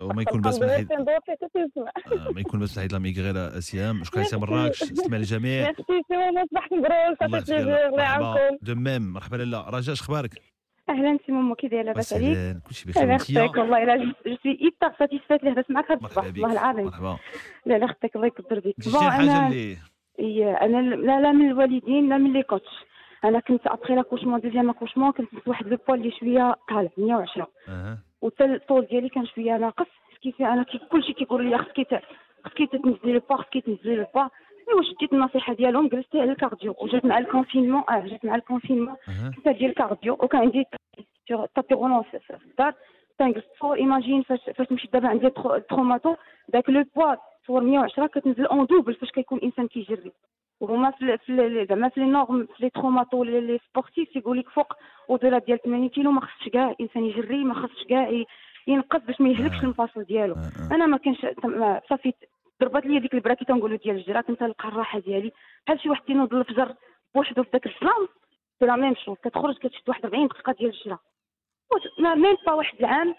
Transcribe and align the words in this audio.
وما 0.00 0.22
يكون 0.22 0.40
بس 0.40 0.60
من 0.60 0.68
حيث 0.68 0.92
آه، 0.92 2.32
ما 2.34 2.40
يكون 2.40 2.60
بس 2.60 2.76
من 2.76 2.82
حيث 2.82 2.92
لاميك 2.92 3.18
غير 3.18 3.58
أسيام. 3.58 4.04
شكرا 4.04 4.22
يا 4.32 4.38
مراكش. 4.38 4.82
استمع 4.82 5.16
للجميع. 5.16 5.64
ميرسي 5.64 5.82
سي 5.82 6.46
صباح 6.50 6.72
مبروك. 6.72 7.22
الله 7.50 8.02
يعاونكم. 8.02 8.56
دو 8.62 8.74
ميم 8.74 9.12
مرحبا 9.12 9.36
لاله 9.36 9.70
رجاء 9.70 9.94
أخبارك؟ 9.94 10.30
أهلا 10.88 11.18
سي 11.26 11.32
مومو 11.32 11.54
كي 11.54 11.68
داير 11.68 11.84
لاباس 11.84 12.12
عليك. 12.12 12.56
كلشي 12.68 12.88
بخير. 12.88 13.12
انت 13.12 13.22
خطيك 13.22 13.56
والله 13.56 13.82
إلا 13.82 13.96
جو 13.96 14.12
سوي 14.42 14.58
ايبر 14.62 14.96
ساتيسفات 14.98 15.40
اللي 15.40 15.52
هضرت 15.52 15.70
معاك 15.70 15.90
هاد 15.90 16.02
مرحبا 16.02 16.20
الصباح. 16.20 16.28
بك. 16.28 16.42
والله 16.42 16.60
العظيم. 16.60 16.84
مرحبا. 16.84 17.18
لا 17.66 17.78
لا 17.78 17.86
خطيك 17.86 18.16
الله 18.16 18.26
يكبر 18.26 18.58
بك. 18.58 18.74
بون 18.88 19.02
أنا 19.04 19.46
اللي 19.48 19.76
إيه، 20.18 20.54
أنا 20.54 20.80
لا 20.80 21.20
لا 21.20 21.32
من 21.32 21.50
الوالدين 21.50 22.08
لا 22.08 22.18
من 22.18 22.32
لي 22.32 22.42
كوتش 22.42 22.84
أنا 23.24 23.40
كنت 23.40 23.66
ابخي 23.66 23.94
لاكوشمون 23.94 24.40
دوزيام 24.40 24.70
اكوشمون 24.70 25.12
كنت 25.12 25.28
في 25.44 25.50
واحد 25.50 25.66
لو 25.66 25.78
بوال 25.88 26.00
اللي 26.00 26.12
شوية 26.20 26.54
طالع 26.68 26.90
110 26.98 27.48
أها. 27.68 27.98
وحتى 28.24 28.44
الطول 28.44 28.86
ديالي 28.86 29.08
كان 29.08 29.26
شوية 29.26 29.56
ناقص 29.56 29.86
كيف 30.22 30.42
أنا 30.42 30.62
كي 30.62 30.78
كلشي 30.78 31.12
كيقول 31.12 31.46
لي 31.50 31.58
خصك 31.58 32.02
خصك 32.44 32.70
تنزلي 32.72 33.12
le 33.12 33.20
poids 33.30 33.36
خصك 33.36 33.58
تنزلي 33.64 33.96
le 33.96 34.06
poids 34.14 34.30
أيوا 34.68 34.82
شديت 34.82 35.12
النصيحة 35.12 35.54
ديالهم 35.54 35.88
جلست 35.88 36.16
على 36.16 36.32
ال 36.32 36.38
cardio 36.38 36.74
وجات 36.80 37.04
مع 37.04 37.18
ال 37.18 37.23
confinement 37.23 37.82
آه 37.90 38.06
جات 38.06 38.24
مع 38.24 38.34
ال 38.34 38.39
confinement. 38.39 38.96
كنت 39.36 39.48
ديال 39.48 39.70
ال 39.70 39.76
cardio 39.76 40.12
وكان 40.12 40.40
عندي 40.40 40.64
tapis 41.54 41.74
roulant 41.74 42.02
في 42.02 42.20
الدار 42.50 42.74
تنجلس 43.18 43.44
تصور 43.56 43.76
imagine 43.76 44.22
فاش 44.22 44.40
فاش 44.56 44.72
مشيت 44.72 44.92
دابا 44.92 45.08
عندي 45.08 45.30
traumato 45.68 46.14
داك 46.48 46.70
le 46.70 46.84
poids 46.96 47.14
تصور 47.44 47.60
110 47.64 48.06
كتنزل 48.06 48.46
en 48.46 48.66
double 48.66 48.94
فاش 48.94 49.10
كيكون 49.10 49.38
الإنسان 49.38 49.68
كيجري. 49.68 50.12
وهما 50.60 50.90
في 50.90 51.18
في 51.18 51.66
زعما 51.68 51.88
في 51.88 52.00
les 52.00 52.06
normes 52.06 52.46
في 52.46 52.62
les 52.64 52.70
traumatos 52.70 53.24
les 53.24 53.40
les 53.40 53.60
sportifs 53.70 54.16
يقول 54.16 54.38
لك 54.38 54.48
فوق 54.48 54.72
ودولا 55.08 55.38
ديال 55.38 55.62
80 55.62 55.88
كيلو 55.88 56.10
ما 56.10 56.20
خصش 56.20 56.48
كاع 56.48 56.70
الانسان 56.70 57.04
يجري 57.04 57.44
ما 57.44 57.54
خصش 57.54 57.84
كاع 57.88 58.24
ينقص 58.66 59.00
باش 59.00 59.20
ما 59.20 59.28
يهلكش 59.28 59.56
آه. 59.56 59.62
المفاصل 59.62 60.04
ديالو 60.04 60.34
آه، 60.34 60.38
آه. 60.38 60.74
أنا 60.74 60.86
ما 60.86 60.96
كانش 60.96 61.26
صافي 61.90 62.12
ضربات 62.60 62.86
لي 62.86 63.00
ديك 63.00 63.14
البرا 63.14 63.34
كي 63.34 63.44
تنقولوا 63.44 63.78
ديال 63.78 63.96
الجرا 63.96 64.20
كنت 64.20 64.42
نلقى 64.42 64.68
الراحة 64.68 64.98
ديالي 64.98 65.32
بحال 65.66 65.80
شي 65.80 65.88
واحد 65.88 66.02
تينوض 66.02 66.34
الفجر 66.34 66.74
بوحدو 67.14 67.42
في 67.42 67.50
داك 67.52 67.66
الظلام 67.66 68.08
c'est 68.58 68.66
la 68.66 68.76
même 68.76 68.94
chose 69.04 69.16
كتخرج 69.24 69.58
كتشد 69.58 69.88
واحد 69.88 70.04
40 70.04 70.26
دقيقة 70.26 70.52
ديال 70.52 70.70
الجرا 70.70 70.98
même 72.14 72.36
pas 72.46 72.52
واحد 72.52 72.78
العام 72.78 73.14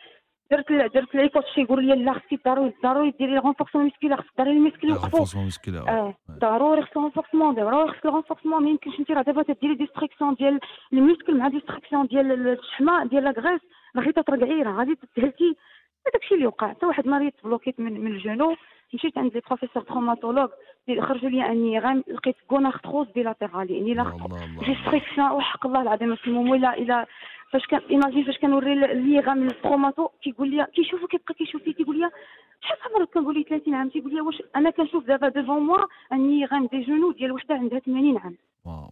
درت 0.51 0.71
درت 0.71 1.15
les 1.15 1.29
coachs 1.29 1.57
يقول 1.57 1.85
لي 1.85 1.95
لا 1.95 2.13
خصك 2.13 2.45
ضروري 2.45 2.73
ضروري 2.83 3.11
ديري 3.19 3.37
renforcement 3.37 3.85
musculaire 3.85 4.15
خصك 4.15 4.31
ديري 4.37 4.51
ال 4.51 4.57
muscle 4.57 4.89
يوقفوا 4.89 5.19
آه 5.89 6.15
ضروري 6.31 6.81
خصك 6.81 6.97
renforcement 6.97 7.55
ضروري 7.55 7.91
خصك 7.91 8.05
renforcement 8.05 8.63
ما 8.63 8.69
يمكنش 8.69 8.99
انت 8.99 9.11
راه 9.11 9.21
دابا 9.21 9.43
تديري 9.43 9.75
destruction 9.75 10.33
ديال 10.33 10.59
ال 10.93 10.99
muscle 10.99 11.37
مع 11.37 11.47
destruction 11.47 12.07
ديال 12.07 12.47
الشحمة 12.47 13.05
ديال 13.05 13.23
la 13.23 13.31
graisse 13.31 13.61
راه 13.95 14.01
غادي 14.01 14.11
ترقعي 14.11 14.61
راه 14.61 14.71
غادي 14.77 14.95
تهلكي 15.15 15.55
هذاك 16.07 16.23
الشيء 16.23 16.37
اللي 16.37 16.47
وقع. 16.47 16.69
حتى 16.69 16.85
واحد 16.85 17.03
النهار 17.05 17.29
بلوكيت 17.43 17.79
من, 17.79 18.01
من 18.01 18.11
ال 18.11 18.18
genou 18.18 18.55
مشيت 18.93 19.17
عند 19.17 19.33
les 19.33 19.41
professeurs 19.47 19.83
traumatologues 19.83 20.49
خرجوا 20.89 21.29
لي 21.29 21.45
une 21.45 21.79
IRM 21.79 22.03
لقيت 22.07 22.35
gonarthrose 22.47 23.07
bilatérale 23.15 23.71
يعني 23.71 23.93
لا 23.93 24.01
الله 24.01 24.25
الله 24.25 24.65
destruction 24.65 25.31
وحق 25.31 25.65
الله 25.67 25.81
العظيم 25.81 26.15
في 26.15 26.27
المومو 26.27 26.55
لا 26.55 26.73
إلى 26.77 27.05
فاش 27.51 27.65
كان 27.67 27.81
imagine 27.91 28.23
فاش 28.23 28.37
كنوري 28.37 28.75
l'IRM 28.75 29.47
ال 29.47 29.54
traumato 29.54 30.07
كيقول 30.21 30.49
لي 30.49 30.67
كيشوفو 30.75 31.07
كيبقى 31.07 31.33
كيشوف 31.33 31.67
لي 31.67 31.73
كيقول 31.73 31.99
لي 31.99 32.09
شحال 32.61 32.93
عمرك 32.95 33.09
كنقول 33.13 33.35
لي 33.37 33.43
30 33.43 33.73
عام؟ 33.73 33.89
تيقول 33.89 34.13
لي 34.13 34.21
واش 34.21 34.43
أنا 34.55 34.69
كنشوف 34.69 35.05
دابا 35.05 35.29
devant 35.29 35.59
moi 35.63 35.85
une 36.13 36.45
IRM 36.45 36.65
des 36.71 36.81
genoux 36.81 37.11
ديال 37.11 37.31
وحدة 37.31 37.55
عندها 37.55 37.79
80 37.79 38.17
عام. 38.17 38.35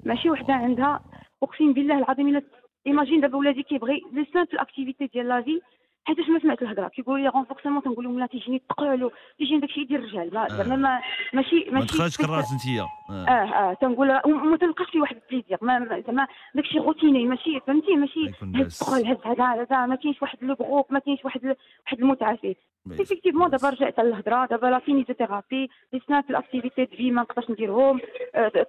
ماشي 0.03 0.29
وحدة 0.29 0.53
عندها 0.53 0.99
أقسم 1.43 1.73
بالله 1.73 1.97
العظيم 1.97 2.27
إلا 2.27 2.41
imagine 2.87 3.21
دابا 3.21 3.37
ولادي 3.37 3.63
كيبغي 3.63 4.01
les 4.13 4.25
simples 4.33 4.57
activités 4.57 5.07
ديال 5.07 5.27
la 5.27 5.41
vie 5.41 5.61
حيتاش 6.05 6.29
ما 6.29 6.39
سمعت 6.39 6.61
الهضره 6.61 6.87
كيقولوا 6.87 7.19
لي 7.19 7.29
renforcement 7.35 7.81
تنقول 7.83 8.05
لهم 8.05 8.19
لا 8.19 8.25
تيجيني 8.25 8.57
الثقل 8.57 9.11
تيجيني 9.37 9.59
داكشي 9.59 9.83
ديال 9.83 9.99
الرجال 9.99 10.33
ما- 10.33 10.47
زعما 10.49 10.75
ما- 10.75 11.01
ماشي 11.33 11.65
ما 11.71 11.71
ماشي 11.79 11.87
تخرجش 11.87 12.17
كراس 12.17 12.51
انت 12.51 12.79
آه. 13.11 13.29
آه 13.31 13.73
تنقول 13.73 14.21
وما 14.25 14.57
تلقاش 14.57 14.87
فيه 14.89 15.01
واحد 15.01 15.15
ال 15.15 15.20
plaisir 15.20 15.57
ما 15.61 15.79
ما- 15.79 16.03
زعما 16.07 16.27
داكشي 16.55 16.77
روتيني 16.79 17.25
ماشي 17.25 17.59
فهمتي؟ 17.67 17.95
ما 17.95 17.99
ماشي 18.01 18.29
هز. 18.29 18.59
الثقل 18.65 19.05
هز 19.07 19.17
هذا 19.25 19.45
هذا 19.45 19.85
ما 19.85 19.95
كاينش 19.95 20.21
واحد 20.21 20.37
le 20.41 20.55
groupe 20.55 20.85
ما 20.89 20.99
كاينش 20.99 21.25
واحد 21.25 21.45
واحد 21.85 21.99
المتعه 21.99 22.35
فيه 22.35 22.55
effectivement 22.99 23.49
دابا 23.49 23.69
رجعت 23.69 23.99
على 23.99 24.09
الهضره 24.09 24.45
دابا 24.45 24.67
la 24.67 24.79
kinésithérapie 24.79 25.69
les 25.93 26.01
simples 26.07 26.23
activités 26.29 26.85
de 26.85 26.95
vie 26.97 27.11
ما 27.11 27.21
نقدرش 27.21 27.49
نديرهم 27.49 27.99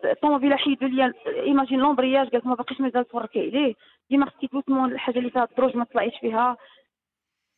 الطوموبيله 0.04 0.56
حيدوا 0.56 0.88
لي 0.88 1.12
imagine 1.42 1.78
l'embrayage 1.78 2.28
قالت 2.28 2.46
ما 2.46 2.54
باقيش 2.54 2.80
مازال 2.80 3.08
تفركي 3.08 3.40
عليه 3.40 3.74
ديما 4.10 4.26
خصك 4.26 4.52
doucement 4.52 4.92
الحاجة 4.92 5.18
اللي 5.18 5.30
فيها 5.30 5.44
الدروج 5.44 5.76
ما 5.76 5.84
تطلعيش 5.84 6.12
فيها. 6.20 6.56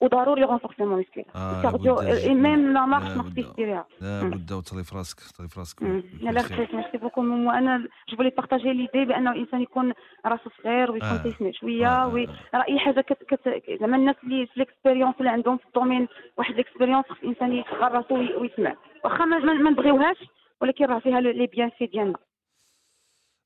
وضروري 0.00 0.42
renforcement 0.42 1.00
musculaire 1.00 1.24
آه، 1.34 1.62
cardio 1.62 2.00
لابد. 2.00 2.28
même 2.28 2.72
la 2.72 2.86
marche 2.86 3.04
لابد. 3.04 3.16
ما 3.16 3.22
خصكيش 3.22 3.46
ديريها 3.56 3.86
لا 4.00 4.22
مم. 4.22 4.30
بد 4.30 4.52
وتصلي 4.52 4.84
في 4.84 4.96
راسك 4.96 5.20
تصلي 5.20 5.48
في 5.48 5.60
راسك 5.60 5.82
لا. 5.82 6.42
خصيت 6.42 6.74
merci 6.74 6.98
beaucoup 6.98 7.22
moi 7.22 7.50
أنا 7.50 7.78
je 8.08 8.16
voulais 8.16 8.30
partager 8.30 8.72
l'idée 8.72 9.04
بأنه 9.04 9.30
الإنسان 9.32 9.60
يكون 9.62 9.92
راسو 10.26 10.50
صغير 10.62 10.90
ويكون 10.90 11.08
آه. 11.08 11.22
تيسمع 11.22 11.50
شوية 11.60 11.86
آه، 11.88 12.04
آه، 12.04 12.08
oui 12.08 12.28
آه. 12.28 12.36
راه 12.54 12.64
اي 12.68 12.78
حاجة 12.78 13.00
كت 13.00 13.18
كت 13.28 13.62
زعما 13.80 13.96
الناس 13.96 14.16
اللي 14.24 14.46
في 14.46 14.52
l'expérience 14.60 15.14
اللي 15.18 15.30
عندهم 15.30 15.56
في 15.58 15.66
ال 15.66 15.71
domaine 15.71 16.08
واحد 16.38 16.54
ليكسبيريونس 16.54 17.04
خص 17.10 17.16
الإنسان 17.22 17.52
يصغر 17.52 17.92
راسو 17.92 18.14
وي- 18.14 18.36
ويسمع 18.36 18.76
واخا 19.04 19.24
ما, 19.24 19.70
نبغيوهاش 19.70 20.16
ولكن 20.60 20.84
راه 20.84 20.98
فيها 20.98 21.20
لي 21.20 21.46
بيان 21.46 21.70
في 21.78 21.86
ديالنا 21.86 22.18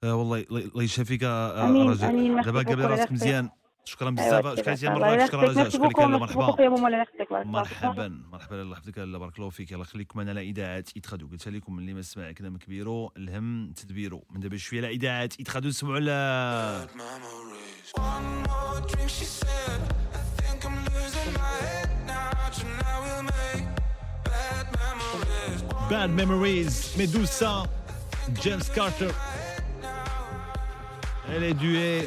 آه 0.04 0.16
والله 0.16 0.44
الله 0.50 0.82
يشافيك 0.82 1.24
آه، 1.24 1.70
ميرسي 1.72 2.12
دابا 2.44 2.58
قبل 2.60 2.84
راسك. 2.90 3.12
مزيان 3.12 3.48
شكرا 3.84 4.14
أيوا، 4.18 4.40
بزاف 4.40 4.78
شكرا 4.80 4.94
الله 4.94 5.08
مراك 5.08 5.18
يخليك. 5.18 5.28
شكرا 5.28 5.42
رجاء 5.42 5.62
ميرسي 5.62 5.78
شكرا 5.78 5.88
لك 5.88 6.20
مرحبا. 6.20 6.64
الله 6.64 7.06
الله. 7.20 7.44
مرحبا. 7.44 8.22
مرحبا 8.32 8.54
لاله 8.54 8.74
حفظك 8.76 8.98
لاله 8.98 9.18
بارك 9.18 9.38
الله 9.38 9.50
فيك. 9.50 9.72
يلا 9.72 9.84
خليكم 9.84 10.18
معنا 10.18 10.30
على 10.30 10.40
اذاعه 10.40 10.84
اتخادو 10.96 11.28
قلت 11.28 11.48
لكم 11.48 11.78
اللي 11.78 11.94
ما 11.94 12.02
سمع 12.02 12.32
كلام 12.32 12.56
كبيرو 12.56 13.12
الهم 13.16 13.72
تدبيرو 13.72 14.24
من 14.30 14.40
دابا 14.40 14.56
شوية 14.56 14.80
على 14.80 14.90
اذاعه 14.90 15.24
اتخادو 15.24 15.68
نسمعوا 15.68 15.96
على 15.96 16.88
One 17.96 18.28
more 18.48 18.80
drink, 18.90 19.10
she 19.18 19.26
said. 19.40 19.80
I 20.18 20.22
think 20.38 20.60
I'm 20.68 20.78
losing 20.94 21.30
my 21.40 21.54
head 21.66 21.90
now. 22.06 22.30
Tonight 22.58 23.00
we'll 23.04 23.24
make 23.34 23.66
bad 24.28 24.66
memories. 24.80 26.10
ميموريز 26.10 26.94
ميدوسا 26.98 27.66
جيمس 28.42 28.70
كارتر 28.70 29.12
الي 31.28 31.52
دوي 31.52 32.00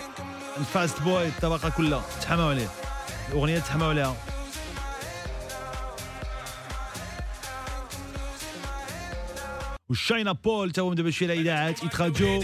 الفاست 0.58 1.02
بوي 1.02 1.28
الطبقة 1.28 1.69
كلها. 1.69 2.03
تحماو 2.22 2.50
عليه. 2.50 2.68
الأغنية 3.30 3.59
تحماو 3.59 3.90
عليها. 3.90 4.16
والشاينا 9.90 10.31
بول 10.31 10.72
تا 10.72 10.81
هو 10.81 10.94
دابا 10.94 11.12
شي 11.12 11.25
على 11.25 11.41
اذاعات 11.41 11.84
يتخرجوا 11.84 12.44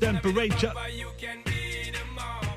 temperature. 0.00 0.72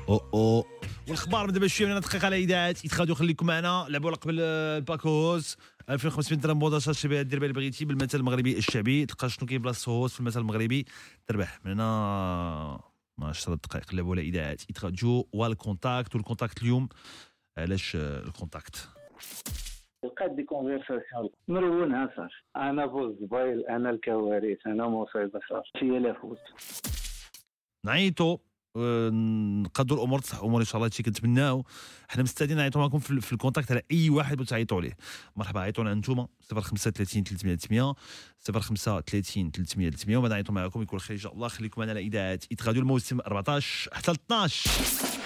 For 0.06 0.16
shelter 0.16 0.73
والاخبار 1.08 1.46
من 1.46 1.52
دابا 1.52 1.66
شوية 1.66 1.94
من 1.94 2.00
دقيقه 2.00 2.26
على 2.26 2.36
اذاعات 2.36 2.84
يتخادوا 2.84 3.14
خليكم 3.14 3.46
معنا. 3.46 3.86
لعبوا 3.88 4.10
قبل 4.10 4.38
آه، 4.40 4.78
الباكوز 4.78 5.56
2500 5.90 6.40
درهم 6.40 6.58
بوضه 6.58 6.78
شي 6.78 7.08
بها 7.08 7.22
دير 7.22 7.38
بها 7.40 7.52
بغيتي 7.52 7.84
بالمثل 7.84 8.18
المغربي 8.18 8.58
الشعبي. 8.58 9.06
تلقى 9.06 9.30
شنو 9.30 9.48
كاين 9.48 9.62
بلاصة 9.62 9.92
هوس 9.92 10.14
في 10.14 10.20
المثل 10.20 10.40
المغربي. 10.40 10.84
تربح 11.26 11.58
من 11.64 11.72
هنا. 11.72 12.80
10 13.22 13.54
دقائق. 13.54 13.94
لعبوا 13.94 14.12
على 14.14 14.22
اذاعات 14.22 14.70
يتخادوا 14.70 15.22
والكونتاكت. 15.32 16.14
والكونتاكت 16.14 16.62
اليوم 16.62 16.88
علاش 17.58 17.96
آه، 17.96 18.22
الكونتاكت؟ 18.22 18.88
لقيت 20.04 20.30
دي 20.32 20.42
كونفرساسيون 20.42 21.30
مرونها 21.48 22.06
صافي 22.16 22.34
أنا 22.56 22.88
فوز 22.88 23.14
زبايل 23.20 23.66
أنا 23.66 23.90
الكوارث 23.90 24.58
أنا 24.66 24.86
مصيبة 24.88 25.40
صافي 25.48 25.70
هي 25.82 25.98
لا 25.98 26.12
فوز. 26.20 26.36
نعيطوا 27.86 28.32
آه، 28.36 28.38
نقدروا 28.76 29.98
الأمور 29.98 30.18
تصح 30.18 30.38
امور 30.42 30.60
إن 30.60 30.66
شاء 30.66 30.76
الله 30.76 30.86
هادشي 30.86 31.02
كنتمناو. 31.02 31.66
حنا 32.08 32.22
مستعدين 32.22 32.56
نعيطوا 32.56 32.80
معكم 32.80 32.98
في, 32.98 33.20
في 33.20 33.32
الكونتاكت 33.32 33.72
على 33.72 33.82
أي 33.92 34.10
واحد 34.10 34.36
بغيتوا 34.36 34.50
تعيطوا 34.50 34.78
عليه. 34.78 34.96
مرحبا 35.36 35.60
عيطوا 35.60 35.84
لنا 35.84 35.92
أنتم 35.92 36.26
035 36.52 37.24
300 37.24 37.56
300 37.56 37.94
035 38.60 39.50
300 39.50 39.90
300 39.90 40.16
وبعد 40.16 40.30
نعيطوا 40.30 40.54
معكم. 40.54 40.82
يكون 40.82 40.98
خير 40.98 41.16
إن 41.16 41.20
شاء 41.20 41.34
الله. 41.34 41.48
خليكم 41.48 41.80
معنا 41.80 41.92
على 41.92 42.00
إذاعة 42.00 42.40
يتغادوا 42.50 42.82
الموسم 42.82 43.20
14 43.20 43.90
حتى 43.94 44.12
ل 44.12 44.14
12 44.14 45.23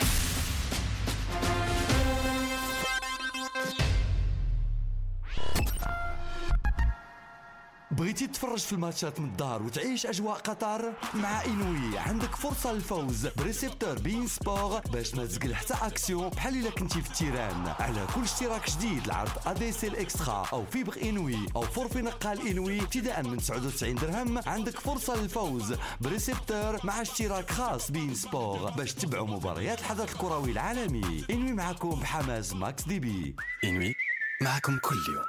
بغيتي 7.98 8.26
تتفرج 8.26 8.58
في 8.58 8.72
الماتشات 8.72 9.20
من 9.20 9.26
الدار 9.26 9.62
وتعيش 9.62 10.06
أجواء 10.06 10.38
قطر 10.38 10.92
مع 11.14 11.44
إنوي. 11.44 11.98
عندك 11.98 12.36
فرصة 12.36 12.72
للفوز 12.72 13.26
récepteur 13.26 13.98
beIN 13.98 14.26
Sports 14.26 14.80
باش 14.80 15.14
ما 15.14 15.24
تزقل 15.26 15.54
حتى 15.54 15.74
أكسيون 15.82 16.28
بحال 16.28 16.56
إلا 16.56 16.70
كنتي 16.70 17.02
في 17.02 17.08
ال 17.10 17.19
terrain 17.19 17.75
على 17.80 18.06
كل 18.14 18.20
اشتراك 18.20 18.70
جديد 18.70 19.04
العرض 19.04 19.30
ADSL 19.46 19.88
extra 19.88 20.46
أو 20.52 20.64
fibre 20.66 20.96
إنوي 21.02 21.38
أو 21.56 21.62
forfait 21.62 22.02
نقال 22.02 22.48
إنوي 22.48 22.80
ابتداء 22.80 23.22
من 23.22 23.36
99 23.38 23.94
درهم. 23.94 24.40
عندك 24.46 24.78
فرصة 24.80 25.16
للفوز 25.22 25.74
récepteur 26.00 26.86
مع 26.86 27.02
اشتراك 27.02 27.50
خاص 27.50 27.90
beIN 27.90 28.14
Sports 28.14 28.70
باش 28.70 28.92
تتبعوا 28.94 29.26
مباريات 29.26 29.78
الحدث 29.80 30.12
الكروي 30.12 30.50
العالمي. 30.50 31.24
إنوي 31.30 31.52
معكم 31.52 31.90
بحماس 31.90 32.52
max 32.54 32.82
débit. 32.84 33.36
إنوي 33.64 33.94
معكم 34.42 34.78
كل 34.78 34.96
يوم. 35.14 35.24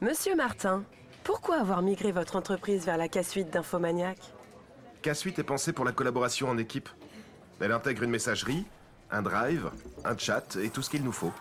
Monsieur 0.00 0.36
Martin, 0.36 0.78
pourquoi 1.24 1.56
avoir 1.60 1.82
migré 1.82 2.12
votre 2.12 2.36
entreprise 2.36 2.84
vers 2.84 2.96
la 2.96 3.08
K-Suite 3.08 3.50
d'Infomaniac? 3.50 4.18
K-Suite 5.02 5.38
est 5.38 5.44
pensée 5.44 5.72
pour 5.72 5.84
la 5.84 5.92
collaboration 5.92 6.48
en 6.48 6.58
équipe. 6.58 6.88
Elle 7.60 7.72
intègre 7.72 8.02
une 8.02 8.10
messagerie, 8.10 8.66
un 9.10 9.22
drive, 9.22 9.70
un 10.04 10.16
chat 10.16 10.56
et 10.56 10.70
tout 10.70 10.82
ce 10.82 10.90
qu'il 10.90 11.02
nous 11.02 11.12
faut. 11.12 11.32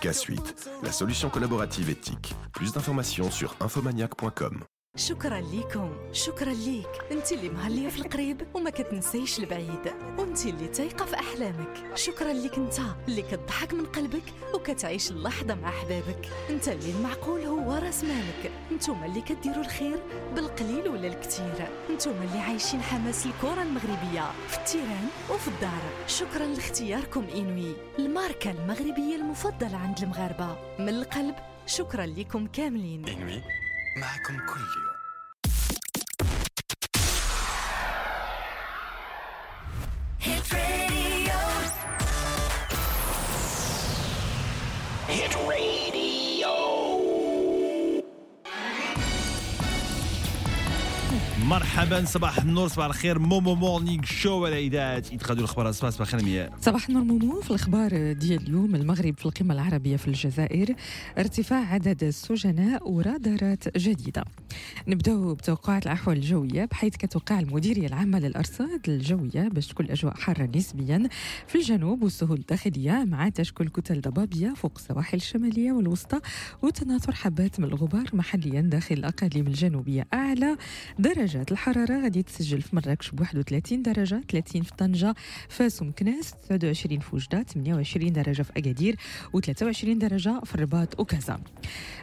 K-Suite, 0.00 0.70
la 0.82 0.92
solution 0.92 1.30
collaborative 1.30 1.88
éthique. 1.88 2.34
Plus 2.52 2.72
d'informations 2.72 3.30
sur 3.30 3.56
infomaniac.com. 3.60 4.64
شكرا 4.98 5.40
ليكم. 5.40 5.92
شكرا 6.12 6.52
ليك. 6.52 6.88
انت 7.12 7.32
اللي 7.32 7.48
مهلية 7.48 7.88
في 7.88 7.98
القريب 7.98 8.46
وما 8.54 8.70
كتنسيش 8.70 9.38
البعيد. 9.38 9.92
وانت 10.18 10.46
اللي 10.46 10.68
تايقه 10.68 11.04
في 11.04 11.14
أحلامك. 11.14 11.84
شكرا 11.94 12.32
ليك 12.32 12.54
انت 12.54 12.80
اللي 13.08 13.22
كتضحك 13.22 13.74
من 13.74 13.86
قلبك 13.86 14.22
وكتعيش 14.54 15.10
اللحظة 15.10 15.54
مع 15.54 15.68
أحبابك. 15.68 16.28
انت 16.50 16.68
اللي 16.68 16.90
المعقول 16.90 17.40
هو 17.40 17.72
رأس 17.72 18.04
مالك. 18.04 18.52
انتوما 18.72 19.06
اللي 19.06 19.20
كديروا 19.20 19.64
الخير 19.64 19.98
بالقليل 20.34 20.88
ولا 20.88 21.06
الكثير. 21.06 21.68
انتوما 21.90 22.24
اللي 22.24 22.38
عايشين 22.38 22.80
حماس 22.82 23.26
الكرة 23.26 23.62
المغربية 23.62 24.30
في 24.48 24.58
التيران 24.58 25.08
وفي 25.30 25.48
الدار. 25.48 25.82
شكرا 26.06 26.46
لاختياركم 26.46 27.24
إنوي 27.34 27.72
الماركة 27.98 28.50
المغربية 28.50 29.16
المفضلة 29.16 29.76
عند 29.76 29.98
المغاربة. 30.02 30.56
من 30.78 30.88
القلب 30.88 31.34
شكرا 31.66 32.06
لكم 32.06 32.46
كاملين. 32.46 33.08
إنوي. 33.08 33.42
معكم 33.96 34.36
كل 34.46 34.60
يوم. 34.60 34.93
مرحبا. 51.84 52.04
صباح 52.04 52.38
النور 52.38 52.68
صباح 52.68 52.86
الخير. 52.86 53.18
مومو 53.18 53.54
مورنينغ 53.54 54.04
شو 54.04 54.46
اذاعه 54.46 54.98
اتخاذ 54.98 55.38
الأخبار 55.38 55.72
صباح 55.72 55.90
صباح 55.90 56.14
الخير 56.14 56.50
صباح 56.60 56.88
النور 56.88 57.04
مومو. 57.04 57.40
في 57.40 57.50
الأخبار 57.50 58.12
ديال 58.12 58.46
اليوم 58.46 58.74
المغرب 58.74 59.18
في 59.18 59.26
القمة 59.26 59.54
العربية 59.54 59.96
في 59.96 60.08
الجزائر 60.08 60.74
ارتفاع 61.18 61.72
عدد 61.74 62.04
السجناء 62.04 62.90
ورادارات 62.90 63.78
جديدة. 63.78 64.24
نبداو 64.88 65.34
بتوقعات 65.34 65.86
الأحوال 65.86 66.16
الجوية 66.16 66.64
بحيث 66.64 66.96
كتوقع 66.96 67.40
المديريه 67.40 67.86
العامه 67.86 68.18
للأرصاد 68.18 68.80
الجوية 68.88 69.48
باش 69.48 69.66
تكون 69.66 69.86
الأجواء 69.86 70.14
حارة 70.14 70.48
نسبيا 70.56 71.08
في 71.46 71.58
الجنوب 71.58 72.02
والسهول 72.02 72.38
الداخلية 72.38 73.04
مع 73.08 73.28
تشكل 73.28 73.68
كتل 73.68 74.00
ضبابية 74.00 74.54
فوق 74.56 74.72
السواحل 74.76 75.16
الشمالية 75.16 75.72
والوسطى 75.72 76.20
وتناثر 76.62 77.12
حبات 77.12 77.60
من 77.60 77.66
الغبار 77.66 78.04
محليا 78.12 78.60
داخل 78.60 78.94
الأقاليم 78.94 79.46
الجنوبية. 79.46 80.06
أعلى 80.14 80.56
درجات 80.98 81.52
الحرارة 81.52 81.73
غادي 81.78 82.22
تسجل 82.22 82.62
في 82.62 82.76
مراكش 82.76 83.10
ب 83.10 83.20
31 83.20 83.82
درجة 83.82 84.20
30 84.30 84.62
في 84.62 84.72
طنجة 84.78 85.14
فاس 85.48 85.82
ومكناس 85.82 86.34
29 86.34 86.98
في 86.98 87.16
وجدة 87.16 87.42
28 87.42 88.12
درجة 88.12 88.42
في 88.42 88.52
أكادير 88.56 88.96
و23 89.36 89.84
درجة 89.88 90.40
في 90.44 90.54
الرباط 90.54 91.00
وكازا. 91.00 91.40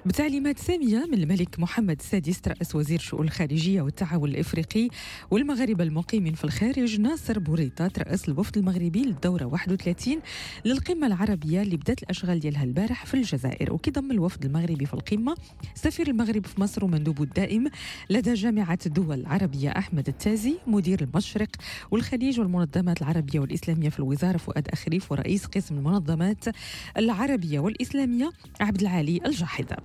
بتعليمات 0.06 0.60
سامية 0.60 1.06
من 1.12 1.14
الملك 1.14 1.60
محمد 1.60 2.00
السادس 2.00 2.42
رئيس 2.48 2.76
وزير 2.76 3.00
الشؤون 3.00 3.26
الخارجية 3.26 3.82
والتعاون 3.82 4.30
الإفريقي 4.30 4.90
والمغاربة 5.32 5.84
المقيمين 5.84 6.34
في 6.34 6.44
الخارج 6.44 7.00
ناصر 7.00 7.40
بوريطه 7.40 7.92
رئيس 7.98 8.30
الوفد 8.30 8.58
المغربي 8.58 9.02
للدورة 9.02 9.46
31 9.46 10.20
للقمة 10.66 11.08
العربية 11.08 11.62
اللي 11.62 11.78
بدأت 11.78 12.04
الأشغال 12.04 12.40
ديالها 12.40 12.64
البارح 12.64 13.06
في 13.06 13.14
الجزائر. 13.14 13.74
وكيضم 13.74 14.12
الوفد 14.12 14.46
المغربي 14.46 14.86
في 14.86 14.94
القمة 14.94 15.36
سفير 15.76 16.08
المغرب 16.08 16.46
في 16.46 16.62
مصر 16.62 16.86
ومندوبه 16.86 17.24
الدائم 17.24 17.68
لدى 18.10 18.34
جامعة 18.34 18.80
الدول 18.86 19.26
العربية 19.62 19.80
أحمد 19.80 20.08
التازي 20.08 20.54
مدير 20.68 21.02
المشرق 21.02 21.50
والخليج 21.92 22.40
والمنظمات 22.40 23.02
العربية 23.02 23.40
والإسلامية 23.40 23.90
في 23.90 24.00
الوزارة 24.00 24.38
فؤاد 24.38 24.68
أخريف 24.68 25.12
ورئيس 25.12 25.46
قسم 25.46 25.78
المنظمات 25.78 26.46
العربية 26.98 27.60
والإسلامية 27.60 28.32
عبد 28.62 28.82
العالي 28.82 29.22
الجاحظة. 29.26 29.78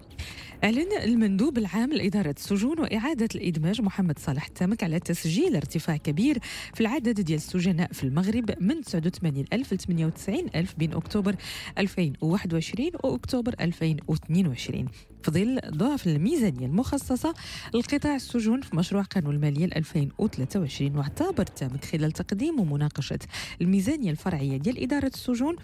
أعلن 0.64 0.92
المندوب 1.02 1.58
العام 1.58 1.92
لإدارة 1.92 2.34
السجون 2.38 2.80
وإعادة 2.80 3.28
الإدماج 3.34 3.80
محمد 3.80 4.18
صالح 4.18 4.46
التامك 4.46 4.84
على 4.84 5.00
تسجيل 5.00 5.56
ارتفاع 5.56 5.96
كبير 5.96 6.38
في 6.74 6.80
العدد 6.80 7.20
ديال 7.20 7.36
السجناء 7.36 7.92
في 7.92 8.04
المغرب 8.04 8.50
من 8.60 8.80
89 8.82 9.44
ألف 9.52 9.72
ل 9.72 9.78
98 9.78 10.46
ألف 10.54 10.74
بين 10.78 10.94
أكتوبر 10.94 11.36
2021 11.78 12.90
وأكتوبر 13.04 13.54
2022 13.60 14.86
في 15.22 15.30
ظل 15.30 15.60
ضعف 15.70 16.06
الميزانية 16.06 16.66
المخصصة 16.66 17.34
لقطاع 17.74 18.14
السجون 18.14 18.60
في 18.60 18.76
مشروع 18.76 19.02
قانون 19.02 19.34
المالية 19.34 19.64
2023 19.64 20.96
واعتبر 20.96 21.44
تامك 21.44 21.84
خلال 21.84 22.12
تقديم 22.12 22.60
ومناقشة 22.60 23.18
الميزانية 23.60 24.10
الفرعية 24.10 24.56
ديال 24.56 24.82
إدارة 24.82 25.10
السجون 25.14 25.56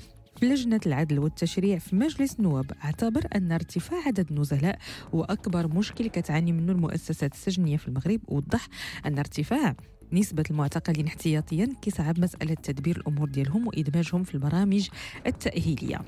لجنة 0.42 0.80
العدل 0.86 1.18
والتشريع 1.18 1.78
في 1.78 1.96
مجلس 1.96 2.34
النواب 2.38 2.72
اعتبر 2.84 3.26
أن 3.34 3.52
ارتفاع 3.52 4.06
عدد 4.06 4.30
النزلاء 4.30 4.78
هو 5.14 5.24
أكبر 5.24 5.66
مشكل 5.66 6.06
كتعاني 6.06 6.52
منه 6.52 6.72
المؤسسات 6.72 7.32
السجنية 7.32 7.76
في 7.76 7.88
المغرب 7.88 8.20
ووضح 8.28 8.68
أن 9.06 9.18
ارتفاع 9.18 9.74
نسبة 10.12 10.44
المعتقلين 10.50 11.06
احتياطيا 11.06 11.68
كيصعب 11.82 12.20
مسألة 12.20 12.54
تدبير 12.54 12.96
الأمور 12.96 13.28
ديالهم 13.28 13.66
وإدماجهم 13.66 14.24
في 14.24 14.34
البرامج 14.34 14.88
التأهيلية. 15.26 16.00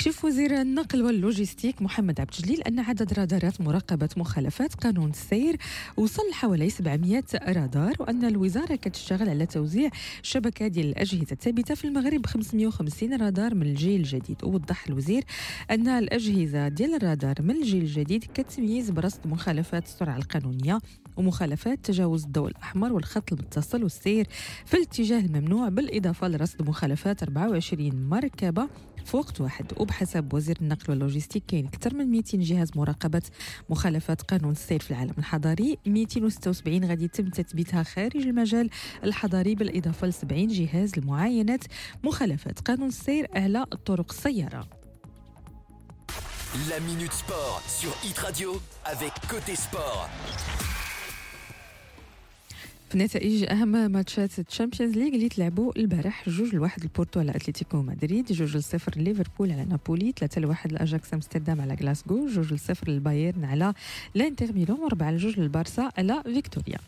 كشف 0.00 0.24
وزير 0.24 0.60
النقل 0.60 1.02
واللوجستيك 1.02 1.82
محمد 1.82 2.20
عبد 2.20 2.30
الجليل 2.38 2.62
أن 2.62 2.78
عدد 2.78 3.12
رادارات 3.12 3.60
مراقبة 3.60 4.08
مخالفات 4.16 4.74
قانون 4.74 5.10
السير 5.10 5.56
وصل 5.96 6.32
حوالي 6.32 6.70
700 6.70 7.22
رادار 7.34 7.92
وأن 7.98 8.24
الوزارة 8.24 8.74
كتشتغل 8.74 9.28
على 9.28 9.46
توزيع 9.46 9.90
شبكة 10.22 10.66
ديال 10.66 10.86
الأجهزة 10.86 11.26
الثابتة 11.32 11.74
في 11.74 11.84
المغرب 11.84 12.26
550 12.26 13.14
رادار 13.22 13.54
من 13.54 13.62
الجيل 13.62 14.00
الجديد. 14.00 14.44
ووضح 14.44 14.86
الوزير 14.86 15.24
أن 15.70 15.88
الأجهزة 15.88 16.68
ديال 16.68 16.94
الرادار 16.94 17.34
من 17.40 17.56
الجيل 17.56 17.82
الجديد 17.82 18.24
كتميز 18.34 18.90
برصد 18.90 19.26
مخالفات 19.26 19.84
السرعة 19.84 20.16
القانونية 20.16 20.78
ومخالفات 21.16 21.78
تجاوز 21.84 22.24
الضوء 22.24 22.48
الأحمر 22.48 22.92
والخط 22.92 23.32
المتصل 23.32 23.82
والسير 23.82 24.26
في 24.66 24.74
الاتجاه 24.74 25.20
الممنوع 25.20 25.68
بالإضافة 25.68 26.28
لرصد 26.28 26.68
مخالفات 26.68 27.22
24 27.22 28.08
مركبة 28.10 28.68
في 29.04 29.16
وقت 29.16 29.40
واحد 29.40 29.66
وبحسب 29.76 30.34
وزير 30.34 30.56
النقل 30.60 30.90
واللوجستيك 30.90 31.44
كاين 31.48 31.66
أكثر 31.66 31.94
من 31.94 32.06
200 32.10 32.38
جهاز 32.38 32.70
مراقبة 32.76 33.22
مخالفات 33.70 34.22
قانون 34.22 34.52
السير 34.52 34.80
في 34.80 34.90
العالم 34.90 35.14
الحضاري 35.18 35.78
276 35.86 36.84
غادي 36.84 37.04
يتم 37.04 37.28
تثبيتها 37.28 37.82
خارج 37.82 38.16
المجال 38.16 38.70
الحضاري 39.04 39.54
بالإضافة 39.54 40.06
ل 40.06 40.12
70 40.12 40.48
جهاز 40.48 40.98
لمعاينة 40.98 41.60
مخالفات 42.04 42.60
قانون 42.60 42.88
السير 42.88 43.26
على 43.34 43.64
طرق 43.86 44.12
السيارة 44.12 44.68
La 46.68 46.80
Minute 46.80 47.12
Sport 47.12 47.62
sur 47.68 47.92
Hit 48.04 48.18
Radio 48.18 48.60
avec 48.84 49.12
Côté 49.28 49.54
Sport. 49.54 50.08
في 52.90 52.98
نتائج 52.98 53.44
أهم 53.50 53.90
ماتشات 53.90 54.38
الشامبيونز 54.38 54.96
ليغ 54.96 55.14
اللي 55.14 55.28
تلعبوا 55.28 55.72
البارح 55.76 56.28
جوج 56.28 56.54
لواحد 56.54 56.82
البورتو 56.82 57.20
على 57.20 57.30
أتلتيكو 57.30 57.82
مدريد 57.82 58.32
جوج 58.32 58.56
لصفر 58.56 58.92
ليفربول 58.96 59.52
على 59.52 59.64
نابولي 59.64 60.12
ثلاثة 60.18 60.40
لواحد 60.40 60.72
لأجاكس 60.72 61.14
أمستردام 61.14 61.60
على 61.60 61.74
غلاسكو 61.74 62.26
جوج 62.26 62.52
لصفر 62.52 62.90
للبايرن 62.90 63.44
على 63.44 63.74
الإنتر 64.16 64.52
ميلان 64.52 64.76
واربعة 64.80 65.10
لجوج 65.10 65.40
للبارسا 65.40 65.90
على 65.98 66.22
فيكتوريا. 66.24 66.78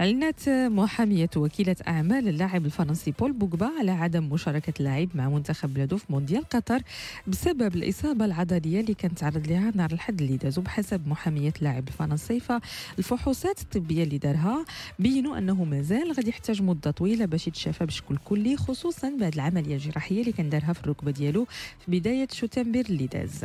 اعلنت 0.00 0.48
محامية 0.48 1.30
وكيلة 1.36 1.76
أعمال 1.88 2.28
اللاعب 2.28 2.66
الفرنسي 2.66 3.10
بول 3.10 3.32
بوجبا 3.32 3.70
على 3.78 3.90
عدم 3.90 4.24
مشاركة 4.32 4.72
اللاعب 4.80 5.08
مع 5.14 5.28
منتخب 5.28 5.74
بلاده 5.74 5.96
في 5.96 6.04
مونديال 6.10 6.48
قطر 6.48 6.82
بسبب 7.26 7.76
الإصابة 7.76 8.24
العضلية 8.24 8.80
اللي 8.80 8.94
كان 8.94 9.14
تعرض 9.14 9.46
لها 9.48 9.72
نهار 9.74 9.92
الحد 9.92 10.20
اللي 10.22 10.36
داز 10.36 10.58
وبحسب 10.58 11.08
محامية 11.08 11.52
اللاعب 11.58 11.88
الفرنسي 11.88 12.40
فالفحوصات 12.40 13.62
الطبية 13.62 14.02
اللي 14.04 14.18
دارها 14.18 14.64
بينوا 14.98 15.38
أنه 15.44 15.64
مازال 15.64 16.12
غادي 16.12 16.28
يحتاج 16.28 16.62
مدة 16.62 16.90
طويلة 16.90 17.24
باش 17.24 17.46
يتشافى 17.46 17.86
بشكل 17.86 18.16
كلي 18.16 18.56
خصوصا 18.56 19.16
بعد 19.20 19.34
العملية 19.34 19.74
الجراحية 19.74 20.20
اللي 20.20 20.32
كان 20.32 20.50
دارها 20.50 20.72
في 20.72 20.80
الركبة 20.80 21.10
ديالو 21.10 21.44
في 21.84 22.00
بداية 22.00 22.28
شوتنبر 22.32 22.80
اللي 22.80 23.06
داز. 23.06 23.44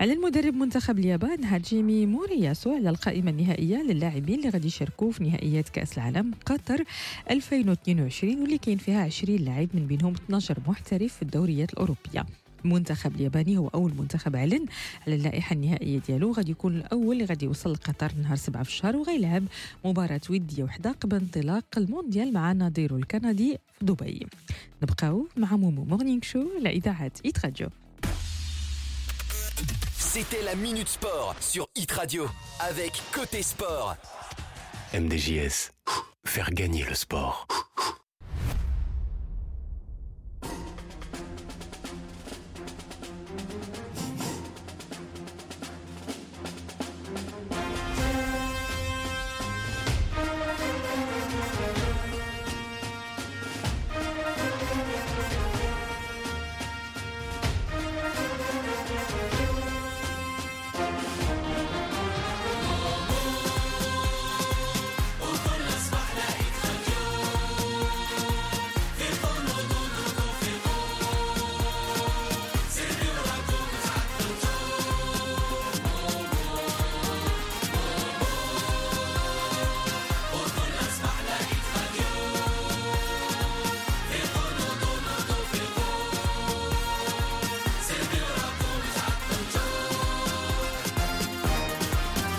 على 0.00 0.12
المدرب 0.12 0.54
منتخب 0.54 0.98
اليابان 0.98 1.44
هاجيمي 1.44 2.06
مورياسو 2.06 2.74
على 2.74 2.90
القائمة 2.90 3.30
النهائية 3.30 3.82
للاعبين 3.82 4.38
اللي 4.38 4.48
غادي 4.48 4.66
يشاركوا 4.66 5.12
في 5.12 5.24
نهائيات 5.24 5.68
كأس 5.68 5.98
العالم 5.98 6.34
قطر 6.46 6.84
2022 7.30 8.40
واللي 8.40 8.58
كاين 8.58 8.78
فيها 8.78 9.02
20 9.04 9.36
لاعب 9.38 9.68
من 9.74 9.86
بينهم 9.86 10.12
12 10.12 10.58
محترف 10.66 11.12
في 11.16 11.22
الدوريات 11.22 11.72
الأوروبية. 11.72 12.26
المنتخب 12.66 13.14
الياباني 13.14 13.58
هو 13.58 13.68
أول 13.68 13.92
منتخب 13.98 14.36
اعلن 14.36 14.66
على 15.06 15.16
اللائحة 15.16 15.52
النهائية 15.54 15.98
ديالو. 15.98 16.32
غادي 16.32 16.50
يكون 16.50 16.76
الأول 16.76 17.12
اللي 17.12 17.24
غادي 17.24 17.44
يوصل 17.44 17.72
لقطر 17.72 18.12
نهار 18.22 18.36
7 18.36 18.62
في 18.62 18.68
الشهر 18.68 18.96
وغيلعب 18.96 19.44
مباراة 19.84 20.20
ودية 20.30 20.62
وحدة 20.64 20.92
قبل 20.92 21.16
انطلاق 21.16 21.64
المونديال 21.76 22.32
مع 22.32 22.52
نظيره 22.52 22.96
الكندي 22.96 23.58
في 23.78 23.84
دبي. 23.84 24.26
نبقاو 24.82 25.28
مع 25.36 25.56
مومو. 25.56 25.84
Morning 25.84 26.22
Show 26.22 26.44
على 26.58 26.70
إذاعة 26.70 27.12
Hit 27.24 27.44
Radio 27.44 27.68
C'était 30.16 30.44
la 30.50 30.54
Minute 30.66 30.88
Sport 30.88 31.34
sur 31.40 31.64
Hit 31.76 31.92
Radio 31.92 32.24
avec 32.70 32.92
Côté 33.12 33.42
Sport. 33.42 33.96
MDJS, 34.94 35.58
faire 36.24 36.50
gagner 36.60 36.84
le 36.90 36.94
sport. 36.94 37.46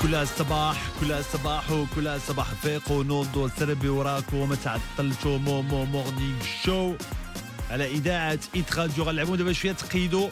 كلها 0.02 0.24
الصباح 0.24 0.90
كلها 1.02 1.20
الصباح 1.20 1.72
وكلها 1.72 2.16
الصباح. 2.16 2.54
فيقوا 2.54 3.04
نوضوا 3.04 3.50
سربي 3.60 3.90
وراكم 3.90 4.38
وما 4.38 4.56
تعطلتوا 4.56 5.38
مومو 5.38 5.86
Morning 5.86 6.44
Show. 6.64 6.94
على 7.72 7.92
إذاعة 7.92 8.40
Hit 8.56 8.76
Radio 8.76 9.04
غنلعبوا 9.04 9.36
دابا 9.36 9.54
شوية 9.54 9.72
تقيدوا 9.72 10.30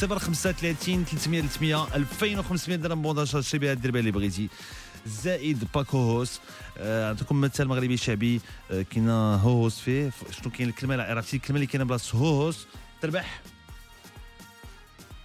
035 0.00 1.04
300 1.04 1.42
300 1.42 1.96
2500 1.96 2.78
درهم. 2.78 3.02
bon 3.02 3.09
d'achat 3.09 3.24
شري 3.24 3.58
بها 3.58 3.74
دير 3.74 3.90
بها 3.90 4.00
اللي 4.00 4.10
بغيتي 4.10 4.48
زائد 5.06 5.64
pack 5.74 5.98
هوهوس 5.98 6.40
آه، 6.78 7.12
نعطيكم 7.12 7.40
مثال 7.40 7.68
مغربي 7.68 7.96
شعبي. 7.96 8.40
آه، 8.70 8.82
كاينة 8.82 9.34
هوهوس 9.34 9.80
فيه. 9.80 10.10
شنو 10.42 10.50
كاين 10.52 10.68
الكلمة 10.68 11.02
عرفتي 11.02 11.36
الكلمة 11.36 11.56
اللي 11.56 11.66
كاينة 11.66 11.84
بلاصة 11.84 12.18
هوهوس 12.18 12.66
تربح. 13.02 13.40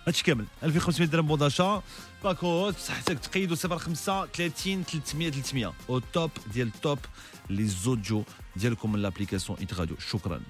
هادشي 0.08 0.24
كامل. 0.24 0.46
2500 0.64 1.10
درهم 1.10 1.28
bon 1.28 1.40
d'achat 1.40 1.84
pack 2.24 2.76
بصحتك 2.76 3.20
تقيدوا 3.20 3.78
05 3.78 4.26
30 4.26 4.84
300 4.84 5.30
300 5.32 5.74
au 5.90 6.00
top 6.00 6.32
ديال 6.54 6.68
ال 6.68 6.76
top 6.76 7.00
les 7.50 7.66
audios 7.68 8.24
ديالكم 8.56 8.92
من 8.92 9.00
l'application 9.00 9.60
Hit 9.60 9.74
Radio 9.80 9.96
شكرا. 10.00 10.42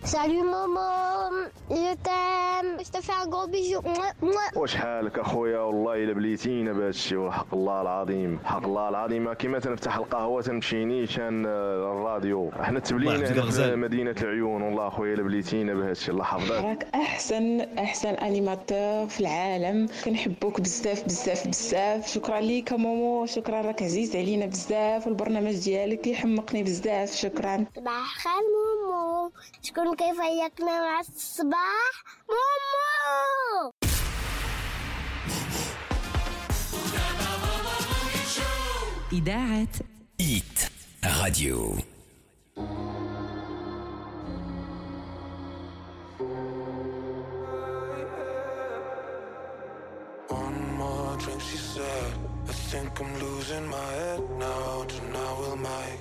Je 2.85 2.91
te 2.95 3.01
fais 3.07 3.17
un 3.23 3.27
gros 3.33 3.47
bisou. 3.47 3.81
Mouah, 3.81 4.13
mouah. 4.21 4.57
واش 4.57 4.75
حالك 4.75 5.19
اخويا؟ 5.19 5.59
والله 5.59 6.03
الا 6.03 6.13
بليتينا 6.13 6.73
بهذا 6.73 6.89
الشيء 6.89 7.17
وحق 7.17 7.53
الله 7.53 7.81
العظيم. 7.81 8.39
حق 8.45 8.63
الله 8.63 8.89
العظيم. 8.89 9.33
كيما 9.33 9.59
تنفتح 9.59 9.95
القهوة 9.97 10.41
تنمشي 10.41 10.85
نيشان 10.85 11.45
آه، 11.45 11.93
الراديو. 11.93 12.49
إحنا 12.61 12.79
تبلينا 12.79 13.15
هنا 13.15 13.51
في. 13.51 13.75
مدينة 13.75 14.15
العيون. 14.21 14.61
والله 14.61 14.87
اخويا 14.87 15.13
الا 15.13 15.23
بليتينا 15.23 15.73
بهذا 15.73 15.91
الشيء 15.91 16.13
الله 16.13 16.23
يحفظك. 16.23 16.51
راك 16.51 16.87
احسن 16.95 17.61
احسن 17.61 18.09
animateur 18.09 19.07
في 19.07 19.19
العالم. 19.19 19.87
كنحبوك 20.05 20.61
بزاف 20.61 21.03
بزاف 21.03 21.47
بزاف. 21.47 22.07
شكرا 22.07 22.39
ليك 22.39 22.73
مومو 22.73 23.25
شكرا 23.25 23.61
راك 23.61 23.83
عزيز 23.83 24.15
علينا 24.15 24.45
بزاف. 24.45 25.07
والبرنامج 25.07 25.55
ديالك 25.63 26.07
يحمقني 26.07 26.63
بزاف. 26.63 27.15
شكرا. 27.15 27.65
صباح 27.90 28.16
الخير 28.16 28.42
مومو 28.54 29.32
شكون 29.62 29.96
كيفيقنا 29.96 30.80
مع 30.80 31.00
الصباح 31.00 32.04
مومو 32.28 33.72
اذاعه 39.12 39.68
Hit 40.18 40.70
Radio. 41.20 41.76
One 50.28 50.58
more 50.78 51.16
drink, 51.18 51.40
she 51.40 51.58
said. 51.58 52.12
I 52.48 52.52
think 52.70 53.00
I'm 53.00 53.12
losing 53.20 53.66
my 53.68 53.90
head 54.00 54.22
now. 54.38 54.84
Tonight 54.84 55.36
we'll 55.38 55.56
make 55.56 56.00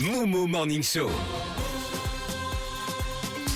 مومو 0.00 0.46
مورنينغ 0.46 0.82
شو 0.82 1.10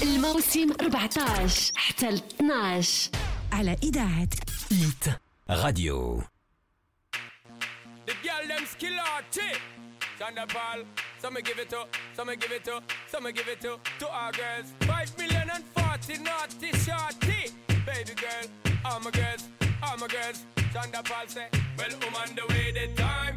الموسم 0.03 0.73
14 0.81 1.73
حتى 1.77 2.11
ل 2.11 2.21
12 2.41 3.11
على 3.53 3.77
إذاعة 3.83 4.29
إيت 4.73 5.21
راديو 5.51 6.23
The 8.07 8.15
girl. 8.23 8.47
Thunderball. 10.19 10.85
Some 11.19 11.35
me 11.35 11.43
give 11.43 11.59
it 11.59 11.69
to, 11.71 11.85
some 12.15 12.29
me 12.29 12.37
give 12.37 12.53
it 12.53 12.65
to, 12.65 12.81
some 13.07 13.25
me 13.25 13.33
give 13.33 13.49
it 13.49 13.61
to, 13.61 13.79
to 13.99 14.09
our 14.09 14.33
girls. 14.33 14.73
Five 14.81 15.17
million 15.19 15.51
and 15.55 15.65
forty 15.77 16.17
naughty 16.23 16.73
shorty. 16.85 17.53
Baby 17.85 18.15
girl, 18.15 18.47
all 18.85 19.01
my 19.01 19.11
girls, 19.11 19.43
all 19.83 19.97
my 19.99 20.07
girls. 20.07 20.47
Thunderball 20.73 21.29
say, 21.29 21.49
well, 21.79 21.89
I'm 21.91 22.15
on 22.15 22.35
the 22.35 22.47
way, 22.53 22.73
the 22.73 23.03
time 23.03 23.37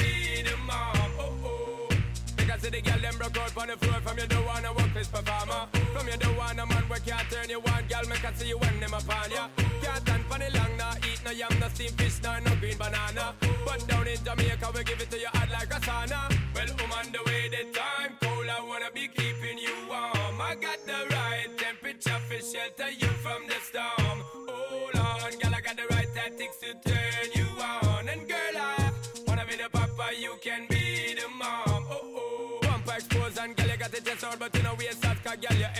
the 2.71 2.81
girl 2.81 2.99
them 2.99 3.15
broke 3.17 3.37
out 3.37 3.57
on 3.57 3.67
the 3.67 3.77
floor. 3.77 3.99
From 4.01 4.17
you 4.17 4.27
don't 4.27 4.45
wanna 4.45 4.73
work 4.73 4.93
this 4.93 5.07
performer 5.07 5.67
From 5.93 6.07
you 6.07 6.17
don't 6.17 6.37
wanna 6.37 6.65
man 6.65 6.83
where 6.87 6.99
can't 6.99 7.29
turn 7.29 7.49
you 7.49 7.59
on. 7.59 7.83
Girl, 7.91 8.05
me 8.09 8.15
can 8.23 8.33
see 8.35 8.47
you 8.47 8.57
when 8.57 8.79
them 8.79 8.93
upon 8.93 9.29
ya. 9.31 9.47
Can't 9.83 10.01
stand 10.01 10.23
for 10.25 10.39
the 10.39 10.49
long, 10.57 10.77
nah 10.77 10.95
Eat 11.09 11.21
no 11.25 11.31
yam, 11.31 11.53
no 11.59 11.67
steamed 11.69 11.97
fish, 11.99 12.21
nah, 12.23 12.39
no 12.39 12.55
green 12.55 12.77
banana. 12.77 13.35
But 13.65 13.87
down 13.87 14.07
in 14.07 14.17
Jamaica, 14.23 14.67
we 14.73 14.83
give 14.83 15.01
it 15.01 15.11
to 15.11 15.19
you 15.19 15.31
hot 15.33 15.49
like 15.51 15.73
a 15.73 15.79
sauna. 15.83 16.21
Well, 16.55 16.71
I'm 16.79 16.91
on 16.91 17.07
the 17.11 17.21
way, 17.27 17.49
the 17.51 17.63
time 17.77 18.15
cold 18.21 18.47
I 18.47 18.61
wanna 18.63 18.91
be 18.93 19.07
keeping 19.07 19.57
you 19.57 19.75
warm. 19.89 20.39
I 20.39 20.55
got 20.55 20.79
the 20.87 20.99
right 21.15 21.51
temperature 21.57 22.19
for 22.27 22.39
shelter 22.39 22.91
you 22.91 23.11
from 23.23 23.47
the 23.47 23.59
storm. 23.67 24.17
Hold 24.47 24.95
on, 24.95 25.31
girl, 25.39 25.55
I 25.55 25.61
got 25.61 25.75
the 25.75 25.87
right 25.91 26.07
tactics 26.15 26.57
to 26.63 26.90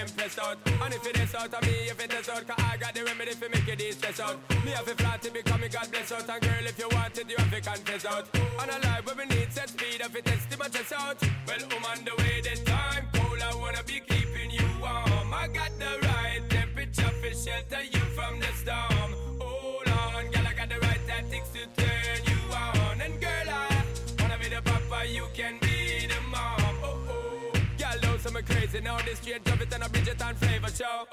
impressed 0.01 0.39
out. 0.39 0.57
And 0.65 0.93
if 0.93 1.05
it 1.05 1.19
is 1.19 1.35
out 1.35 1.53
of 1.53 1.61
me, 1.61 1.89
if 1.93 2.03
it 2.03 2.13
is 2.13 2.29
out 2.29 2.45
Cause 2.47 2.65
I 2.65 2.77
got 2.77 2.93
the 2.93 3.03
remedy 3.03 3.31
for 3.31 3.49
make 3.49 3.67
you 3.67 3.75
de-stress 3.75 4.19
out. 4.19 4.37
Me 4.65 4.71
have 4.71 4.87
a 4.87 4.95
flat 4.95 5.21
to 5.21 5.31
become 5.31 5.61
me 5.61 5.69
God 5.69 5.87
bless 5.91 6.11
out. 6.11 6.27
And 6.29 6.41
girl, 6.41 6.65
if 6.65 6.79
you 6.79 6.89
want 6.91 7.17
it, 7.17 7.29
you 7.29 7.37
have 7.37 7.51
to 7.51 7.61
confess 7.61 8.05
out. 8.05 8.25
And 8.35 8.71
a 8.71 8.87
life 8.87 9.05
where 9.05 9.15
we 9.15 9.25
need 9.35 9.51
set 9.51 9.69
speed 9.69 10.01
If 10.01 10.15
it 10.15 10.27
is 10.27 10.45
to 10.51 10.57
my 10.57 10.67
chest 10.67 10.93
out. 10.93 11.21
Well, 11.47 11.63
I'm 11.71 11.85
on 11.85 12.05
the 12.05 12.15
way, 12.21 12.41
the 12.41 12.55
time 12.65 13.07
cold 13.13 13.41
I 13.41 13.55
wanna 13.55 13.83
be 13.83 14.01
keeping 14.07 14.51
you 14.51 14.67
warm. 14.79 15.33
I 15.33 15.47
got 15.47 15.71
the 15.79 16.07
right 16.07 16.41
temperature 16.49 17.13
for 17.21 17.33
shelter 17.33 17.83
you 17.91 18.00
and 29.81 29.89
a 29.89 29.89
Bridget 29.91 30.21
and 30.21 30.37
flavor 30.37 30.69
show. 30.69 31.07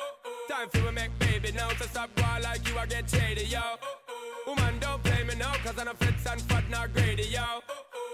Time 0.48 0.68
for 0.68 0.84
we 0.84 0.90
make 0.92 1.18
baby 1.18 1.52
now 1.52 1.68
So 1.78 1.86
stop 1.86 2.14
going 2.16 2.42
like 2.42 2.66
you, 2.68 2.78
I 2.78 2.86
get 2.86 3.08
shady, 3.08 3.44
yo. 3.46 3.60
Woman, 4.46 4.78
don't 4.80 5.02
play 5.02 5.22
me 5.24 5.34
now 5.36 5.52
Cause 5.64 5.78
I'm 5.78 5.88
a 5.88 5.94
fits 5.94 6.26
and 6.26 6.40
fat, 6.42 6.64
not 6.70 6.92
greedy, 6.94 7.24
yo. 7.24 7.60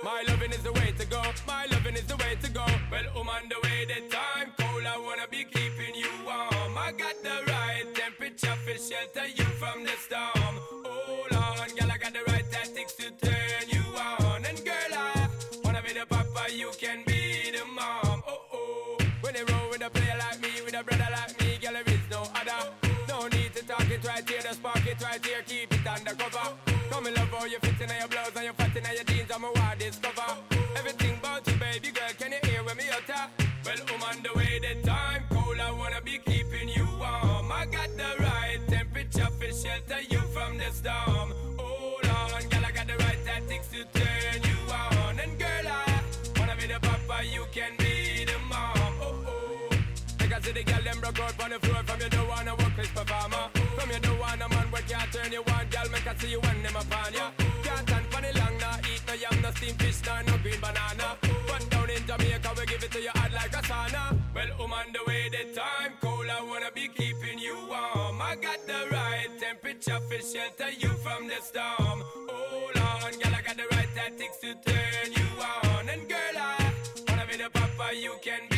My 0.02 0.22
loving 0.28 0.52
is 0.52 0.62
the 0.62 0.72
way 0.72 0.92
to 0.98 1.06
go 1.06 1.22
My 1.46 1.66
loving 1.70 1.94
is 1.94 2.06
the 2.06 2.16
way 2.16 2.36
to 2.40 2.50
go. 2.50 2.66
Well, 2.90 3.30
I'm 3.30 3.48
the 3.48 3.56
way, 3.64 3.86
the 3.86 4.00
time 4.14 4.52
cold 4.58 4.84
I 4.84 4.98
wanna 4.98 5.26
be 5.30 5.44
keeping 5.44 5.94
you 5.94 6.10
warm. 6.24 6.78
I 6.78 6.92
got 6.92 7.16
the 7.22 7.52
right 7.52 7.84
temperature 7.94 8.56
for 8.64 8.78
shelter 8.78 9.26
you 9.34 9.43
In 27.06 27.12
love 27.14 27.28
how 27.28 27.44
you 27.44 27.58
fit 27.58 27.80
in 27.82 27.98
your 27.98 28.08
blouse 28.08 28.34
And 28.34 28.46
you 28.46 28.52
fat 28.54 28.76
in 28.76 28.84
your 28.94 29.04
jeans, 29.04 29.30
I'm 29.30 29.44
a 29.44 29.52
wild 29.52 29.78
discover. 29.78 30.38
Everything 30.74 31.18
about 31.18 31.46
you, 31.46 31.52
baby 31.54 31.90
girl, 31.90 32.08
can 32.18 32.32
you 32.32 32.38
hear 32.48 32.64
when 32.64 32.76
me 32.78 32.84
utter? 32.88 33.28
Well, 33.64 33.76
I'm 33.92 34.02
on 34.02 34.22
the 34.22 34.32
way, 34.38 34.58
the 34.58 34.88
time 34.88 35.22
cold 35.28 35.60
I 35.60 35.70
wanna 35.70 36.00
be 36.00 36.18
keeping 36.24 36.70
you 36.70 36.86
warm. 36.98 37.52
I 37.52 37.66
got 37.66 37.90
the 37.96 38.10
right 38.24 38.58
temperature 38.68 39.28
for 39.38 39.52
shelter 39.52 40.00
you 40.08 40.20
from 40.32 40.56
the 40.56 40.70
storm. 40.72 41.34
Hold 41.58 42.08
on, 42.08 42.48
girl, 42.48 42.64
I 42.64 42.70
got 42.72 42.86
the 42.86 42.96
right 42.96 43.18
tactics 43.24 43.68
to 43.68 43.84
turn 44.00 44.40
you 44.42 44.58
on. 44.72 45.20
And 45.20 45.38
girl, 45.38 45.66
I 45.68 46.00
wanna 46.38 46.56
be 46.56 46.66
the 46.68 46.80
papa, 46.80 47.24
you 47.26 47.44
can 47.52 47.72
be 47.76 48.24
the 48.24 48.38
mom. 48.48 48.94
Oh, 49.02 49.26
oh. 49.28 49.54
Because 50.18 50.44
the 50.44 50.62
girl 50.64 50.82
them 50.82 51.00
broke 51.00 51.20
out 51.20 51.44
on 51.44 51.50
the 51.50 51.58
floor. 51.60 51.82
From 51.84 52.00
you 52.00 52.08
don't 52.08 52.28
wanna 52.28 52.56
work 52.56 52.76
this 52.76 52.88
performer 52.88 53.50
From 53.76 53.90
you 53.90 53.98
don't 54.00 54.18
wanna 54.18 54.48
man 54.48 54.70
where 54.70 54.82
can't 54.82 55.12
turn 55.12 55.32
you 55.32 55.42
on. 55.52 55.66
Girl, 55.70 55.88
make 55.92 56.06
I 56.06 56.14
see 56.16 56.30
you 56.30 56.40
when 56.40 56.62
them 56.62 56.76
upon 56.76 56.93
steamed 59.64 59.82
fish, 59.82 60.06
nah, 60.06 60.22
no 60.22 60.36
green 60.38 60.60
banana. 60.60 61.16
But 61.46 61.70
down 61.70 61.90
in 61.90 62.06
Jamaica, 62.06 62.50
we 62.56 62.66
give 62.66 62.82
it 62.84 62.90
to 62.92 63.00
you 63.00 63.10
hot 63.14 63.32
like 63.32 63.52
a 63.52 63.62
sauna. 63.62 64.18
Well, 64.34 64.50
I'm 64.60 64.72
on 64.72 64.92
the 64.92 65.00
way, 65.06 65.28
the 65.30 65.44
time 65.54 65.92
cold 66.00 66.28
I 66.28 66.42
wanna 66.42 66.70
be 66.74 66.88
keeping 66.88 67.38
you 67.38 67.56
warm. 67.68 68.20
I 68.20 68.36
got 68.36 68.58
the 68.66 68.80
right 68.90 69.28
temperature 69.40 70.00
for 70.08 70.20
shelter 70.20 70.70
you 70.78 70.90
from 71.04 71.28
the 71.28 71.40
storm. 71.40 72.02
Hold 72.28 72.76
on, 72.76 73.12
girl, 73.20 73.34
I 73.38 73.42
got 73.42 73.56
the 73.56 73.66
right 73.72 73.88
tactics 73.94 74.38
to 74.38 74.54
turn 74.66 75.12
you 75.12 75.28
on. 75.52 75.88
And 75.88 76.08
girl, 76.08 76.36
I 76.36 76.72
wanna 77.08 77.26
be 77.26 77.36
the 77.36 77.50
papa, 77.50 77.94
you 77.94 78.14
can 78.22 78.40
be 78.50 78.53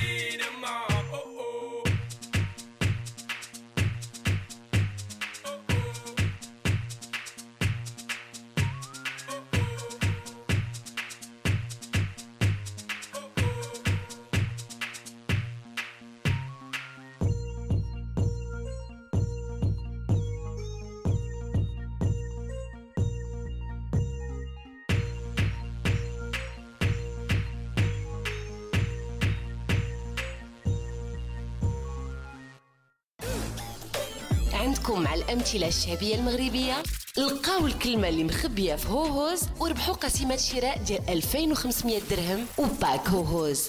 عندكم 34.76 35.02
مع 35.02 35.14
الأمثلة 35.14 35.68
الشعبية 35.68 36.14
المغربية؟ 36.14 36.82
لقاو 37.18 37.66
الكلمة 37.66 38.08
اللي 38.08 38.24
مخبية 38.24 38.74
في 38.74 38.88
هوهوز 38.88 39.40
وربحوا 39.60 39.94
قسيمة 39.94 40.36
شراء 40.36 40.82
ديال 40.82 41.10
2500 41.10 42.00
درهم 42.10 42.46
و 42.58 42.68
pack 42.68 43.08
هوهوز. 43.08 43.68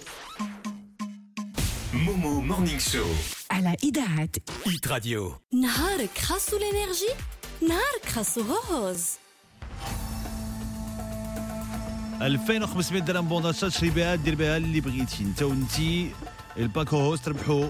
مومو 1.93 2.41
Morning 2.41 2.80
Show. 2.80 3.06
على 3.52 3.76
إذاعة 3.84 4.30
Hit 4.67 4.88
Radio 4.88 5.36
نهارك 5.54 6.17
خاصو 6.17 6.58
l'énergie 6.58 7.10
نهارك 7.62 8.06
خاصو 8.06 8.41
هوهوز 8.41 9.04
2500 12.22 13.02
درهم 13.02 13.28
bon 13.28 13.43
d'achat 13.43 13.70
تشري 13.70 13.89
بها 13.89 14.15
دير 14.15 14.36
بها 14.36 14.58
اللي 14.58 14.82
بغيتي. 14.82 15.24
انت 15.24 15.41
وانتي 15.43 16.12
ال 16.58 16.65
pack 16.65 16.93
هوهوس 16.93 17.26
تربحوا 17.26 17.70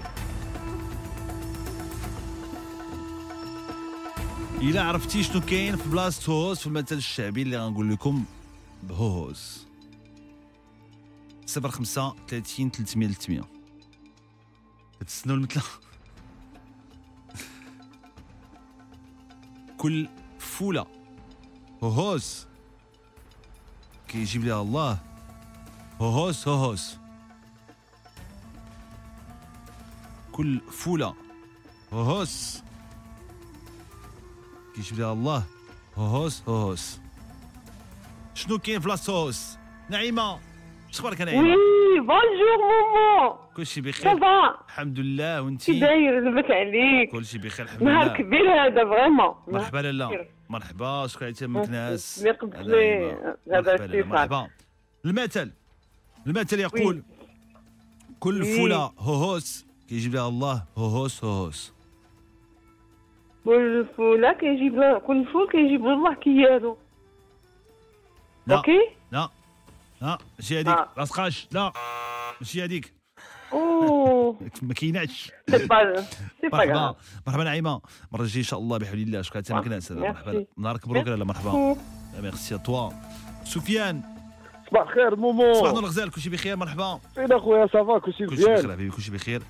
إلا 4.61 4.83
عرفتي 4.83 5.23
شنو 5.23 5.41
كاين 5.41 5.75
في 5.75 5.89
بلاصة 5.89 6.33
هوهوز 6.33 6.59
في 6.59 6.67
المثل 6.67 6.95
الشعبي 6.95 7.41
اللي 7.41 7.57
غنقول 7.57 7.91
لكم 7.91 8.25
بهوهوز 8.83 9.67
05 11.47 12.15
30 12.27 12.71
300 12.71 13.09
300 13.09 13.41
كتستناو 14.99 15.35
المثل 15.35 15.61
كل 19.77 20.09
فولة. 20.39 20.85
هوهوز 21.83 22.45
كيجيب 24.07 24.45
لها 24.45 24.61
الله. 24.61 24.99
هوهوس 26.01 26.47
هوهوس 26.47 26.97
كل 30.31 30.61
فولة. 30.71 31.13
هوهوس 31.93 32.61
كيجيب 34.77 34.99
لها 34.99 35.13
الله 35.13 35.43
هوهوس 35.95 36.43
هوهوس 36.47 36.99
شنو 38.33 38.57
كاين 38.57 38.79
في 38.79 38.89
لاصوص 38.89 39.57
نعيمة 39.89 40.39
شخبارك 40.91 41.21
نعيمة 41.21 41.41
oui 41.41 41.99
bonjour 41.99 42.57
مومو 42.61 43.37
كلشي 43.55 43.81
بخير 43.81 44.13
ça 44.13 44.39
va 44.39 44.65
الحمد 44.65 44.99
لله 44.99 45.35
كي 45.35 45.39
وانتي 45.45 45.79
داير 45.79 46.19
لبس 46.19 46.51
عليك 46.51 47.11
كلشي 47.11 47.37
بخير 47.37 47.65
الحمد 47.65 47.83
نهار 47.83 48.05
لله 48.05 48.17
كبير 48.17 48.65
هذا 48.65 48.85
vraiment 48.85 49.35
مرحبا 49.47 49.77
لالا 49.77 50.25
مرحبا 50.49 51.07
شكرا 51.07 51.25
على 51.25 51.33
تمك 51.33 51.69
ناس 51.69 52.19
اللي 52.19 52.31
قبل 52.31 52.69
لي 52.69 53.17
هذا 53.53 54.03
مرحبا 54.03 54.49
المثل 55.05 55.51
المثل 56.27 56.59
يقول 56.59 57.03
كل 58.19 58.41
وي. 58.41 58.57
فولة 58.57 58.91
هوهوس 58.99 59.65
كيجيب 59.89 60.15
لها 60.15 60.27
الله 60.27 60.63
هوهوس 60.77 61.23
هوهوس 61.23 61.73
كل 63.47 63.85
فولة 63.97 64.33
كيجيب 64.33 64.73
كل 65.07 65.25
فول 65.25 65.49
كيجيب 65.51 65.85
له 65.85 65.93
الله 65.93 66.13
كيالو 66.13 66.77
لا 68.47 68.55
أوكي 68.55 68.89
لا 69.11 69.29
لا 70.01 70.17
ماشي 70.39 70.55
هذيك 70.55 70.67
آه. 70.67 70.89
راسخاش 70.97 71.47
لا 71.51 71.73
ماشي 72.41 72.63
هذيك 72.63 72.93
اوه 73.53 74.35
ما 74.61 74.73
كايناش 74.73 75.31
مرحبا 76.43 76.95
مرحبا 77.27 77.43
نعيمه 77.43 77.81
المره 78.11 78.21
الجايه 78.21 78.43
ان 78.43 78.47
شاء 78.47 78.59
الله 78.59 78.77
بحول 78.77 78.99
الله 78.99 79.21
شكرا 79.21 79.43
ميرسي. 79.67 79.93
مرحبا 79.93 80.45
نهارك 80.57 80.87
مبروك 80.87 81.07
لالا 81.07 81.25
مرحبا 81.25 81.75
ميرسي. 82.21 82.57
توا 82.57 82.89
سفيان 83.43 84.01
صباح 84.69 84.87
الخير 84.87 85.15
مومو 85.15 85.53
صباح 85.53 85.69
النور 85.69 85.83
الغزال 85.83 86.11
كلشي 86.11 86.29
بخير 86.29 86.55
مرحبا 86.55 86.99
فين 87.15 87.31
اخويا 87.31 87.67
ça 87.67 87.83
va 87.83 87.99
كلشي 87.99 88.25
كلشي 88.25 88.41
بخير 88.41 88.53
مزيان 88.57 88.71
حبيبي 88.71 88.95
كلشي 88.95 89.11
بخير 89.11 89.41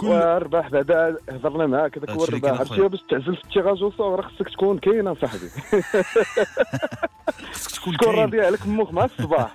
كل 0.00 0.06
والرباح 0.06 0.68
بعدا 0.68 1.16
هضرنا 1.28 1.66
معاك 1.66 1.98
هذاك 1.98 2.10
هو 2.10 2.24
الرباح. 2.24 2.60
عرفتي 2.60 2.88
باش 2.88 3.00
تعزل 3.10 3.36
في 3.36 3.44
ال 3.44 3.49
tirage 3.49 3.82
وصور 3.82 4.22
خصك 4.28 4.48
تكون 4.48 4.78
كاين 4.78 5.14
صاحبي. 5.14 5.48
خصك 7.52 7.80
تكون 7.80 7.96
كاين. 7.96 8.14
راضي 8.14 8.40
عليك 8.40 8.66
مخ 8.66 8.90
مع 8.92 9.04
الصباح. 9.04 9.54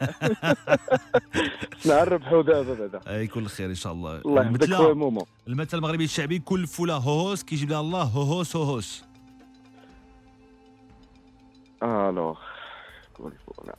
نعربحوا 1.88 2.42
دابا 2.44 2.74
بعدا. 2.74 3.00
أي 3.08 3.28
كل 3.28 3.46
خير 3.46 3.70
إن 3.70 3.76
شاء 3.76 3.94
الله. 3.94 4.18
الله 4.18 4.42
يحفظك 4.44 4.74
خويا 4.74 4.94
مومو. 4.94 5.26
المثل 5.48 5.78
المغربي 5.78 6.04
الشعبي 6.04 6.40
كل 6.40 6.68
فوله 6.68 6.96
هوهوس 6.96 7.44
كيجيب 7.44 7.70
لها 7.70 7.80
الله 7.82 8.04
هوهوس 8.04 8.56
هوهوس. 8.56 9.04
alors 11.84 12.38
كون 13.14 13.32
فولا. 13.46 13.76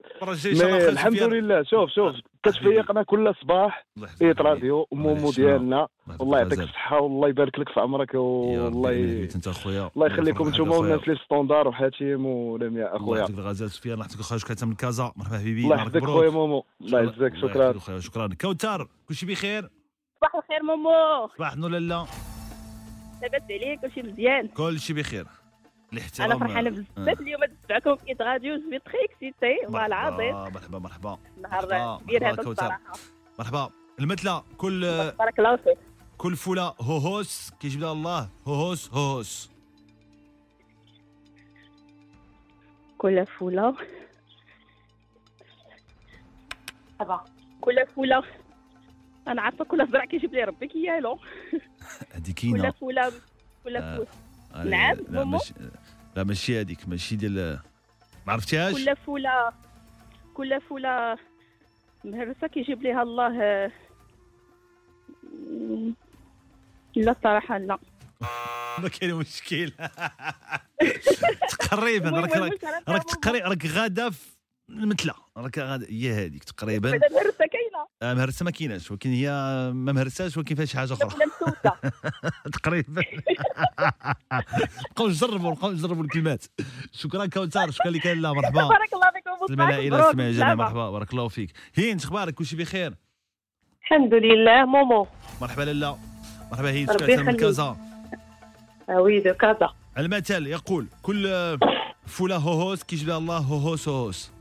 mais 0.46 0.90
الحمد. 0.90 1.24
لله. 1.24 1.64
شوف 1.64 1.90
شوف 1.90 2.16
كتفيقنا 2.44 3.04
كل 3.04 3.34
صباح 3.42 3.86
Hit 4.22 4.42
Radio 4.42 4.88
مومو 4.92 5.32
ديالنا 5.32 5.88
والله 6.20 6.40
يعطيك. 6.40 6.60
الصحة 6.60 7.00
والله 7.00 7.28
يبارك 7.28 7.60
لك 7.60 7.70
في 7.70 7.80
عمرك 7.80 8.14
والله 8.14 8.92
ي... 8.92 9.24
أنت 9.36 9.48
أخويا. 9.48 9.92
الله 9.96 10.08
يخليكم 10.08 10.50
نتوما 10.50 10.76
والناس 10.76 11.00
اللي 11.04 11.20
standard 11.26 11.68
وحاتم 11.68 12.26
ولمياء 12.26 12.88
الله 12.88 13.04
أخويا. 13.04 13.20
يعطيك 13.20 13.38
الغزال 13.38 13.72
سفيان 13.72 13.94
الله 13.94 14.06
يعطيك 14.06 14.20
اخويا 14.20 14.40
شكرا 14.40 14.68
من 14.68 14.76
كازا. 14.76 15.12
مرحبا 15.16 15.38
حبيبي 15.38 15.64
الله 15.64 15.76
يحفظك. 15.76 16.06
خويا 16.06 16.30
مومو. 16.30 16.66
الله 16.82 17.00
يعزك 17.00 17.22
الله 17.22 17.74
شكرا. 17.80 18.00
شكرا. 18.00 18.30
كوثر 18.42 18.88
كلشي 19.08 19.26
بخير؟ 19.26 19.70
صباح 20.18 20.36
الخير 20.36 20.64
مومو. 20.64 21.30
صباح 21.38 21.54
النور 21.54 21.70
لالا. 21.70 22.06
لاباس 23.22 23.42
عليك 23.50 23.80
كلشي 23.80 24.02
مزيان. 24.02 24.48
كلشي 24.48 24.94
بخير. 24.94 25.26
الاحترام. 25.94 26.32
أنا 26.32 26.40
فرحانه 26.40 26.70
بزاف 26.70 27.20
اليوم 27.20 27.42
نسمعكم 27.44 27.96
في 27.96 28.16
راديو 28.22 28.56
je 28.58 28.78
très 28.86 29.06
excitée 29.06 29.66
والله 29.66 29.86
العظيم 29.86 30.36
مرحبا 30.36 30.80
مرحبا 30.80 31.18
نهار 31.42 31.66
مرحبا 31.66 31.98
كبير 32.04 32.24
مرحبا 32.24 32.42
هذا. 32.42 32.52
الصراحة. 32.52 32.94
مرحبا. 33.40 33.70
المثلى 34.00 34.44
كل 34.58 34.82
بارك 35.20 35.40
الله 35.40 35.56
فيك. 35.56 35.78
كل 36.18 36.36
فولة 36.36 36.74
هوهوس 36.82 37.52
كيجيب 37.60 37.82
لها 37.82 37.92
الله 37.92 38.30
هوهوس 38.48 38.94
هوهوس 38.94 39.52
كل 42.98 43.26
فولة. 43.26 43.76
صبا 47.00 47.26
كل 47.62 47.86
فولة. 47.96 48.24
أنا 49.28 49.42
عارفة 49.42 49.66
كل 49.66 49.88
زرع 49.92 50.06
كيجيب 50.06 50.34
لي 50.34 50.44
ربي 50.44 50.68
كيالو 50.68 51.20
هذه 52.16 52.32
كاينة 52.32 52.70
كل 52.70 52.78
فولة 52.80 53.12
كل 53.64 53.78
آه. 53.78 53.96
فولة. 53.96 54.08
نعم، 54.64 54.98
لا؟ 55.10 55.24
ماشي 55.24 55.54
لا 56.16 56.24
ماشي 56.24 56.62
هذيك 56.62 56.88
ماشي 56.90 57.16
ديال 57.16 57.60
ما 58.28 58.34
عرفتيهاش 58.34 58.74
كل 58.74 58.96
فوله 58.96 59.52
كل 60.34 60.62
فوله 60.62 61.18
مهرسة 62.04 62.48
كيجيب 62.48 62.84
ليها 62.84 63.02
الله 63.04 63.42
آه، 63.44 63.72
لا 66.96 67.16
صراحة 67.24 67.58
لا. 67.58 67.78
ما 68.82 68.90
كاين 68.90 69.14
مشكل. 69.16 69.72
تقريبا 71.60 72.10
راك 72.10 72.38
راك 72.38 72.64
راك 72.90 73.04
تقري 73.04 73.40
راك 73.40 73.66
غادا 73.66 74.10
في 74.10 74.26
المثلى 74.70 75.14
راك 75.38 75.60
غادا 75.60 75.88
هي 75.90 76.12
هذيك 76.14 76.44
تقريبا. 76.44 76.90
المهرسه 76.90 77.46
آه، 78.02 78.14
مهرسة 78.14 78.44
ما 78.44 78.52
كايناش 78.52 78.92
ولكن 78.92 79.10
هي 79.10 79.30
ما 79.74 79.92
مهرساش 79.92 80.38
ولكن 80.38 80.56
فيها 80.56 80.66
شي 80.66 80.78
حاجة 80.78 80.94
أخرى. 80.94 81.10
تقريبا. 82.54 83.02
بقاو 84.92 85.08
نجربوا 85.08 85.54
بقاو 85.56 85.72
نجربوا 85.72 86.04
الكلمات. 86.04 86.46
شكرا 86.92 87.26
كوثر 87.26 87.72
شكرا 87.72 87.92
لك 87.92 88.08
لا 88.08 88.34
مرحبا. 88.34 88.68
بارك 88.68 88.94
الله 88.94 89.12
فيكم 89.48 89.62
العائله 89.62 90.10
الجميع 90.10 90.32
سلامة. 90.32 90.56
مرحبا 90.56 90.90
بارك 90.90 91.14
الله 91.14 91.28
فيك. 91.28 91.52
هين 91.76 91.98
أخبارك؟ 91.98 92.34
كلشي 92.34 92.56
بخير؟ 92.56 92.94
الحمد 93.82 94.14
لله 94.14 94.66
مومو. 94.66 95.08
مرحبا 95.42 95.62
لالا 95.62 95.98
مرحبا 96.52 96.70
هين 96.70 96.88
شكرا 96.88 97.24
من. 97.24 97.38
كازا. 97.38 97.78
آه 98.90 99.02
oui 99.02 99.20
de 99.20 99.34
كازا. 99.34 99.70
المثل 99.98 100.48
يقول 100.48 100.88
كل 101.02 101.58
فوله 102.08 102.38
هوهوس 102.38 102.84
كيجيب 102.84 103.08
لها 103.08 103.18
الله 103.18 103.38
هوهوس 103.38 103.88
هوهوس. 103.88 104.35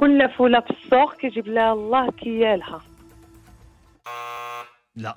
كل 0.00 0.28
فولة 0.38 0.60
في 0.60 0.70
السوق 0.70 1.16
كيجيب 1.16 1.46
لها 1.46 1.72
الله 1.72 2.10
كيالها. 2.10 2.82
لا. 4.96 5.16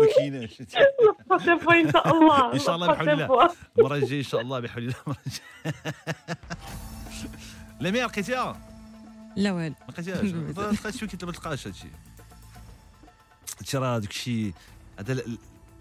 ما 0.00 0.06
كايناش. 0.16 0.60
إن 0.60 0.66
شاء 0.68 2.10
الله. 2.18 2.52
إن 2.52 2.58
شاء 2.58 2.74
الله 2.74 2.86
بحول 2.86 3.08
الله. 3.10 3.50
المرة 3.78 3.94
الجاية 3.96 4.18
إن 4.18 4.24
شاء 4.24 4.40
الله 4.40 4.60
بحول 4.60 4.82
الله 4.82 4.94
المرة 5.06 5.16
الجاية. 5.26 5.74
لميا 7.80 8.06
لقيتيها؟ 8.06 8.60
لا 9.36 9.52
والو. 9.52 9.74
ما 9.88 9.92
لقيتيهاش. 9.92 10.24
لقيت 10.80 10.96
شوية 10.96 11.08
كنت 11.10 11.24
ما 11.24 11.32
تلقاش 11.32 11.66
هادشي. 11.66 11.86
هادشي 13.58 13.78
راه 13.78 13.98
داك 13.98 14.10
الشيء 14.10 14.52
هذا 14.98 15.12
ال- 15.12 15.38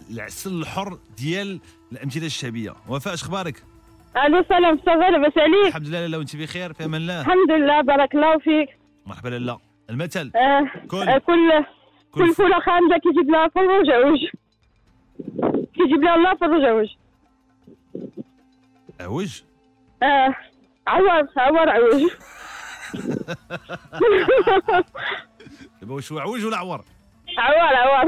العسل 0.10 0.54
الحر 0.62 1.00
ديال 1.18 1.60
الأمثلة 1.92 2.26
الشعبية. 2.26 2.76
وفاء 2.88 3.14
اش 3.14 3.24
أخبارك؟ 3.24 3.64
ألو 4.18 4.44
سلام 4.50 4.78
صافا 4.78 5.10
لاباس 5.12 5.38
عليك. 5.38 5.68
الحمد 5.68 5.88
لله 5.88 6.00
لاله 6.00 6.18
وأنت 6.18 6.36
بخير 6.36 6.74
في 6.74 6.86
أمان 6.86 7.02
الله؟ 7.02 7.22
الحمد 7.22 7.52
لله 7.52 7.82
بارك 7.82 8.16
الله 8.16 8.38
فيك. 8.40 8.70
مرحبا 9.06 9.30
لاله 9.30 9.60
المثل؟ 9.90 10.32
آه 10.36 10.72
كل- 10.88 11.10
آه 11.10 11.18
كل 11.18 11.52
كل 12.12 12.34
فولة 12.34 12.60
خامجة 12.60 12.98
كيجيب 13.04 13.30
لها 13.32 13.48
فروج 13.48 13.90
عوج 13.90 14.20
كيجيب 15.74 16.04
لها 16.04 16.16
الله 16.16 16.36
فروج 16.36 16.64
عوج 16.66 16.88
عوج؟ 19.02 19.42
آه 20.04 20.36
عوار 20.88 21.28
عوار 21.38 21.70
عوج. 21.70 22.02
دابا 25.82 25.94
واش 25.94 26.12
هو 26.12 26.20
عوج 26.20 26.46
ولا 26.46 26.58
عور 26.58 26.82
عوار 27.38 27.76
عوار. 27.76 28.06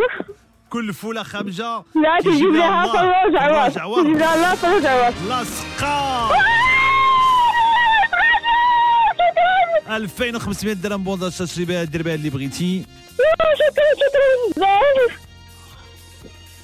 كل 0.73 0.93
فولة 0.93 1.23
خامجه 1.23 1.83
لا 1.95 2.19
كيجيب 2.23 2.53
لها 2.53 2.85
فروج 2.85 3.35
عوار 3.77 4.03
كيجيب 4.03 4.17
لها 4.17 4.35
الله 4.35 4.55
فروج 4.55 4.85
عوار 4.85 5.13
لاصقة. 5.27 6.29
2500 9.89 10.73
درهم. 10.73 11.03
bon 11.03 11.11
d'achat 11.11 11.29
تشري 11.29 11.65
بها 11.65 11.83
دير 11.83 12.03
بها 12.03 12.15
اللي 12.15 12.29
بغيتي. 12.29 12.85
شكرا 13.55 13.93
شكرا. 13.95 14.55
بزاف 14.55 15.19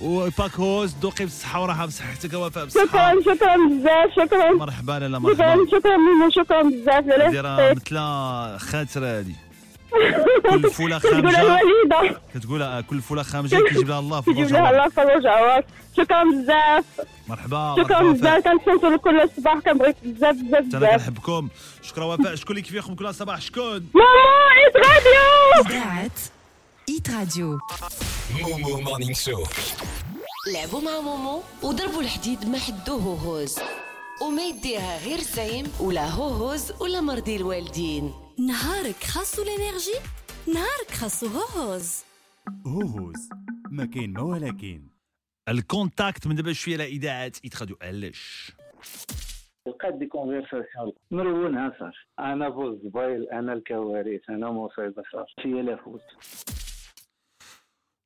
وباك 0.01 0.55
هوز. 0.55 0.93
دوقي 0.93 1.25
بالصحه 1.25 1.61
وراحة 1.61 1.85
بصحتك. 1.85 2.33
وفاء 2.33 2.63
بالصحه 2.63 2.85
شكرا 2.85 3.35
شكرا 3.35 3.55
بزاف 3.55 4.25
شكرا. 4.25 4.51
مرحبا 4.51 4.91
لالا 4.91 5.19
شكرا 5.19 5.55
مرحبا. 5.55 5.65
شكرا 5.71 5.97
مومو 5.97 6.29
شكرا 6.29 6.61
بزاف. 6.61 7.05
لا 7.05 7.17
دايره 7.17 7.71
مثل 7.71 7.97
خاتره 8.59 9.05
هادي. 9.05 9.35
كل 10.49 10.69
فولة 10.69 10.99
تقول 10.99 11.13
خامجه 11.13 11.41
الوليدة 11.41 12.21
كتقول 12.35 12.81
كل 12.81 13.01
فولة 13.01 13.23
خامجه 13.23 13.55
كيجيب 13.55 13.87
لها 13.87 13.99
الله 13.99 14.21
في 14.21 14.33
كيجيب 14.33 14.51
لها. 14.51 14.71
الله 14.71 14.89
فروج 14.89 15.25
عوار 15.25 15.65
شكرا 15.97 16.23
بزاف. 16.23 16.85
مرحبا 17.27 17.75
شكرا 17.77 18.11
بزاف. 18.11 18.47
كنتسنتو 18.47 18.97
كل 18.97 19.21
الصباح 19.21 19.59
كنبغيك 19.59 19.95
بزاف 20.03 20.35
بزاف 20.35 20.53
أنا 20.53 20.79
بزاف. 20.79 20.95
كنحبكم. 20.95 21.49
شكرا 21.81 22.05
وفاء. 22.05 22.35
شكون 22.35 22.51
اللي 22.51 22.61
كيفيكم 22.61 22.95
كل 22.95 23.13
صباح؟ 23.13 23.41
شكون؟ 23.41 23.89
ماما 23.95 24.49
Hit 24.51 24.85
Radio 24.85 25.69
إذاعة 25.69 26.11
Hit 26.89 27.09
Radio. 27.09 27.57
مومو 28.41 28.81
Morning 28.81 29.13
Show. 29.13 29.43
لعبوا 30.53 30.81
مع 30.81 30.99
مومو 30.99 31.41
وضربوا 31.63 32.01
الحديد 32.01 32.49
ما 32.49 32.59
حدوه 32.59 33.01
هوز. 33.01 33.59
وما 34.21 34.41
يديها 34.41 34.97
غير 35.05 35.19
زايم 35.19 35.65
ولا 35.79 36.09
هوهوز 36.09 36.73
ولا 36.79 37.01
مرضي 37.01 37.35
الوالدين. 37.35 38.13
نهارك 38.47 38.95
خاصو 38.95 39.41
L'énergie 39.41 39.99
نهارك 40.47 40.91
خاصو 40.91 41.27
هوهوز 41.27 42.03
هوهوز 42.67 43.29
ما 43.71 43.85
كاين 43.85 44.13
ما 44.13 44.21
ولكن 44.21 44.81
ال 45.49 45.59
contact 45.59 46.27
من 46.27 46.35
دابا 46.35 46.53
شوية 46.53 46.75
لا 46.77 46.85
إذاعة 46.85 47.45
Hit 47.45 47.57
Radio 47.57 47.77
علاش 47.81 48.51
لقيت 49.67 49.93
des 49.95 50.05
conversations 50.05 50.91
مرونها 51.11 51.75
صار 51.79 52.07
أنا 52.19 52.51
فوز 52.51 52.77
زبايل 52.83 53.29
أنا 53.29 53.53
الكوارث 53.53 54.29
أنا 54.29 54.51
مصيبة 54.51 55.03
صار 55.11 55.25
فيا 55.41 55.61
la 55.61 55.73
faute 55.73 56.01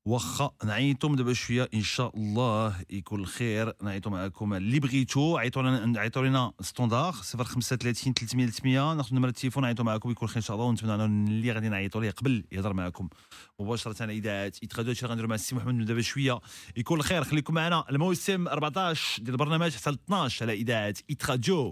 واخا 0.06 0.52
نعيطوا 0.64 1.16
دابا 1.16 1.34
شوية 1.34 1.70
إن 1.74 1.82
شاء 1.82 2.18
الله 2.18 2.76
يكون 2.90 3.20
الخير. 3.20 3.74
نعيطوا 3.84 4.12
معكم 4.12 4.54
اللي 4.54 4.80
بغيتوا 4.80 5.40
عيطوا 5.40 5.62
لنا 5.62 6.00
عيطوا 6.00 6.26
لنا 6.26 6.52
standard 6.62 7.12
035 7.12 8.14
300 8.14 8.48
300 8.48 8.94
ناخذ 8.94 9.16
نمره 9.16 9.30
التليفون 9.30 9.64
نعيطوا 9.64 9.86
معكم 9.86 10.12
يكون 10.12 10.28
الخير 10.28 10.38
إن 10.38 10.42
شاء 10.42 10.56
الله. 10.56 10.68
ونتمنى 10.68 11.06
اللي 11.06 11.52
غادي 11.52 11.70
نعيطوا 11.70 12.02
ليه 12.02 12.12
قبل 12.12 12.46
يهضر 12.52 12.74
معكم 12.74 13.10
مباشرة 13.60 14.04
على 14.04 14.14
إذاعة 14.14 14.64
Hit 14.64 14.74
Radio 14.74 14.92
هادشي 14.92 15.06
غنديروا 15.06 15.30
مع 15.30 15.36
السي 15.36 15.56
محمد 15.56 15.74
من 15.74 15.86
دابا 15.86 16.02
شوية. 16.02 16.40
يكون 16.78 17.00
الخير 17.00 17.24
خليكم 17.24 17.54
معنا. 17.54 17.84
الموسم 17.90 18.48
14 18.48 19.24
ديال 19.24 19.34
البرنامج 19.34 19.76
حتى 19.76 19.92
ل 19.92 19.94
12 19.94 20.46
على 20.46 20.54
إذاعة 20.54 21.00
Hit 21.10 21.33
Radio 21.33 21.72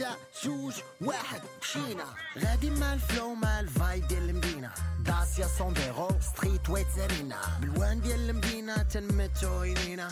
ثلاثة 0.00 0.16
جوج 0.44 0.74
واحد 1.00 1.40
مشينا. 1.62 2.04
غادي 2.38 2.70
مع 2.70 2.92
ال 2.94 3.02
flow 3.02 3.34
مع 3.34 3.60
ال 3.60 3.69
vibe 3.69 4.06
ديال 4.08 4.30
المدينة. 4.30 4.70
Dacia 5.00 5.46
Sandero 5.46 6.08
Streetway 6.20 6.86
سارينا 6.96 7.40
بالوان 7.60 8.00
ديال 8.00 8.30
المدينة 8.30 8.82
تنمتو 8.82 9.60
عينينا. 9.60 10.08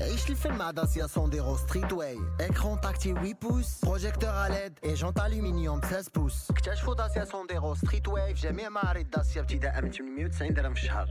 عيش 0.00 0.30
الفيلم 0.30 0.58
مع 0.58 0.70
Dacia 0.70 1.06
Sandero 1.06 1.56
Streetway 1.56 1.92
écran 1.92 2.80
tactile 2.80 3.12
8 3.14 3.34
pouces 3.34 3.84
projecteurs 3.84 4.30
LED 4.30 4.72
et 4.84 4.94
jantes 4.94 5.20
aluminium 5.20 5.80
16 5.80 6.10
pouces 6.14 6.50
اكتشفوا 6.50 6.94
Dacia 6.94 7.24
Sandero 7.24 7.74
Streetway 7.74 8.34
في 8.34 8.40
جميع 8.40 8.68
معارض 8.68 9.10
داسيا 9.10 9.40
ابتداء 9.40 9.82
من 9.82 9.90
890 9.90 10.54
درهم 10.54 10.74
في 10.74 10.80
الشهر. 10.80 11.08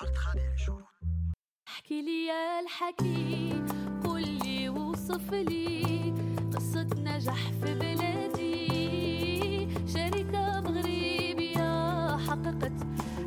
عرض 0.00 0.14
خالي 0.14 0.40
على 0.40 0.58
شروط 0.58 0.84
احكي 1.68 2.02
لي 2.02 2.30
الحكي 2.60 3.62
قول 4.04 4.22
لي 4.22 4.68
وصف 4.68 5.32
لي. 5.32 6.27
قصة 6.58 6.86
نجاح 6.98 7.52
في 7.62 7.74
بلادي. 7.74 9.68
شركة 9.86 10.60
مغربية 10.60 12.16
حققت 12.16 12.72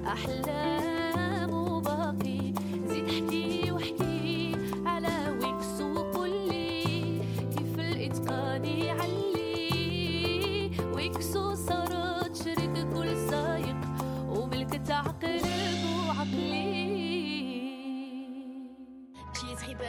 أحلام 0.07 1.53
وباقي 1.53 2.53
زيد 2.87 3.09
احكي 3.09 3.71
واحكي. 3.71 4.11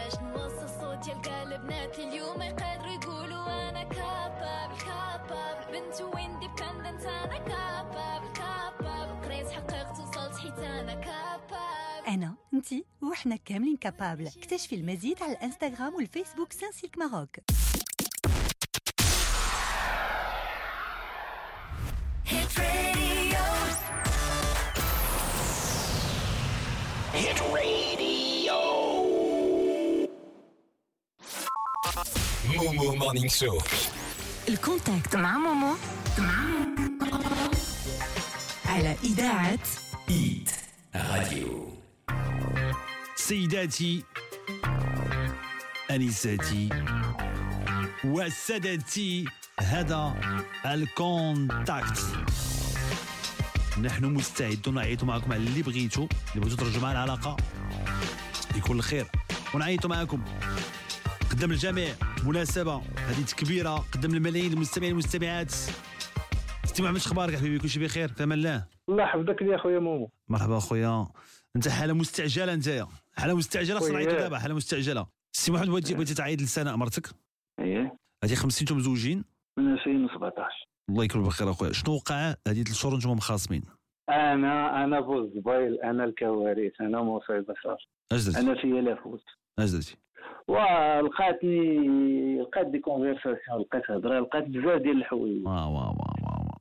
باش 0.02 0.14
نوصل 0.20 0.68
صوت 0.80 1.04
ديال 1.04 1.20
كاع 1.22 1.42
البنات 1.42 1.98
اليوم 1.98 2.42
يقدروا 2.42 2.92
يقولوا 2.92 3.68
أنا 3.70 3.82
capable 3.82 4.76
capable 4.84 5.72
بنت 5.72 6.00
و 6.00 6.08
indépendante 6.08 7.04
أنا 7.06 7.38
capable 7.38 8.32
capable 8.32 9.24
قريت 9.24 9.50
حققت 9.50 10.00
وصلت 10.00 10.36
حيت 10.38 10.58
أنا 10.58 10.94
capable 10.94 12.06
أنا 12.08 12.34
أنتي 12.54 12.84
وإحنا 13.02 13.36
كاملين 13.36 13.76
capable 13.76 14.26
اكتشفي 14.26 14.74
المزيد 14.74 15.22
على 15.22 15.32
الإنستغرام 15.32 15.94
والفيسبوك 15.94 16.52
Sunsilk 16.52 16.98
Maroc. 16.98 17.36
Hit 22.26 22.58
Radio 22.58 23.42
مومو 32.56 32.94
Morning 32.94 33.28
Show 33.28 33.58
ال 34.48 34.57
contact 34.57 35.16
مع 35.16 35.38
مومو 35.38 35.74
على 38.66 38.96
إذاعة 39.04 39.58
Hit 40.10 40.50
Radio 40.96 41.68
سيداتي 43.16 44.02
انساتي 45.90 46.68
وسادتي 48.04 49.24
هذا 49.60 50.14
ال 50.66 50.83
contact 50.83 51.98
نحن 53.82 54.04
مستعدون 54.04 54.74
نعيطوا 54.74 55.08
معكم 55.08 55.32
على 55.32 55.42
اللي 55.42 55.62
بغيتوا 55.62 56.06
اللي 56.34 56.40
بغيتوا 56.46 56.64
ترجعوا 56.64 56.82
معنا 56.82 57.04
العلاقه 57.04 57.36
يكون 58.56 58.78
الخير 58.78 59.06
ونعيطوا 59.54 59.90
معكم 59.90 60.22
قدام 61.32 61.50
الجميع. 61.50 61.94
مناسبة. 62.26 62.76
هذه 62.96 63.24
كبيرة. 63.36 63.76
قدام 63.76 64.14
الملايين 64.14 64.52
المستمعين 64.52 64.92
والمستمعات. 64.92 65.50
سيدي 66.64 66.82
محمد 66.82 66.98
شخبارك 66.98 67.36
حبيبي 67.36 67.58
كلشي 67.58 67.80
بخير. 67.80 68.08
في 68.08 68.22
أمان 68.22 68.38
الله. 68.38 68.64
الله 68.88 69.02
يحفظك 69.02 69.42
يا 69.42 69.56
خويا 69.56 69.78
مومو. 69.78 70.10
مرحبا 70.28 70.58
اخويا 70.58 71.06
أنت 71.56 71.68
حالة 71.68 71.92
مستعجلة 71.92 72.52
أنت. 72.54 72.86
خصنا 73.18 73.78
خويا. 73.78 73.92
نعيطوا 73.92 74.18
دابا 74.18 74.38
حالة 74.38 74.54
مستعجلة. 74.54 75.06
سي 75.32 75.52
محمد 75.52 75.68
بغيتي 75.68 75.94
بغيتي 75.94 76.14
تعيط 76.14 76.40
لسناء 76.42 76.76
مرتك 76.76 77.08
إيه. 77.60 77.96
هذه 78.24 78.34
50 78.34 78.60
أنتم 78.60 78.76
مزوجين؟ 78.76 79.24
من 79.58 79.72
2017 79.72 80.46
الله 80.88 81.04
يكون 81.04 81.22
بخير 81.22 81.50
اخويا 81.50 81.72
شنو 81.72 81.94
وقع 81.94 82.34
هذه 82.48 82.62
ثلاث 82.62 82.72
شهور 82.72 82.94
أنتم 82.94 83.10
مخاصمين 83.10 83.62
أنا 84.08 84.84
أنا 84.84 85.02
فوز 85.02 85.30
زبايل 85.36 85.80
أنا 85.80 86.04
الكوارث 86.04 86.72
أنا 86.80 87.02
مصيبة 87.02 87.54
صار. 87.64 87.86
اش 88.12 88.24
درتي 88.24 88.40
أنا 88.40 88.54
فيا 88.60 88.80
la 88.80 88.92
faute 88.92 89.22
اش 89.58 89.70
درتي 89.70 89.96
ولقاتني 90.48 91.78
لقيت 92.42 92.66
des 92.66 92.78
conversations 92.78 93.60
لقيت 93.60 93.90
هضرة 93.90 94.20
لقيت 94.20 94.44
بزاف 94.44 94.82
ديال 94.82 94.96
الحوايج. 94.96 95.46
واه 95.46 95.68
واه 95.70 95.90
واه 95.90 96.52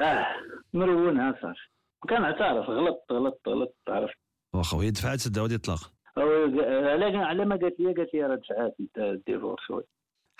آه 0.00 0.26
مرونها 0.74 1.38
صار. 1.42 1.70
كنعترف 2.08 2.70
غلطت 2.70 3.12
غلطت 3.12 3.48
غلطت 3.48 3.74
عرفت. 3.88 4.14
واخا 4.54 4.76
وهي 4.76 4.90
دفعات 4.90 5.26
الدعوة 5.26 5.48
ديال 5.48 5.56
الطلاق؟ 5.58 5.92
هو- 6.18 7.24
على 7.24 7.44
ما 7.44 7.56
قالت 7.56 7.80
لي 7.80 7.92
قالت 7.92 8.14
لي 8.14 8.22
راه 8.22 8.34
دفعات 8.36 8.76
انت 8.80 8.98
ال 8.98 9.05
divorce. 9.05 9.60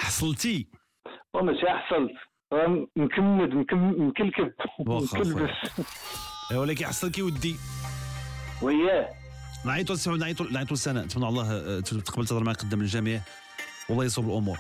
حصلتي؟ 0.01 0.69
وماشي 1.35 1.67
حصلت. 1.67 2.13
مكمد 2.97 3.49
مكم- 3.55 4.03
مكلكب. 4.09 4.53
مكلبس. 4.81 5.51
إيه، 6.53 6.59
ولكن 6.59 6.85
حصلك 6.87 7.19
ودي. 7.19 7.55
وياه. 8.63 9.22
نعيطوا 9.67 9.97
محمد 10.07 10.19
نعيطوا 10.19 10.47
نعيطوا 10.51 10.77
لسناء 10.77 11.05
نتمنى 11.05 11.29
الله 11.29 11.53
آه، 11.53 11.81
تقبل 11.81 12.27
تهضر 12.27 12.45
معك 12.45 12.57
قدام 12.57 12.81
الجميع. 12.81 13.21
والله 13.89 14.05
يصوب 14.05 14.27
الأمور. 14.27 14.59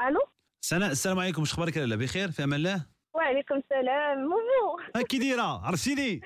ألو؟ 0.00 0.20
سناء 0.60 0.90
السلام 0.90 1.18
عليكم. 1.18 1.40
واش 1.40 1.52
أخبارك 1.52 1.76
لاله 1.76 1.96
بخير؟ 1.96 2.30
في 2.30 2.44
أمان 2.44 2.58
الله؟ 2.60 2.86
وعليكم 3.14 3.54
السلام. 3.54 4.18
مومو 4.18 5.04
كي 5.08 5.18
دايره 5.18 5.66
عرفتيني؟ 5.66 6.14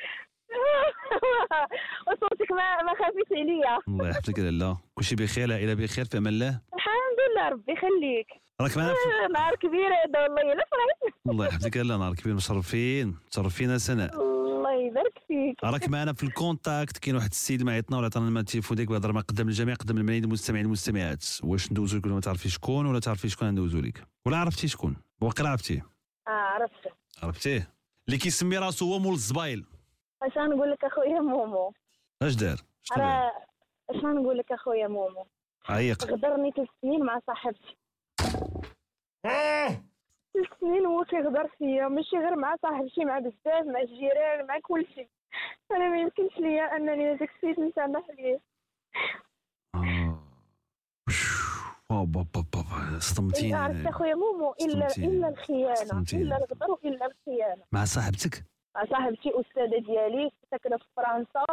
وصوتك 2.06 2.52
ما 2.52 2.82
ما 2.82 2.94
خافيش 2.98 3.32
عليا. 3.32 3.78
الله 3.88 4.08
يحفظك 4.08 4.38
لاله 4.38 4.78
كلشي 4.94 5.16
بخير 5.16 5.44
العائلة 5.44 5.74
بخير 5.74 6.04
في 6.04 6.18
أمان 6.18 6.32
الله؟ 6.32 6.60
الحمد 6.74 7.18
لله 7.30 7.48
ربي 7.48 7.72
يخليك. 7.72 8.41
راك 8.60 8.76
معنا 8.76 8.88
في- 8.92 9.24
آه، 9.24 9.28
نهار 9.32 9.54
كبير 9.56 9.86
هذا 9.86 10.22
والله 10.22 10.52
الا 10.52 10.64
فرحت. 10.70 11.14
الله 11.28 11.46
يحفظك. 11.46 11.76
لاله 11.76 11.96
نهار 11.96 12.14
كبير 12.14 12.34
مشرفين 12.34 13.16
مشرفين 13.32 13.78
سناء. 13.78 14.14
الله 14.20 14.74
يبارك 14.74 15.18
فيك. 15.28 15.64
راك 15.64 15.88
معنا 15.88 16.12
في 16.12 16.22
ال 16.22 16.31
contact. 16.31 16.98
كاين 16.98 17.16
واحد 17.16 17.30
السيد 17.30 17.62
ما 17.62 17.72
عيطنا 17.72 17.96
ولا 17.96 18.06
عطانا 18.06 18.40
التليفون 18.40 18.76
ديالك 18.76 18.90
بهضر 18.90 19.12
مع 19.12 19.20
قدام 19.20 19.48
الجميع 19.48 19.74
قدام 19.74 19.96
الملايين 19.98 20.24
المستمعين 20.24 20.64
والمستمعات. 20.64 21.24
واش 21.44 21.72
ندوزو 21.72 21.98
لك 21.98 22.04
ولا 22.06 22.14
ما 22.14 22.20
تعرفي 22.20 22.48
شكون 22.48 22.86
ولا 22.86 23.00
تعرفي 23.00 23.28
شكون 23.28 23.50
ندوزو 23.50 23.80
لك؟ 23.80 24.04
ولا 24.26 24.36
عرفتي 24.36 24.68
شكون؟ 24.68 24.96
واقيلا 25.20 25.48
عرفتيه 25.48 25.86
آه 26.28 26.30
عرفت. 26.30 26.88
عرفتيه؟ 27.22 27.68
اللي 28.08 28.18
كيسمي 28.18 28.58
راسو 28.58 28.92
هو 28.92 28.98
مول 28.98 29.12
الزبايل. 29.14 29.64
اش 30.22 30.32
نقول 30.38 30.70
لك 30.70 30.84
أخويا 30.84 31.20
مومو؟ 31.20 31.72
اش 32.22 32.34
دار؟ 32.34 32.56
راه 32.96 33.32
اش 33.90 33.96
نقول 33.96 34.38
لك 34.38 34.52
أخويا 34.52 34.88
مومو؟ 34.88 35.26
عيق. 35.68 36.04
غدرني 36.04 36.50
ثلاث 36.56 36.68
سنين 36.82 37.04
مع 37.04 37.20
صاحبتي. 37.26 37.76
سنين 40.60 40.86
هو 40.86 41.04
كيغدر 41.04 41.48
فيا 41.48 41.88
ماشي 41.88 42.16
غير 42.16 42.36
مع 42.36 42.56
صاحبتي 42.62 43.04
مع 43.04 43.18
بزاف 43.18 43.66
مع 43.66 43.80
الجيران 43.80 44.46
مع 44.46 44.58
كلشي 44.62 45.08
أنا 45.70 45.88
ما 45.88 46.00
يمكنش 46.00 46.38
ليا 46.38 46.76
أنني 46.76 47.12
هذاك 47.12 47.30
السيد 47.34 47.60
نسامح 47.60 48.10
ليه. 48.10 48.40
بابا 51.90 52.26
بابا 52.34 52.98
صدمتيني 52.98 53.54
عرفت 53.54 53.86
أخويا 53.86 54.14
مومو 54.14 54.54
الا. 54.60 54.86
إلا 54.96 55.28
الخيانة. 55.28 56.04
إلا 56.12 56.36
الغدر 56.36 56.70
وإلا 56.70 57.06
الخيانة. 57.06 57.62
مع 57.72 57.84
صاحبتك؟ 57.84 58.44
مع 58.76 58.84
صاحبتي 58.84 59.40
أستاذة 59.40 59.78
ديالي 59.78 60.32
ساكنه 60.50 60.76
في 60.76 60.84
فرنسا. 60.96 61.44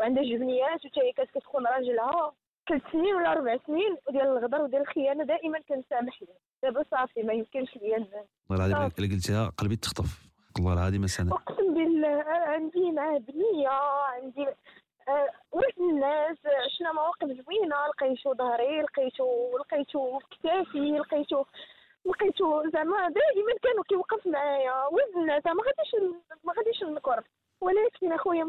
وعندها 0.00 0.22
جبنيات 0.22 0.84
وتا 0.84 1.02
هي 1.02 1.12
كانت 1.12 1.30
كتخون 1.30 1.66
راجلها. 1.66 2.32
ثلاث 2.70 2.82
سنين 2.92 3.14
ولا 3.14 3.32
ربع 3.34 3.56
سنين 3.66 3.96
وديال 4.08 4.26
الغدر 4.26 4.62
وديال 4.62 4.82
الخيانة 4.82 5.24
دائما 5.24 5.58
كنسامح 5.68 6.22
ليه 6.22 6.34
دابا 6.62 6.84
صافي 6.90 7.22
ما 7.22 7.32
يمكنش 7.32 7.76
ليا 7.76 7.98
ن- 7.98 8.06
والله 8.50 8.66
العظيم. 8.66 8.86
الا 8.98 9.14
قلتيها 9.14 9.52
قلبي 9.58 9.76
تخطف. 9.76 10.18
والله 10.58 10.72
العظيم 10.72 11.04
أنا 11.20 11.32
أقسم 11.32 11.74
بالله 11.74 12.24
عندي 12.26 12.90
معاه 12.92 13.18
بنيه 13.18 13.68
عندي 14.14 14.46
آه، 15.08 15.28
ولد 15.52 15.78
الناس 15.80 16.36
عشنا 16.46 16.92
مواقف 16.92 17.26
زوينة 17.26 17.76
لقيتو 17.88 18.34
ظهري 18.34 18.82
لقيتو 18.82 19.58
لقيتو 19.58 20.18
في 20.18 20.26
كتافي 20.30 20.78
لقيتو 20.98 21.44
لقيتو 22.06 22.70
زعما 22.72 22.96
دائما 23.08 23.52
كانوا 23.62 23.84
كيوقف 23.88 24.26
معايا. 24.26 24.84
ولد 24.86 25.16
الناس 25.16 25.46
ما 25.46 25.62
غاديش 25.62 26.18
ما 26.44 26.52
غاديش 26.52 26.82
نكر 26.82 27.22
ولكن 27.60 28.12
أخويا 28.12 28.44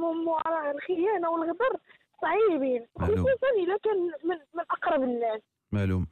راه 0.47 0.71
الخيانة 0.71 1.29
والغدر. 1.29 1.77
صعيبين. 2.21 2.87
خصوصا 2.99 3.49
الا 3.63 3.77
كان 3.83 4.29
من, 4.29 4.37
من 4.53 4.65
أقرب 4.69 5.03
الناس. 5.03 5.41
معلوم. 5.71 6.07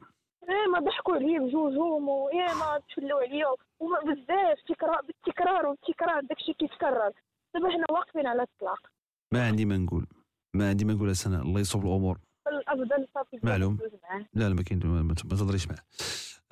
يا 0.48 0.66
ما 0.72 0.78
ضحكوا 0.78 1.14
عليا 1.14 1.38
بجوجهم 1.38 2.08
ويا 2.08 2.54
ما 2.54 2.80
تفلوا 2.88 3.20
عليا 3.20 3.46
وما 3.80 4.00
بزاف 4.00 4.58
تكرار 4.68 5.00
بالتكرار 5.02 5.66
والتكرار 5.66 6.20
داكشي 6.20 6.52
كيتكرر 6.52 7.12
دابا 7.54 7.70
حنا 7.70 7.84
واقفين 7.90 8.26
على 8.26 8.42
الطلاق. 8.42 8.80
ما 9.32 9.46
عندي 9.46 9.64
ما 9.64 9.76
نقول. 9.76 10.06
ما 10.54 10.68
عندي 10.68 10.84
ما 10.84 10.92
نقول 10.92 11.16
سنة 11.16 11.42
الله 11.42 11.60
يصوب 11.60 11.86
الأمور. 11.86 12.18
الأفضل 12.48 13.08
صافي. 13.14 13.40
معلوم. 13.42 13.78
لا 14.34 14.48
لا 14.48 14.54
ما 14.54 14.62
كاين 14.62 14.86
ما 14.86 15.14
تهضريش 15.14 15.68
معاه. 15.68 15.84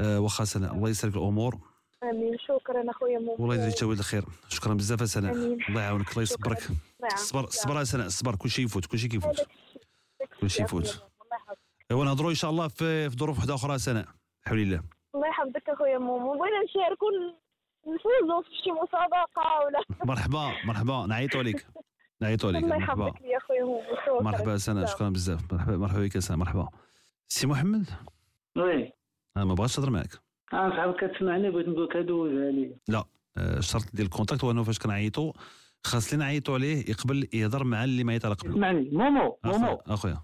آه 0.01 0.21
واخا 0.21 0.45
سنة 0.45 0.73
الله 0.73 0.89
يسلك 0.89 1.17
الأمور. 1.17 1.59
آمين. 2.03 2.39
شكرا 2.39 2.91
أخويا 2.91 3.19
مو 3.19 3.37
والله 3.39 3.55
يجزيك 3.55 3.79
تاويل 3.79 3.99
الخير. 3.99 4.25
شكرا 4.49 4.75
بزاف 4.75 5.17
آمين. 5.17 5.59
الله 5.69 5.83
يعاونك. 5.83 6.11
الله 6.11 6.23
يصبرك. 6.23 6.63
نعم. 7.01 7.17
صبر 7.17 7.47
صبر 7.47 7.85
سنة 7.85 8.09
صبر. 8.09 8.37
كلشي 8.37 8.63
يفوت. 8.63 8.87
كلشي 8.87 9.09
كيفوت. 9.09 9.47
كلشي 10.41 10.63
يفوت. 10.63 11.05
ايوا 11.91 12.05
نهضروا 12.05 12.31
إن 12.31 12.35
شاء 12.35 12.51
الله 12.51 12.69
في 12.69 13.11
في 13.11 13.17
ظروف 13.17 13.39
واحدة 13.39 13.55
أخرى 13.55 13.79
سنة 13.79 14.05
بحول 14.47 14.59
الله. 14.59 14.83
الله 15.15 15.29
يحفظك 15.29 15.69
أخويا 15.69 15.99
مومو. 15.99 16.39
بغينا 16.39 16.63
نشاركوا 16.65 17.09
نفوزوا 17.87 18.43
في 18.43 18.49
شي 18.65 18.71
مسابقة 18.71 19.61
ولا 19.67 19.81
مرحبا. 20.05 20.53
مرحبا. 20.65 21.07
نعيطوا 21.07 21.41
عليك. 21.41 21.67
نعيطوا 22.21 22.51
عليك. 22.51 22.65
الله 22.65 22.77
يحفظك 22.77 23.21
يا 23.21 23.37
أخويا 23.37 23.65
مومو. 23.65 23.83
شكرا. 24.03 24.23
مرحبا 24.23 24.57
سناء 24.57 24.85
شكرا 24.85 25.09
بزاف. 25.09 25.53
مرحبا. 25.53 25.77
مرحبا 25.77 26.01
بك 26.01 26.19
سناء 26.19 26.37
مرحبا. 26.37 26.69
سي 27.29 27.47
محمد؟ 27.47 27.87
Oui. 28.57 28.93
أنا 29.37 29.45
ما 29.45 29.55
بغيتش 29.55 29.79
نهضر 29.79 29.91
معاك. 29.91 30.28
صاحبك 30.51 31.05
كتسمعني 31.05 31.51
بغيت 31.51 31.69
نقول 31.69 31.85
لك 31.85 31.97
دوزها 31.97 32.51
لي 32.51 32.77
لا 32.89 33.05
آه، 33.39 33.59
الشرط 33.59 33.83
ديال 33.95 34.07
ال 34.07 34.12
contact 34.12 34.45
هو 34.45 34.51
انه 34.51 34.63
فاش 34.63 34.79
كنعيطوا 34.79 35.33
خاص 35.85 36.13
اللي 36.13 36.25
نعيطوا 36.25 36.55
عليه 36.55 36.91
يقبل 36.91 37.29
يهضر 37.35 37.65
مع 37.65 37.85
اللي 37.85 38.05
ما 38.05 38.15
يطلق 38.15 38.41
قبله 38.41 38.53
اسمعني 38.55 38.91
مومو 38.93 39.39
مومو 39.45 39.77
أخويا- 39.77 39.91
أخويا. 39.93 40.19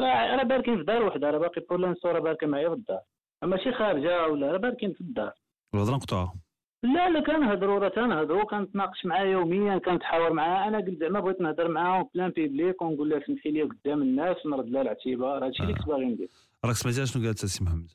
راه 0.00 0.36
راه 0.36 0.42
باركين 0.42 0.76
في 0.78 0.84
دار 0.84 1.02
وحده 1.02 1.30
راه 1.30 1.38
باقي 1.38 1.60
pour 1.70 1.78
l'instant 1.78 2.08
راه 2.08 2.18
باركة 2.20 2.46
معايا 2.46 2.68
في 2.68 2.74
الدار. 2.74 3.00
ماشي 3.42 3.72
خارجة 3.72 4.26
ولا 4.28 4.52
راه 4.52 4.58
باركين 4.58 4.92
في 4.92 5.00
الدار. 5.00 5.32
الهضرة 5.74 5.94
نقطعها 5.94 6.34
لا 6.82 7.10
لا 7.10 7.20
كنهضروا 7.20 7.78
راه 7.78 7.88
تنهضروا 7.88 8.44
كنتناقش 8.44 9.04
معاه 9.06 9.24
يوميا 9.24 9.78
كنتحاور 9.78 10.32
معاه. 10.32 10.68
أنا 10.68 10.78
قلت 10.78 10.98
زعما 11.00 11.20
بغيت 11.20 11.40
نهضر 11.40 11.68
معاه 11.68 12.10
en 12.14 12.30
public 12.30 12.82
ونقول 12.82 13.10
لها 13.10 13.20
سمحي 13.26 13.50
لي 13.50 13.62
قدام 13.62 14.02
الناس 14.02 14.46
ونرد 14.46 14.68
لها 14.68 14.82
الاعتبار 14.82 15.46
هادشي 15.46 15.62
اللي 15.62 15.74
كنت 15.74 15.86
باغي 15.86 16.04
ندير. 16.04 16.28
راك 16.64 16.74
سمعتي 16.74 17.06
شنو 17.06 17.24
قالت 17.24 17.46
سي 17.46 17.64
محمد؟ 17.64 17.90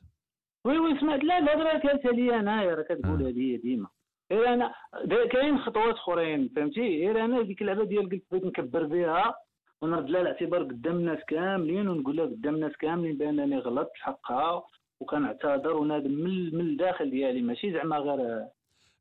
oui 0.67 0.77
oui 0.79 0.99
سمعت 0.99 1.23
لا 1.23 1.37
الهضره 1.37 1.69
قالتها 1.79 2.11
لي 2.11 2.39
انايا 2.39 2.75
راه 2.75 2.83
كتقولها 2.83 3.31
لي 3.31 3.57
ديما. 3.57 3.87
غير 4.31 4.53
أنا 4.53 4.73
دا- 5.05 5.27
كاين 5.27 5.57
خطوات 5.59 5.95
أخرين 5.95 6.49
فهمتي؟ 6.55 6.81
غير 7.07 7.25
أنا 7.25 7.41
ديك 7.41 7.61
اللعبة 7.61 7.83
ديال 7.85 8.09
قلت 8.09 8.23
بغيت 8.31 8.45
نكبر 8.45 8.83
بها 8.83 9.35
ونرد 9.81 10.09
لها 10.09 10.21
الاعتبار 10.21 10.63
قدام 10.63 10.95
الناس 10.97 11.19
كاملين 11.27 11.87
ونقول 11.87 12.15
لها 12.15 12.25
قدام 12.25 12.55
الناس 12.55 12.71
كاملين 12.79 13.17
بأنني 13.17 13.57
غلطت 13.59 13.91
حقها 13.95 14.63
وكنعتذر 14.99 15.73
ونادم 15.77 16.11
من 16.11 16.55
من 16.55 16.61
الداخل 16.61 17.09
ديالي 17.11 17.41
ماشي 17.41 17.71
زعما 17.73 17.97
غير 17.97 18.17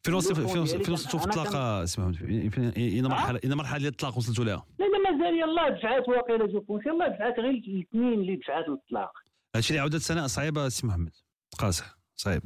فين 0.03 0.15
التليفون 0.17 0.65
فين 0.65 0.93
وصلتوا 0.93 1.19
في 1.21 1.27
الطلاق 1.27 1.55
آه، 1.57 1.85
فين- 1.85 2.51
فين- 2.51 2.73
اين 2.77 3.05
مرحله 3.07 3.41
اين 3.45 3.55
مرحلة 3.55 3.79
ديال 3.79 3.91
الطلاق 3.93 4.17
وصلتوا 4.19 4.45
لها؟ 4.45 4.67
لا 4.79 4.85
لا 4.85 5.11
مازال 5.11 5.35
يلاه 5.39 5.69
دفعات 5.69 6.09
واقيلا 6.09 6.47
je 6.47 6.61
pense 6.61 6.87
يلاه 6.87 7.09
دفعات 7.09 7.39
غير 7.39 7.51
الاثنين 7.51 8.13
اللي 8.13 8.37
دفعات 8.37 8.69
للطلاق. 8.69 9.13
هادشي 9.55 9.71
اللي 9.71 9.81
عاودت 9.81 9.97
سنة 9.97 10.27
صعيبة 10.27 10.69
سي 10.69 10.87
محمد. 10.87 11.11
قاصح 11.57 11.99
صعيب. 12.17 12.43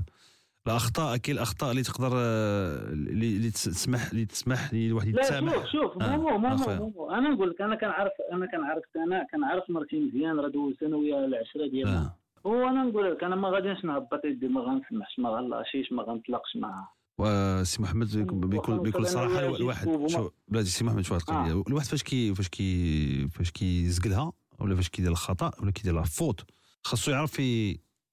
الأخطاء 0.66 1.16
كاين 1.16 1.36
الأخطاء 1.36 1.70
اللي 1.70 1.82
تقدر 1.82 2.10
آه، 2.14 2.92
اللي 2.92 3.50
تسمح 3.50 4.10
اللي 4.10 4.24
تسمح 4.24 4.74
للواحد 4.74 5.08
لا 5.08 5.20
يتسامح. 5.20 5.52
شوف 5.54 5.64
شوف 5.66 6.02
آه، 6.02 6.16
مومو 6.16 6.54
أخويا. 6.54 6.78
مومو 6.78 7.10
أنا 7.10 7.28
نقول 7.28 7.50
لك 7.50 7.60
أنا 7.60 7.74
كنعرف 7.76 8.12
أنا 8.32 8.46
كنعرف 8.46 8.82
أنا 8.96 9.26
كنعرف 9.32 9.70
مرتي 9.70 10.00
مزيان 10.00 10.40
راه 10.40 10.48
دوزت 10.48 10.82
أنا 10.82 10.96
وياها 10.96 11.24
العشره 11.24 11.66
ديالنا 11.70 12.14
هو 12.46 12.68
أنا 12.68 12.84
نقول 12.84 13.12
لك 13.12 13.24
أنا 13.24 13.36
ما 13.36 13.48
غاديش 13.48 13.84
نهبط 13.84 14.24
يدي 14.24 14.48
ما 14.48 14.60
غنسمحش 14.60 15.18
ما 15.18 15.28
غنلاشيش 15.30 15.92
ما 15.92 16.02
غنطلقش 16.02 16.56
معاها 16.56 16.92
وسي 17.18 17.82
محمد 17.82 18.16
بكل 18.16 18.78
بكل, 18.78 19.06
صراحة 19.06 19.56
الواحد 19.56 20.06
شو 20.06 20.30
بلاتي 20.48 20.68
سي 20.68 20.84
محمد 20.84 21.02
شو 21.04 21.16
القضية 21.16 21.62
الواحد 21.68 21.86
فاش 21.86 22.02
كي 22.02 22.34
فاش 22.34 22.48
كي 22.48 23.28
فاش 23.28 23.50
كيزقلها 23.50 24.32
ولا 24.58 24.76
فاش 24.76 24.88
كيدير 24.88 25.10
الخطأ 25.10 25.50
ولا 25.62 25.70
كيدير 25.70 26.00
ال 26.00 26.07
faute 26.07 26.40
خاصو 26.82 27.10
يعرف 27.10 27.40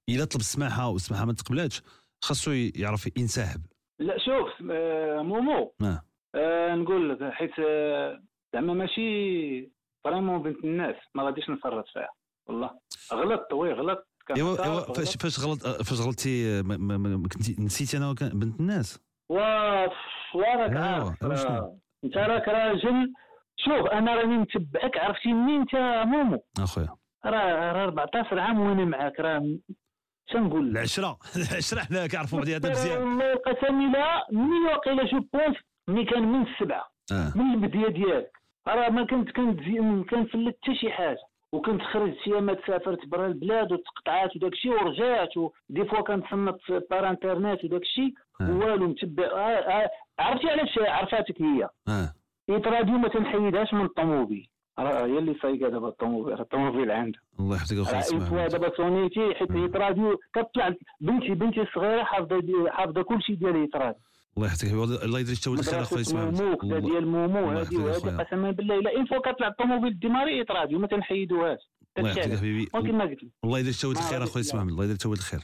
الا 0.09 0.25
طلب 0.25 0.39
السماحه 0.41 0.89
والسماحه 0.89 1.25
ما 1.25 1.33
تقبلاتش 1.33 1.81
خاصو 2.21 2.51
يعرف 2.51 3.17
ينسحب. 3.17 3.61
لا 3.99 4.17
شوف 4.17 4.71
آه، 4.71 5.21
مومو. 5.21 5.73
آه. 5.81 6.01
آه 6.35 6.75
نقول 6.75 7.09
لك 7.09 7.33
حيت 7.33 7.51
آه، 7.59 8.21
زعما 8.53 8.73
ماشي 8.73 9.71
vraiment 10.03 10.43
بنت 10.43 10.63
الناس 10.63 10.95
ما 11.15 11.23
غاديش 11.23 11.49
نفرط 11.49 11.85
فيها. 11.93 12.09
والله. 12.47 12.69
غلطت 13.13 13.53
oui 13.53 13.73
غلطت 13.73 14.07
إيوا 14.37 14.63
إيوا. 14.65 14.93
فاش 14.93 15.17
فاش 15.17 15.39
غلط 15.39 15.67
فاش 15.67 15.99
غلطتي 16.01 16.61
نسيتي 17.59 17.97
أنا 17.97 18.11
بنت 18.21 18.59
الناس؟ 18.59 18.99
واف 19.29 19.91
وراك 20.35 20.77
عارف 20.77 21.23
أنت 22.03 22.17
راك 22.17 22.47
راجل 22.47 23.13
شوف 23.57 23.87
أنا 23.91 24.15
راني 24.15 24.37
متبعك 24.37 24.97
عرفتي 24.97 25.33
منين 25.33 25.59
أنت 25.61 25.75
مومو؟ 26.07 26.43
أخويا. 26.59 26.87
راه 27.25 27.71
راه 27.71 27.83
14 27.83 28.39
عام 28.39 28.59
وأنا 28.59 28.85
معاك 28.85 29.19
راه 29.19 29.57
شنقول؟ 30.33 30.69
لك 30.69 30.75
العشرة 30.77 31.17
العشره 31.51 31.79
حنا 31.79 32.07
كنعرفوا 32.07 32.39
بعضياتنا 32.39 32.71
مزيان. 32.71 33.01
والله 33.01 33.33
القسم 33.33 33.91
لا 33.91 34.27
مني 34.31 34.59
واقيلا 34.67 35.03
je 35.05 35.19
pense 35.33 35.57
ملي 35.87 36.05
كان 36.05 36.23
من 36.23 36.47
السبعة 36.47 36.85
آه. 37.11 37.31
من 37.35 37.53
البداية 37.53 37.87
ديالك. 37.89 38.31
راه 38.67 38.89
ما 38.89 39.05
كنت 39.05 39.31
كنت 39.31 39.59
كنفلت 40.09 40.57
حتى 40.63 40.75
شي 40.75 40.91
حاجة. 40.91 41.17
وكنت 41.53 41.81
خرجت 41.81 42.27
ياما 42.27 42.57
سافرت 42.67 43.05
برا 43.05 43.27
البلاد 43.27 43.71
وتقطعات 43.71 44.35
وداك 44.35 44.53
الشيء 44.53 44.71
ورجعت 44.71 45.37
و 45.37 45.49
des 45.49 45.85
fois 45.85 46.01
كنتصنت 46.01 46.55
par 46.89 47.09
internet 47.09 47.63
وداك 47.63 47.81
الشيء 47.81 48.13
والو 48.41 48.87
متبع 48.87 49.23
آه 49.23 49.83
آه. 49.83 49.89
عرفتي 50.19 50.49
علاش 50.49 50.77
عرفاتك 50.77 51.41
هي؟ 51.41 51.69
آه. 51.87 52.13
حيت 52.49 52.67
راديو 52.67 52.97
ما 52.97 53.07
تنحيدهاش 53.07 53.73
من 53.73 53.85
الطوموبيل. 53.85 54.47
راه 54.79 55.05
هي 55.05 55.17
اللي 55.17 55.35
سايقه 55.41 55.69
دابا 55.69 55.87
الطوموبيل 55.87 56.39
الطوموبيل 56.39 56.91
عندها 56.91 57.21
الله 57.39 57.55
يحفظك 57.55 57.77
اخويا 57.77 58.19
محمد 58.21 58.49
دابا 58.51 58.77
سونيتي 58.77 59.33
حيت 59.35 59.51
Hit 59.51 59.75
Radio 59.75 60.19
كطلع 60.35 60.73
بنتي 61.01 61.29
بنتي 61.33 61.61
الصغيره 61.61 62.03
حافظة 62.03 62.69
حافظة 62.69 63.01
كل 63.01 63.21
شيء 63.21 63.35
ديال 63.35 63.55
Hit 63.55 63.75
Radio 63.75 64.01
الله 64.37 64.47
يحفظك 64.47 64.73
الله 65.03 65.19
يدير 65.19 65.33
التوالد 65.33 65.59
الخير 65.59 65.81
اخويا 65.81 66.03
محمد 66.13 66.41
مومو 66.41 66.57
كذا 66.57 66.79
ديال 66.79 67.07
مومو 67.07 67.49
هذه 67.51 67.77
وهذه. 67.77 68.23
قسما 68.23 68.51
بالله 68.51 68.79
إلا 68.79 68.97
une 68.99 69.05
fois 69.05 69.19
كطلع 69.19 69.47
الطوموبيل 69.47 69.91
démarrer 69.91 70.39
Hit 70.39 70.51
Radio 70.51 70.79
ما 70.79 70.87
تنحيدوهاش. 70.87 71.59
الله 71.97 72.09
يحفظك 72.09 72.37
حبيبي. 72.37 72.67
ولكن 72.73 72.95
ما 72.97 73.03
قلت 73.03 73.23
لك. 73.23 73.29
الله 73.43 73.59
يدير 73.59 73.73
الخير 73.85 74.19
غادي 74.19 74.23
اخويا. 74.23 74.45
محمد 74.53 74.71
الله 74.71 74.83
يدير 74.83 74.93
التوالد 74.95 75.17
الخير. 75.17 75.39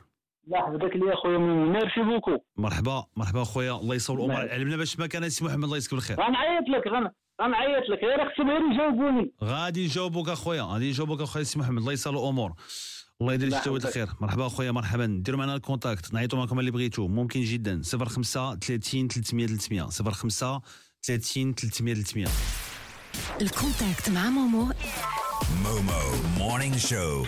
الله 0.47 0.57
يحفظك 0.59 0.95
لي 0.95 1.13
أخويا 1.13 1.37
merci 1.37 2.01
beaucoup. 2.01 2.37
مرحبا 2.57 3.05
مرحبا 3.17 3.41
أخويا. 3.41 3.71
الله 3.71 3.95
يصور 3.95 4.17
الأمور. 4.17 4.49
علمنا 4.49 4.77
باش 4.77 4.99
ما 4.99 5.07
كان 5.07 5.29
سي 5.29 5.45
محمد 5.45 5.63
الله 5.63 5.77
يسكن 5.77 5.95
بالخير 5.95 6.17
غنعيط 6.19 6.69
لك 6.69 6.87
غن- 6.87 7.11
غنعيط 7.41 7.89
لك 7.89 7.99
غير 8.03 8.29
خصهم 8.29 8.49
غير 8.49 8.61
يجاوبوني. 8.73 9.31
غادي 9.43 9.85
نجاوبوك 9.85 10.29
أخويا 10.29 10.63
غادي 10.63 10.89
نجاوبوك 10.89 11.21
أخويا 11.21 11.43
سي 11.43 11.59
محمد 11.59 11.77
الله 11.77 11.93
يسهل 11.93 12.13
الأمور. 12.13 12.53
الله 13.21 13.33
يدير 13.33 13.47
التوالد 13.47 13.83
يحفظك. 13.83 13.97
الخير. 13.97 14.15
مرحبا 14.21 14.47
أخويا 14.47 14.71
مرحبا. 14.71 15.21
ديروا 15.25 15.39
معنا 15.39 15.55
ال 15.55 15.63
contact 15.63 16.13
نعيطوا 16.13 16.39
معكم 16.39 16.59
اللي 16.59 16.71
بغيتو 16.71 17.07
ممكن 17.07 17.41
جدا 17.41 17.81
05 17.83 18.55
30 18.55 19.07
300 19.07 19.47
300 19.47 19.89
05 19.89 20.61
30 21.03 21.53
300 21.53 21.93
300 21.93 22.27
ال 23.41 23.50
contact 23.50 24.09
مع 24.09 24.29
مومو. 24.29 24.73
Momo 25.63 26.01
Morning 26.37 26.77
Show. 26.77 27.25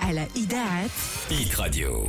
على 0.00 0.26
إذاعة 0.36 0.90
Hit 1.30 1.60
Radio 1.60 2.08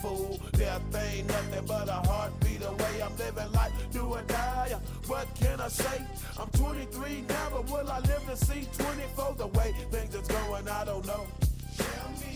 Fool, 0.00 0.40
death 0.52 0.80
ain't 0.96 1.28
nothing 1.28 1.66
but 1.66 1.88
a 1.88 1.92
heartbeat 1.92 2.62
away. 2.62 3.02
I'm 3.02 3.14
living 3.18 3.52
life, 3.52 3.72
do 3.92 4.06
or 4.06 4.22
die. 4.22 4.74
What 5.06 5.26
can 5.34 5.60
I 5.60 5.68
say? 5.68 6.02
I'm 6.38 6.48
23 6.50 7.24
now, 7.28 7.48
but 7.52 7.70
will 7.70 7.90
I 7.90 7.98
live 8.00 8.24
to 8.26 8.36
see 8.36 8.66
24? 8.78 9.34
The 9.36 9.46
way 9.48 9.74
things 9.90 10.14
is 10.14 10.26
going, 10.26 10.68
I 10.68 10.84
don't 10.86 11.06
know. 11.06 11.26
Tell 11.76 12.10
me 12.20 12.29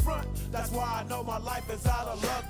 front. 0.00 0.26
That's 0.52 0.70
why 0.70 1.02
I 1.04 1.08
know 1.08 1.22
my 1.22 1.38
life 1.38 1.68
is 1.70 1.86
out 1.86 2.06
of 2.08 2.22
luck, 2.24 2.44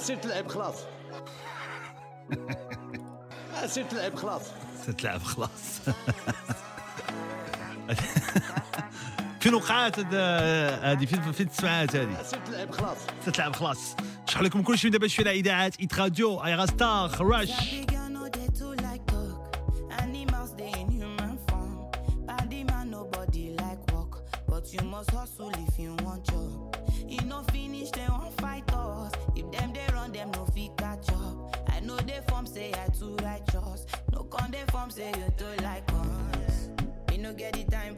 سير 0.00 0.16
تلعب 0.16 0.48
خلاص. 0.48 0.74
سير 3.66 3.84
تلعب 3.84 4.14
خلاص. 4.14 4.42
تتلعب 4.86 5.22
خلاص. 5.22 5.80
فين 9.40 9.54
وقعات 9.54 9.98
هادي 9.98 11.06
فين 11.06 11.32
فين 11.32 11.50
تسمعات 11.50 11.96
هادي 11.96 12.24
سير 12.24 12.40
تلعب 12.46 12.70
خلاص. 12.70 12.98
تتلعب 13.26 13.56
خلاص. 13.56 13.96
نشرح 14.28 14.42
لكم 14.42 14.62
كل 14.62 14.78
شيء 14.78 14.90
دابا 14.90 15.08
على 15.18 15.30
اذاعات 15.30 15.80
ايت 15.80 15.98
راديو 15.98 16.44
ايغا 16.44 16.66
ستار 16.66 17.20
راش 17.20 17.50
say 34.90 35.12
you 35.16 35.32
too 35.38 35.62
like 35.62 35.88
us. 35.92 36.68
Me 37.08 37.18
no 37.18 37.32
get 37.32 37.52
the 37.52 37.64
time 37.64 37.94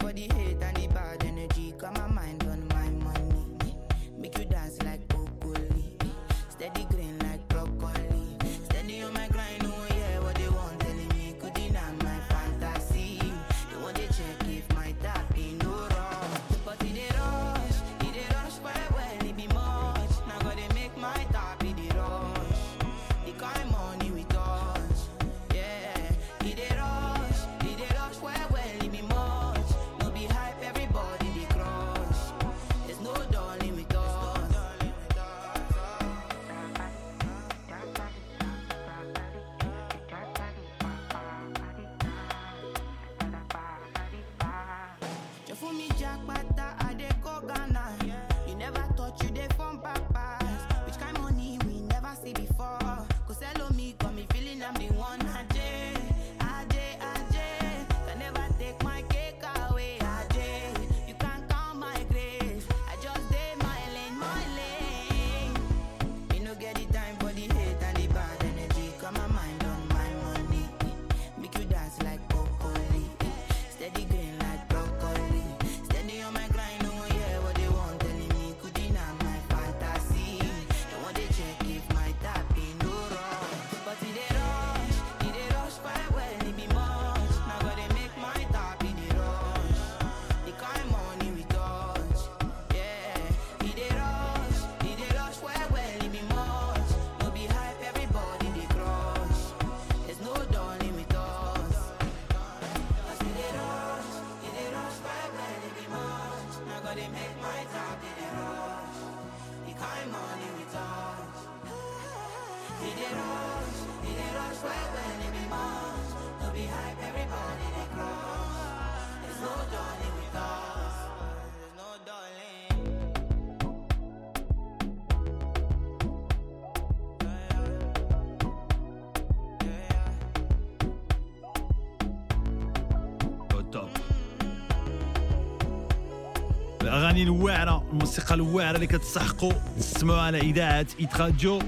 الاغاني 136.82 137.22
الواعره 137.22 137.84
الموسيقى 137.92 138.34
الواعره 138.34 138.74
اللي 138.74 138.86
كتستحقوا 138.86 139.52
تسمعوها 139.78 140.22
على 140.22 140.38
اذاعه 140.40 140.86
Hit 141.00 141.16
Radio 141.16 141.58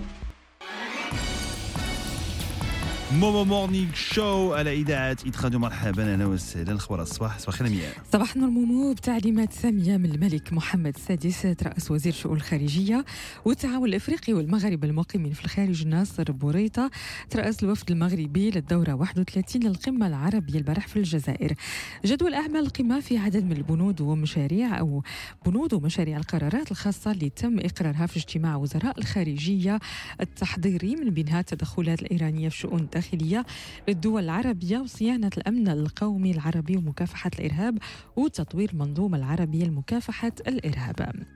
Momo 3.21 3.45
Morning 3.45 3.95
Show 3.95 4.55
على 4.55 4.73
إذاعة 4.73 5.17
راديو 5.43 5.59
مرحبا. 5.59 6.13
أهلا 6.13 6.27
وسهلا. 6.27 6.73
الأخبار 6.73 7.03
الصباح 7.03 7.39
صباح 7.39 7.61
الخير 7.61 7.77
مياه 7.77 7.93
صباح 8.13 8.35
النور 8.35 8.51
مومو. 8.51 8.93
بتعليمات 8.93 9.53
سامية 9.53 9.97
من 9.97 10.11
الملك 10.11 10.53
محمد 10.53 10.95
السادس 10.97 11.43
ترأس 11.43 11.91
وزير 11.91 12.13
الشؤون 12.13 12.37
الخارجية 12.37 13.05
والتعاون 13.45 13.89
الإفريقي 13.89 14.33
والمغرب 14.33 14.85
المقيمين 14.85 15.33
في 15.33 15.45
الخارج 15.45 15.87
ناصر 15.87 16.33
بوريطة 16.33 16.91
ترأس 17.31 17.63
الوفد 17.63 17.91
المغربي 17.91 18.51
للدورة 18.51 18.93
31 18.95 19.63
للقمة 19.63 20.07
العربية 20.07 20.59
البارح 20.59 20.89
في 20.89 20.97
الجزائر. 20.97 21.55
جدول 22.05 22.35
أعمال 22.35 22.61
القمة 22.61 23.01
في 23.01 23.19
عدد 23.19 23.45
من 23.45 23.53
البنود 23.53 24.01
ومشاريع 24.01 24.79
أو 24.79 25.03
بنود 25.47 25.75
ومشاريع 25.75 26.17
القرارات 26.17 26.71
الخاصة 26.71 27.11
اللي 27.11 27.31
تم 27.31 27.59
إقرارها 27.59 28.07
في 28.07 28.17
اجتماع 28.17 28.57
وزراء 28.57 28.99
الخارجية 28.99 29.79
التحضيري 30.21 30.97
من 30.97 31.11
بينها 31.11 31.41
التدخلات 31.41 32.03
الإيرانية 32.03 32.49
في 32.49 32.55
الشؤون 32.55 32.91
الداخلية 33.13 33.47
للدول 33.89 34.25
العربية 34.25 34.79
وصيانة 34.79 35.31
الأمن 35.39 35.69
القومي 35.69 36.31
العربي 36.31 36.77
ومكافحة 36.77 37.31
الإرهاب 37.39 37.79
وتطوير 38.17 38.71
المنظومة 38.73 39.19
العربية 39.19 39.65
لمكافحة 39.65 40.33
الإرهاب. 40.49 41.27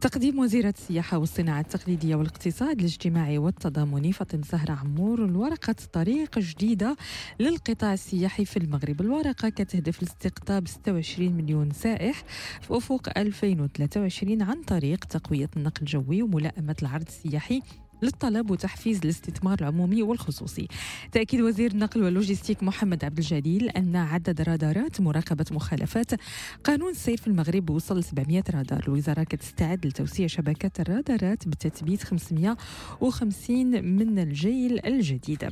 تقديم 0.00 0.38
وزيرة 0.38 0.74
السياحة 0.78 1.18
والصناعة 1.18 1.60
التقليدية 1.60 2.14
والاقتصاد 2.16 2.78
الاجتماعي 2.78 3.38
والتضامني 3.38 4.12
فاطمة 4.12 4.42
زهرة 4.52 4.72
عمور 4.72 5.24
الورقة 5.24 5.74
طريق 5.92 6.38
جديدة 6.38 6.96
للقطاع 7.40 7.92
السياحي 7.92 8.44
في 8.44 8.56
المغرب. 8.56 9.00
الورقة 9.00 9.48
كتهدف 9.48 10.02
لاستقطاب 10.02 10.68
26 10.68 11.32
مليون 11.32 11.70
سائح 11.70 12.24
في 12.60 12.76
أفق 12.76 13.18
2023 13.18 14.42
عن 14.42 14.62
طريق 14.62 15.04
تقوية 15.04 15.50
النقل 15.56 15.80
الجوي 15.80 16.22
وملائمة 16.22 16.76
العرض 16.82 17.06
السياحي 17.08 17.62
للطلب 18.02 18.50
وتحفيز 18.50 19.00
الاستثمار 19.04 19.58
العمومي 19.60 20.02
والخصوصي. 20.02 20.68
تأكيد 21.12 21.40
وزير 21.40 21.70
النقل 21.70 22.02
واللوجستيك 22.02 22.62
محمد 22.62 23.04
عبد 23.04 23.18
الجليل 23.18 23.68
أن 23.68 23.96
عدد 23.96 24.40
رادارات 24.40 25.00
مراقبة 25.00 25.44
مخالفات 25.50 26.10
قانون 26.64 26.90
السير 26.90 27.16
في 27.16 27.26
المغرب 27.26 27.70
وصل 27.70 27.98
ل 27.98 28.04
700 28.04 28.42
رادار. 28.50 28.82
الوزارة 28.88 29.22
كتستعد 29.22 29.86
لتوسيع 29.86 30.26
شبكة 30.26 30.70
الرادارات 30.82 31.48
بتثبيت 31.48 32.02
550 32.02 33.84
من 33.84 34.18
الجيل 34.18 34.86
الجديد. 34.86 35.50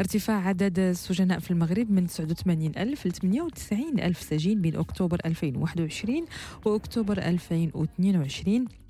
ارتفاع 0.00 0.48
عدد 0.48 0.78
السجناء 0.78 1.38
في 1.38 1.50
المغرب 1.50 1.90
من 1.90 2.06
89 2.06 2.72
ألف 2.76 3.06
ل 3.06 3.12
98 3.12 4.00
ألف 4.00 4.22
سجين 4.22 4.60
بين 4.60 4.76
أكتوبر 4.76 5.20
2021 5.26 6.24
وأكتوبر 6.64 7.18
2022 7.18 8.83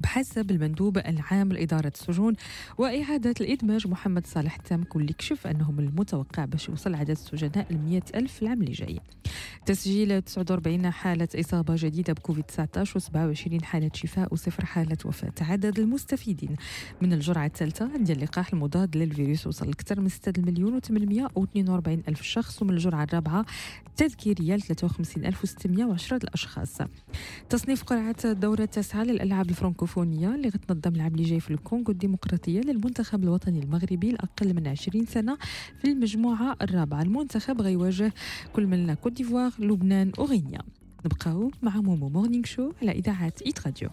بحسب 0.00 0.50
المندوب 0.50 0.98
العام 0.98 1.52
لإدارة 1.52 1.92
السجون 1.94 2.34
وإعادة 2.78 3.34
الإدماج 3.40 3.86
محمد 3.86 4.26
صالح 4.26 4.56
تامك 4.56 4.96
واللي 4.96 5.12
كشف 5.12 5.46
أنه 5.46 5.72
من 5.72 5.84
المتوقع 5.84 6.44
باش 6.44 6.68
يوصل 6.68 6.94
عدد 6.94 7.10
السجناء 7.10 7.66
ل 7.72 8.00
ألف 8.14 8.42
العام 8.42 8.62
اللي 8.62 8.72
جاي 8.72 9.00
تسجيل 9.66 10.22
49 10.22 10.90
حالة 10.90 11.28
إصابة 11.34 11.74
جديدة 11.78 12.12
بكوفيد 12.12 12.44
19 12.44 13.00
و27 13.00 13.64
حالة 13.64 13.90
شفاء 13.94 14.32
وصفر 14.32 14.64
حالة 14.64 14.96
وفاة 15.04 15.32
عدد 15.40 15.78
المستفيدين. 15.78 16.56
من 17.02 17.12
الجرعة 17.12 17.46
الثالثة 17.46 17.96
ديال 17.96 18.18
اللقاح 18.18 18.52
المضاد 18.52 18.96
للفيروس 18.96 19.46
وصل 19.46 19.66
لأكثر 19.66 20.00
من 20.00 20.08
6 20.08 20.42
مليون 20.42 20.80
و842 20.80 21.88
ألف 22.08 22.22
شخص 22.22 22.62
ومن 22.62 22.70
الجرعة 22.70 23.04
الرابعة 23.04 23.46
التذكيرية 23.86 24.56
ل 24.56 24.60
53610 24.62 26.16
الأشخاص. 26.16 26.78
تصنيف 27.48 27.82
قرعة 27.82 28.16
الدورة 28.24 28.62
التاسعة 28.62 29.02
للألعاب 29.02 29.50
الفرنكوفونية 29.90 30.34
اللي 30.34 30.48
غتنظم 30.48 30.96
العام 30.96 31.14
اللي 31.14 31.22
جاي 31.22 31.40
في 31.40 31.50
الكونغو 31.50 31.92
الديمقراطية 31.92 32.60
للمنتخب 32.60 33.24
الوطني 33.24 33.58
المغربي 33.58 34.10
الأقل 34.10 34.54
من 34.54 34.68
20 34.68 35.06
سنة 35.06 35.38
في 35.78 35.84
المجموعة 35.88 36.56
الرابعة. 36.62 37.02
المنتخب 37.02 37.60
غيواجه 37.60 38.12
كل 38.52 38.66
من 38.66 38.94
كوت 38.94 39.12
ديفوار 39.12 39.52
لبنان 39.58 40.12
وغينيا 40.18 40.62
نبقاو 41.04 41.50
مع 41.62 41.76
Momo 41.76 42.08
Morning 42.08 42.44
Show 42.44 42.72
على 42.82 42.92
إذاعة 42.92 43.32
Hit 43.46 43.66
Radio. 43.66 43.90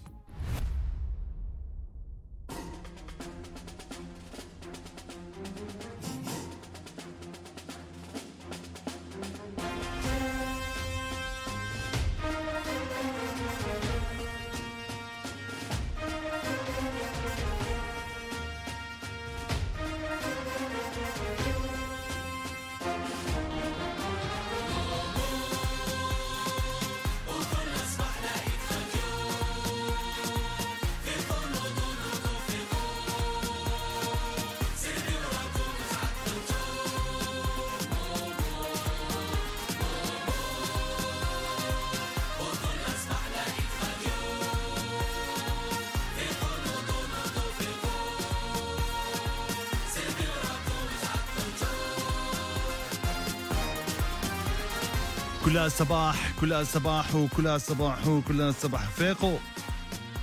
صباح 55.68 56.32
كلها 56.41 56.63
صباح 56.63 57.15
وكلها 57.15 57.57
صباح 57.57 58.07
وكلها 58.07 58.51
صباح 58.51 58.89
فيقوا 58.89 59.38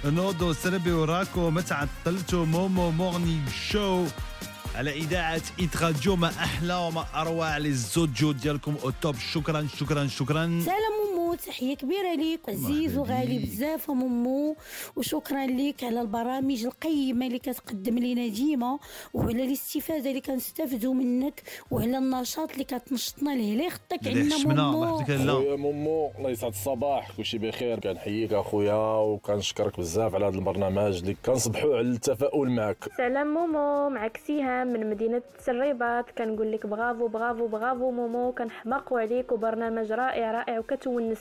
نوضوا 0.05 0.53
سربي 0.53 0.91
راكو 0.91 1.51
ما 1.51 1.61
تعطلتوا 1.61 2.47
Momo 2.47 2.91
Morning 2.91 3.51
Show. 3.71 4.07
على 4.75 4.91
Hit 5.59 5.77
Radio 5.77 6.17
ما 6.17 6.29
أحلى 6.29 6.75
وما 6.75 7.07
أروع 7.15 7.59
les 7.59 7.83
audios 7.83 8.33
ديالكم 8.33 8.77
au 8.83 8.91
top. 8.91 9.17
شكرا 9.33 9.67
شكرا 9.79 10.07
شكرا. 10.07 10.63
سلام 10.65 11.04
مومو 11.35 11.43
مومو 11.43 11.47
تحيه 11.47 11.77
كبيرة 11.77 12.15
ليك 12.15 12.41
عزيز 12.49 12.99
وغالي 12.99 13.39
بزاف 13.39 13.91
مومو 13.91 14.57
وشكرا 14.97 15.47
لك 15.47 15.85
على 15.85 16.01
البرامج 16.01 16.65
القيمة 16.65 17.27
اللي 17.27 17.39
كتقدم 17.39 17.99
لنا 17.99 18.29
ديما 18.29 18.79
وعلى 19.15 19.45
الاستفادة 19.45 20.11
اللي 20.11 20.21
كنستافدوا 20.21 20.95
منك 20.95 21.43
وعلى 21.71 21.99
النشاط 21.99 22.53
اللي 22.53 22.65
كتنشطنا 22.65 23.31
ليه. 23.31 23.57
ليه 23.57 23.69
خطك 23.69 24.07
عندنا 24.07 24.37
مومو 24.55 24.97
خويا 25.05 25.57
مومو 25.57 26.11
الله 26.19 26.31
يسعد 26.31 26.51
الصباح 26.51 27.17
كلشي 27.17 27.39
بخير. 27.39 27.81
كنحييك 27.81 28.33
اخويا 28.33 28.99
وكنشكرك 28.99 29.79
بزاف 29.79 30.15
على 30.15 30.27
هذا 30.27 30.35
البرنامج 30.39 30.99
اللي 30.99 31.17
كنصبحوا 31.27 31.77
على 31.77 31.89
التفاؤل 31.89 32.51
معك 32.51 32.85
سلام 32.97 33.35
مومو 33.35 33.89
معك 33.91 34.21
سهام 34.29 34.67
من 34.67 34.91
مدينة 34.91 35.23
الرباط 35.49 36.05
كنقول 36.19 36.53
لك 36.53 36.67
بغافو 36.67 37.09
بغافو 37.09 37.47
بغافو 37.47 37.91
مومو 37.91 38.33
كنحماقوا 38.33 39.01
عليك 39.01 39.33
وبرنامج 39.33 39.93
رائع 39.93 40.31
رائع 40.31 40.59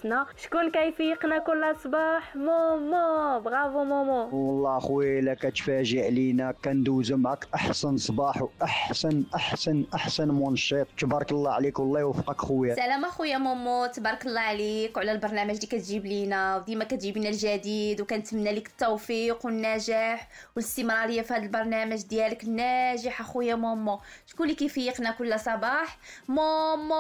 وكتونسنا 0.03 0.25
شكون 0.37 0.71
كيفيقنا 0.71 1.39
كل 1.39 1.75
صباح 1.83 2.35
مومو 2.35 3.39
بغافو 3.39 3.83
مومو 3.83 4.29
والله 4.31 4.79
خويا 4.79 5.19
الا 5.19 5.33
كتفاجئ 5.33 6.05
علينا 6.05 6.51
كندوزو 6.51 7.17
معك. 7.17 7.47
أحسن 7.55 7.97
صباح 7.97 8.41
واحسن 8.41 9.23
احسن 9.35 9.85
أحسن 9.95 10.27
منشط. 10.27 10.87
تبارك 10.99 11.31
الله 11.31 11.51
عليك. 11.51 11.79
والله 11.79 11.99
يوفقك 11.99 12.41
خويا. 12.41 12.75
سلام 12.75 13.05
أخويا 13.05 13.37
مومو 13.37 13.85
تبارك 13.85 14.25
الله 14.25 14.41
عليك. 14.41 14.97
وعلى 14.97 15.11
البرنامج 15.11 15.55
اللي 15.55 15.67
كتجيب 15.67 16.05
لينا. 16.05 16.57
وديما 16.57 16.83
كتجيب 16.83 17.17
لنا 17.17 17.29
الجديد 17.29 18.01
وكنتمنى 18.01 18.51
لك 18.51 18.67
التوفيق 18.67 19.45
والنجاح 19.45 20.29
والاستمرارية 20.55 21.21
في 21.21 21.33
هذا 21.33 21.43
البرنامج 21.43 22.03
ديالك 22.03 22.45
ناجح 22.45 23.21
أخويا 23.21 23.55
مومو 23.55 23.99
شكون 24.27 24.45
اللي 24.45 24.55
كيفيقنا 24.55 25.11
كل 25.11 25.39
صباح؟ 25.39 25.97
مومو 26.27 26.93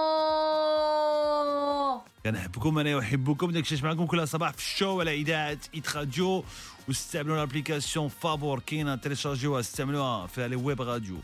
كنحبكم 2.23 2.79
أنا 2.79 2.92
واحبكم 2.95 3.51
داكشي 3.51 3.83
معكم 3.83 4.05
كل 4.05 4.27
صباح 4.27 4.51
في 4.51 4.57
ال 4.57 4.66
show 4.66 4.99
على 4.99 5.13
إذاعة 5.13 5.57
Hit 5.75 5.95
Radio 5.95 6.45
واستعملوا 6.87 7.35
ال 7.35 7.41
application 7.41 8.07
فابور 8.07 8.59
كاينة 8.59 8.95
تيليشارجيوها 8.95 9.59
استعملوها 9.59 10.27
فيها 10.27 10.47
les 10.47 10.55
web 10.55 10.81
radios. 10.81 11.17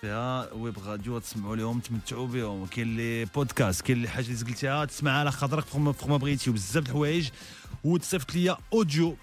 فيها 0.00 0.52
web 0.52 0.78
radio 0.86 1.18
تسمعوا 1.18 1.56
لهم 1.56 1.80
تمتعوا 1.80 2.26
بهم. 2.26 2.66
كاين 2.66 2.96
les 2.96 3.24
podcasts 3.24 3.80
كاين 3.82 4.02
لي 4.02 4.08
حاجة 4.08 4.26
اللي 4.26 4.44
قلتيها 4.44 4.84
تسمعها 4.84 5.18
على 5.20 5.32
خاطرك 5.32 5.64
فوق 5.64 6.06
ما- 6.08 6.16
بغيتي 6.16 6.50
وبزاف 6.50 6.84
د 6.84 6.86
الحوايج. 6.86 7.28
وتصيفط 7.84 8.34
ليا 8.34 8.56
audio 8.72 9.16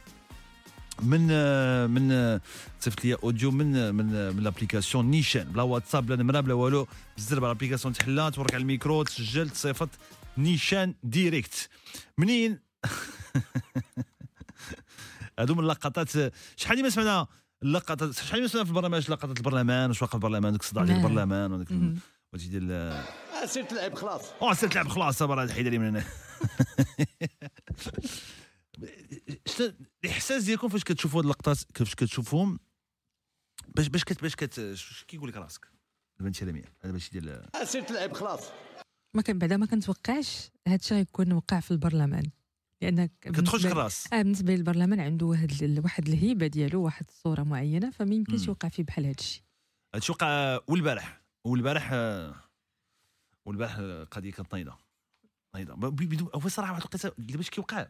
من 1.04 1.28
من 1.90 2.40
صيفط 2.80 3.06
لي 3.06 3.14
audio 3.14 3.52
من 3.52 3.96
من 3.96 4.06
من 4.36 4.44
l'application 4.44 5.06
نيشان 5.06 5.44
بلا 5.44 5.64
واتساب 5.64 6.06
بلا 6.06 6.16
نمرة 6.24 6.40
بلا 6.40 6.54
والو. 6.54 6.88
بزاف 7.18 7.40
ال 7.40 7.44
application 7.44 7.94
تحلها 7.94 8.30
تورك 8.30 8.54
على 8.54 8.62
الميكرو 8.62 9.04
تسجل 9.04 9.50
تصيفط. 9.50 9.90
نيشان 10.38 10.96
direct 11.04 11.70
منين 12.18 12.60
هادو 15.40 15.54
من 15.56 15.60
اللقطات. 15.60 16.10
شحال 16.58 16.84
ما 16.84 16.90
سمعنا 16.90 17.28
اللقطات 17.64 18.12
شحال 18.14 18.42
ما 18.42 18.48
سمعنا 18.48 18.66
في 18.66 18.70
البرنامج؟ 18.72 19.12
لقطات 19.12 19.38
البرلمان 19.38 19.90
واش 19.90 20.02
واقع 20.02 20.12
في 20.12 20.16
البرلمان؟ 20.26 20.52
ديك 20.52 20.62
الصداع 20.62 20.84
ديال 20.84 20.98
نعم. 20.98 21.06
البرلمان 21.06 21.52
وديك 21.52 21.72
وديك 22.34 22.50
ديال 22.50 22.72
آه، 22.72 23.46
سير 23.46 23.64
تلعب 23.64 23.94
خلاص. 23.96 24.22
آه 24.42 24.54
سير 24.54 24.70
تلعب 24.70 24.88
خلاص 24.88 25.18
صبر 25.18 25.44
الحيده 25.44 25.68
اللي 25.68 25.80
من 25.80 25.88
هنا 25.88 26.06
شنو 29.46 29.74
الإحساس 30.04 30.44
ديالكم 30.44 30.70
فاش 30.70 30.84
كتشوفوا 30.84 31.20
هاد 31.20 31.26
اللقطات؟ 31.26 31.58
فاش 31.76 31.96
كتشوفوهم 31.96 32.60
باش 33.76 33.88
باش 33.88 34.04
كت 34.04 34.22
باش 34.22 34.36
كت 34.36 34.76
كيقول 35.08 35.30
لك 35.30 35.38
راسك؟ 35.38 35.66
دابا 36.18 36.28
انت 36.28 36.44
لمية 36.44 36.74
هذا 36.82 36.94
ماشي 36.94 37.20
ديال 37.20 37.30
آه، 37.56 37.64
سير 37.64 37.82
تلعب 37.82 38.14
خلاص. 38.14 38.42
ما 39.16 39.22
كان 39.22 39.40
بعدا 39.40 39.58
ما 39.58 39.66
كنتوقعش 39.66 40.50
هذا 40.68 40.76
الشيء 40.76 40.98
غيكون 40.98 41.34
وقع 41.34 41.60
في 41.60 41.72
البرلمان. 41.72 42.24
لأن 42.82 43.10
كتخرج 43.22 43.66
الراس. 43.66 44.14
آه 44.14 44.22
بالنسبة 44.22 44.56
للبرلمان 44.56 45.00
عنده 45.00 45.26
واحد 45.26 45.80
واحد 45.84 46.08
الهيبة 46.08 46.48
ديالو 46.48 46.84
واحد 46.84 47.06
الصورة 47.10 47.44
معينة 47.44 47.92
فما 47.92 48.16
يمكنش. 48.16 48.48
يوقع 48.48 48.70
فيه 48.70 48.84
بحال 48.84 49.06
هذا 49.06 49.16
الشيء 49.20 49.44
هادشي 49.96 50.12
وقع 50.12 50.60
والبارح. 50.68 51.22
والبارح 51.46 51.90
آه، 51.94 52.36
والبارح 53.46 53.78
آه، 53.80 54.04
قضية 54.04 54.32
كانت 54.32 54.54
نايضة. 54.54 54.78
نايضة. 55.56 55.74
هو 56.36 56.50
صراحة 56.50 56.72
واحد 56.72 56.82
الوقيته 56.82 57.12
اللي 57.20 57.38
باش 57.38 57.50
كيوقع. 57.50 57.88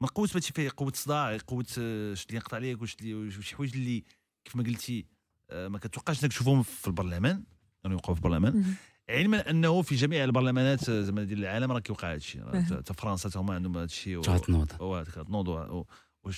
ما 0.00 0.08
قوه 0.08 0.28
ماشي 0.34 0.52
فيه 0.52 0.70
قوة 0.76 0.92
صداع 0.94 1.36
قوة 1.36 1.66
آه، 1.78 2.14
شت 2.14 2.26
اللي 2.26 2.36
ينقطع 2.36 2.56
عليك 2.56 2.78
اللي 3.00 3.42
شي 3.42 3.56
حوايج 3.56 3.76
اللي 3.76 4.04
كيف 4.44 4.56
ما 4.56 4.62
قلتي 4.62 5.06
آه، 5.50 5.68
ما 5.68 5.78
كتوقعش 5.78 6.24
إنك 6.24 6.32
تشوفهم 6.32 6.62
في 6.62 6.86
البرلمان 6.86 7.44
يعني 7.84 7.94
يوقعوا 7.94 8.14
في 8.14 8.20
البرلمان. 8.20 8.74
علما 9.10 9.50
أنه 9.50 9.82
في 9.82 9.94
جميع 9.94 10.24
البرلمانات 10.24 10.90
زعما 10.90 11.22
ديال 11.24 11.38
العالم 11.38 11.72
راه 11.72 11.78
كيوقع 11.80 12.08
هذا 12.08 12.16
الشيء. 12.16 12.52
حتى 12.76 12.94
فرنسا 12.94 13.28
تا 13.28 13.40
هما 13.40 13.54
عندهم 13.54 13.76
هذا 13.76 13.84
الشيء 13.84 14.16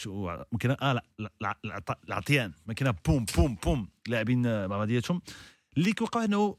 و- 0.07 0.45
ممكن 0.53 0.71
آه 0.71 0.93
لا- 0.93 1.03
لا- 1.19 1.31
لا- 1.41 1.59
العط- 1.65 1.99
العطيان. 2.09 2.53
ما 2.67 2.75
كاين 2.75 2.93
بوم 3.07 3.25
بوم 3.37 3.55
بوم 3.65 3.89
لاعبين 4.09 4.67
مع 4.67 4.77
بعضياتهم. 4.77 5.23
اللي 5.77 5.93
كيوقع 5.93 6.25
أنه 6.25 6.57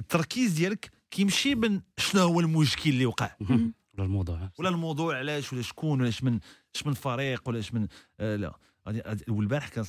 التركيز 0.00 0.52
ديالك 0.52 0.90
كيمشي 1.10 1.54
من 1.54 1.80
شنو 1.98 2.22
هو 2.22 2.40
المشكل 2.40 2.90
اللي 2.90 3.06
وقع 3.06 3.36
ولا 3.40 4.04
الموضوع. 4.06 4.50
ولا 4.58 4.68
الموضوع 4.68 5.16
علاش 5.18 5.52
ولا 5.52 5.62
شكون 5.62 6.00
ولا 6.00 6.08
اش 6.08 6.22
من 6.24 6.38
اش 6.74 6.86
من 6.86 6.94
فريق 6.94 7.48
ولا 7.48 7.58
اش 7.58 7.74
من 7.74 7.86
آه 8.20 8.36
لا. 8.36 8.52
والبارح 9.28 9.68
كان 9.68 9.84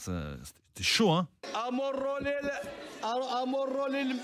الشو 0.79 1.11
ها؟ 1.13 1.27
أمر 1.67 2.19
لل 2.19 2.51
أمر 3.43 3.87
لل 3.87 4.19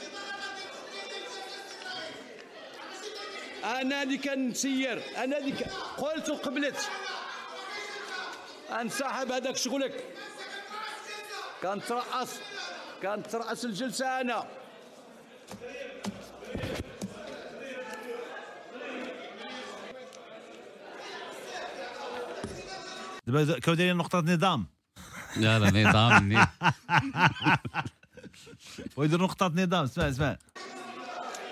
أنا 3.66 4.04
اللي 4.04 4.18
كنسير 4.18 5.02
أنا 5.18 5.38
اللي 5.38 5.52
ك... 5.52 5.64
قلت 5.98 6.30
وقبلت. 6.30 6.90
انسحب 8.82 9.32
هذاك 9.32 9.58
شغلك. 9.58 10.04
كنترأس 11.62 12.40
كنترأس 13.02 13.66
الجلسة 13.66 14.22
أنا. 14.22 14.48
دابا 23.28 23.60
كانوا 23.60 23.78
دايرين 23.78 23.98
نقطة 23.98 24.20
نظام. 24.20 24.68
لا 25.38 25.60
لا 25.60 25.90
نظام 25.90 26.48
ويديروا 28.98 29.28
نقطة 29.28 29.48
نظام 29.56 29.84
اسمع 29.84 30.10
اسمع. 30.10 30.38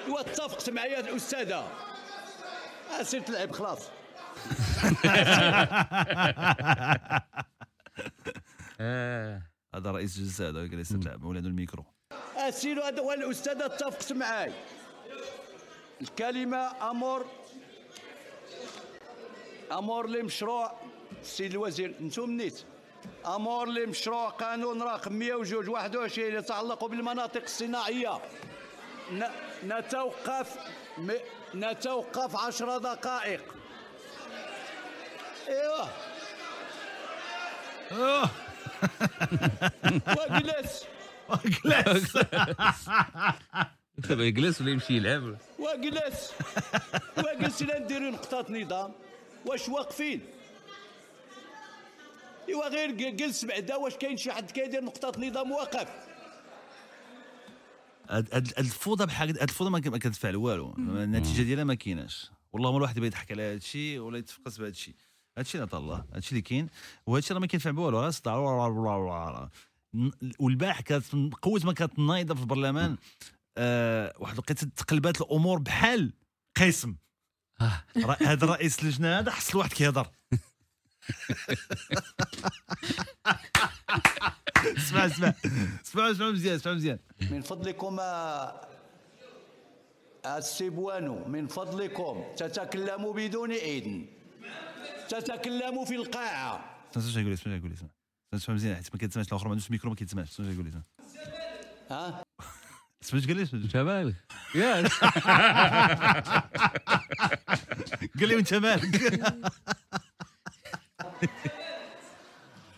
ايوا 0.08 0.20
اتفقت 0.20 0.70
معايا 0.70 1.00
الأستاذة. 1.00 1.93
سير 3.02 3.22
تلعب 3.22 3.52
خلاص. 3.52 3.90
هذا 9.76 9.92
رئيس 9.92 10.18
الجلسه 10.18 10.50
هذا 10.50 10.66
جالس 10.66 10.92
يلعب 10.92 11.24
ولاد 11.24 11.46
الميكرو. 11.46 11.86
اسيلو 12.36 12.82
هذا 12.82 13.00
هو 13.02 13.12
الاستاذ 13.14 13.62
اتفقت 13.62 14.14
معاي. 14.14 14.54
الكلمة 16.02 16.90
نمر 16.92 17.26
نمر 19.72 20.08
لمشروع 20.08 20.72
السيد 21.22 21.52
الوزير 21.52 21.96
أنتم 22.02 22.32
نيت. 22.32 22.64
نمر 23.26 23.68
لمشروع 23.68 24.30
قانون 24.30 24.82
رقم 24.82 25.14
102 25.14 25.68
21 25.70 26.34
يتعلق 26.36 26.86
بالمناطق 26.86 27.42
الصناعية. 27.44 28.20
ن- 29.12 29.32
نتوقف 29.68 30.58
م... 30.98 31.12
نتوقف 31.56 32.36
عشر 32.36 32.78
دقائق. 32.78 33.42
أيوه. 35.50 35.90
واجلس. 40.18 40.86
واجلس. 41.30 42.18
دابا 43.98 44.24
يجلس 44.24 44.62
ولا 44.62 44.72
يمشي 44.72 44.94
يلعب؟ 44.98 45.38
واجلس. 45.60 46.32
واجلس 47.18 47.62
إلى 47.62 47.80
نديروا 47.80 48.12
نقطة 48.12 48.46
نظام. 48.50 48.92
واش 49.46 49.70
واقفين؟ 49.70 50.22
إيوا 52.50 52.68
غير 52.68 52.92
جلس 52.92 53.46
بعدا 53.46 53.76
واش 53.76 53.94
كاين 53.96 54.18
شي 54.18 54.32
حد 54.32 54.52
كيدير 54.52 54.84
نقطة 54.84 55.22
نظام 55.22 55.52
واقف؟ 55.52 55.88
هاد 58.10 58.34
هاد 58.34 58.54
الفوضى 58.58 59.06
بحال 59.06 59.28
هاد 59.28 59.42
الفوضى 59.42 59.70
ما 59.70 59.80
كتفعل 59.80 60.36
والو. 60.36 60.74
النتيجة 60.78 61.42
ديالها 61.42 61.64
ما 61.64 61.74
كايناش. 61.74 62.32
والله 62.54 62.72
ما 62.72 62.78
الواحد 62.78 62.98
يبغي 62.98 63.08
يضحك 63.08 63.32
على 63.32 63.44
هذا 63.44 63.54
الشيء 63.54 64.00
ولا 64.00 64.18
يتفقس 64.18 64.58
بهذا 64.58 64.72
الشيء. 64.72 64.96
هذا 65.38 65.46
الشيء 65.46 65.64
اللي 65.64 65.78
الله. 65.78 65.96
هذا 65.96 66.18
الشيء 66.18 66.32
اللي 66.32 66.42
كاين. 66.42 66.70
وهذا 67.06 67.20
الشيء 67.20 67.34
راه 67.34 67.42
ما 67.42 67.48
كينفع 67.48 67.72
بوالو. 67.72 68.00
راه 68.00 68.10
صداع. 68.10 69.50
والبارح 70.40 70.82
كانت 70.82 71.06
قوة 71.42 71.62
ما 71.64 71.74
كانت 71.74 72.00
نايضة 72.00 72.36
في 72.36 72.42
البرلمان. 72.42 72.98
آه 73.58 74.14
واحد 74.20 74.34
الوقيتة 74.34 74.68
تقلبات 74.76 75.22
الأمور 75.22 75.60
بحال 75.60 76.14
قسم. 76.56 76.96
هذا 78.22 78.48
رئيس 78.48 78.80
اللجنه 78.80 79.20
هذا 79.20 79.32
حصل 79.32 79.58
واحد 79.58 79.74
كيهضر. 79.74 80.08
اسمع 84.78 85.06
اسمع. 85.06 85.34
اسمع 85.86 86.12
اسمع 86.12 86.30
مزيان 86.30 86.56
اسمع 86.56 86.74
مزيان. 86.74 87.00
من 87.32 87.42
فضلكم 87.42 88.00
آه، 88.00 88.62
السبوان 90.26 91.24
من 91.32 91.48
فضلكم. 91.48 92.24
تتكلموا 92.38 93.14
بدون 93.14 93.52
إذن. 93.52 94.06
تتكلموا 95.10 95.86
في 95.86 95.96
القاعة. 95.96 96.76
اسمع 96.98 97.12
شنو 97.12 97.22
يقول 97.22 97.34
اسمع 97.34 97.44
شنو 97.44 97.56
يقول 97.56 97.72
اسمع. 97.74 97.90
اسمع 98.34 98.56
مزيان. 98.56 98.76
حيت 98.76 98.90
ما 98.94 99.00
كيتسمعش 99.00 99.28
الآخر 99.28 99.46
ما 99.46 99.52
عندوش 99.52 99.68
الميكرو 99.68 99.90
ما 99.90 99.96
كيتسمعش 99.96 100.30
اسمع 100.30 100.46
شنو 100.46 100.54
يقول 100.56 100.68
اسمع. 100.68 100.82
ها؟ 101.92 102.24
اسمع 103.04 103.20
اش 103.20 103.28
قال 103.28 103.38
لي 103.38 103.44
انت 103.54 103.78
مالك 103.78 104.16
ياك 104.56 104.92
قال 108.20 108.30
لي 108.30 108.36
وانت 108.36 108.54
مالك 108.54 109.42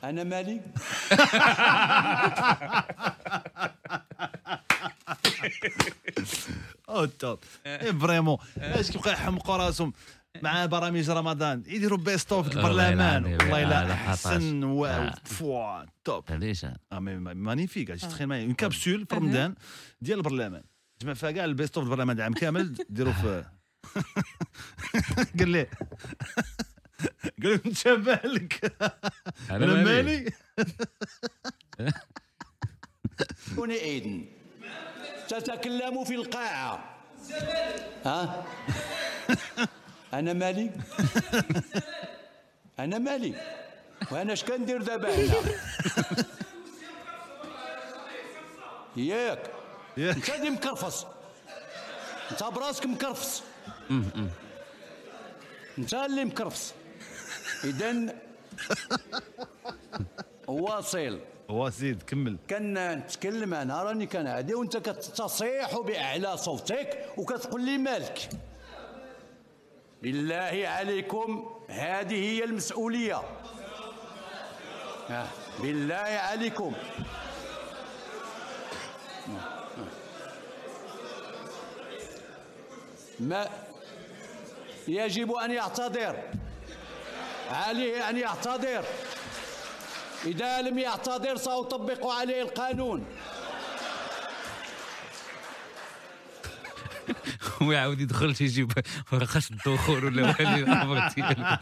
أنا 0.10 0.24
مالي 0.24 0.62
au 6.90 7.06
top 7.06 7.40
إيه، 7.66 7.92
vraiment. 7.92 8.38
اش 8.58 8.92
كيبقى 8.92 9.12
يحمقوا 9.14 9.58
راسهم 9.58 9.94
مع 10.42 10.66
برامج 10.66 11.10
رمضان؟ 11.10 11.64
يديروا 11.68 11.98
best 11.98 12.32
of 12.32 12.48
البرلمان. 12.48 13.26
والله 13.26 13.64
لا، 13.64 13.70
لا 13.70 13.88
لا، 13.88 13.94
احسن 13.94 14.30
حطاش. 14.30 14.64
واو. 14.64 15.10
voilà 15.26 15.84
top. 16.04 16.24
علاش 16.30 16.66
mais 16.94 17.18
magnifique 17.18 17.92
تخيل 17.92 18.28
معايا. 18.28 18.46
une 18.46 18.54
capsule 18.54 19.06
في 19.10 19.16
رمضان 19.16 19.56
ديال 20.02 20.18
البرلمان. 20.18 20.64
تجمع 21.00 21.14
فيها 21.14 21.32
كاع 21.32 21.46
ال 21.46 21.52
best 21.52 21.78
of 21.78 21.86
البرلمان 21.88 22.18
العام 22.18 22.34
كامل 22.34 22.78
ديروا 22.90 23.14
في 23.14 23.46
قال 25.40 25.50
لي. 25.50 25.68
قال 27.44 28.04
مالك 28.06 28.74
أنا 29.52 29.66
أنا 29.66 29.84
مالي. 29.84 29.84
مالي؟ 31.80 31.94
بدون 33.52 33.72
إذن 33.72 34.26
تتكلموا 35.28 36.06
في 36.06 36.16
القاعة. 36.16 36.96
ها؟ 38.06 38.46
أنا 40.14 40.34
مالي؟ 40.34 40.72
أنا 42.80 42.98
مالي. 42.98 43.36
وأنا 44.12 44.34
اش 44.34 44.44
كندير 44.44 44.82
دابا 44.82 45.16
هنا؟ 45.16 45.36
ياك. 48.96 49.52
أنت 49.98 50.30
اللي 50.30 50.50
مكرفص. 50.50 51.06
أنت 52.32 52.44
براسك 52.44 52.86
مكرفص. 52.86 53.44
أنت 55.78 55.94
اللي 55.94 56.26
مكرفص. 56.26 56.74
اذا 57.66 58.16
واصل. 60.48 61.20
واسيد 61.50 62.04
كمل. 62.04 62.38
كنتكلم 62.50 63.54
أنا 63.54 63.84
راني 63.84 64.06
كنعدي 64.06 64.54
وأنت 64.54 64.78
كتصيح 64.78 65.80
بأعلى 65.80 66.38
صوتك 66.38 67.10
وكتقول 67.18 67.62
لي 67.62 67.78
مالك. 67.78 68.30
بالله 70.02 70.68
عليكم 70.68 71.50
هذه 71.70 72.16
هي 72.16 72.44
المسؤولية. 72.44 73.22
آه، 75.10 75.28
بالله 75.62 75.96
عليكم. 75.96 76.74
ما 83.20 83.50
يجب 84.88 85.32
أن 85.32 85.52
يعتذر. 85.52 86.24
عليه 87.50 88.10
أن 88.10 88.18
يعتذر. 88.18 88.86
إذا 90.26 90.62
لم 90.62 90.80
يعتذر 90.80 91.38
سأطبق 91.38 92.08
عليه 92.08 92.42
القانون. 92.42 93.06
ويعاود 97.62 98.02
يدخل 98.02 98.30
يجيب 98.42 98.72
ورقة 99.14 99.42
الدخول 99.52 100.06
ولا 100.06 100.24
والي 100.24 100.56
الامر 100.56 101.08
ديالو. 101.16 101.58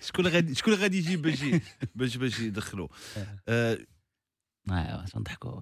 شكون 0.00 0.26
غادي 0.26 0.54
شكون 0.54 0.74
غادي 0.74 0.98
يجيب 0.98 1.22
باش 1.22 1.38
باش 1.94 2.16
باش 2.16 2.38
يدخلوا 2.40 2.88
آه، 3.48 3.78
ايوا 4.70 5.04
تنضحكوا 5.04 5.60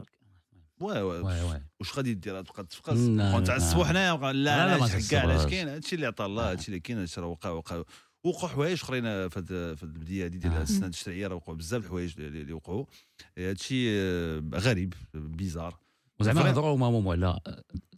واه 0.81 1.05
واه،. 1.05 1.63
واش 1.81 1.97
غادي 1.97 2.15
دير 2.15 2.43
تبقى 2.43 2.65
تبقى 2.65 2.95
لا، 2.95 3.29
تبقى 3.31 3.41
لا. 3.41 3.47
تعصبوا 3.47 3.85
حنايا 3.85 4.17
لا 4.17 4.33
لا، 4.33 4.53
علاش 4.53 5.11
كاع 5.11 5.23
علاش. 5.23 5.47
كاين 5.47 5.69
هادشي 5.69 5.95
اللي 5.95 6.07
عطا 6.07 6.27
الله 6.27 6.51
هادشي 6.51 6.69
اللي 6.69 6.81
كاين 6.81 6.99
هادشي 6.99 7.21
راه 7.21 7.27
وقع 7.27 7.51
وقع 7.51 7.83
وقعوا 8.25 8.49
حوايج 8.49 8.81
اخرين 8.83 9.03
في 9.29 9.39
هاد 9.39 9.75
في 9.77 9.83
البداية 9.83 10.25
هادي 10.25 10.39
ديال 10.39 10.53
السنة 10.53 10.87
التشريعيه 10.87 11.27
راه 11.27 11.35
وقعوا 11.35 11.57
بزاف 11.59 11.85
الحوايج 11.85 12.21
اللي 12.21 12.53
وقعوا 12.53 12.85
هادشي 13.39 13.99
غريب 14.55 14.95
bizarre 15.15 15.79
وزعما 16.21 16.41
vrai- 16.41 16.51
نهضروا 16.51 16.77
même 16.77 17.13
على 17.13 17.41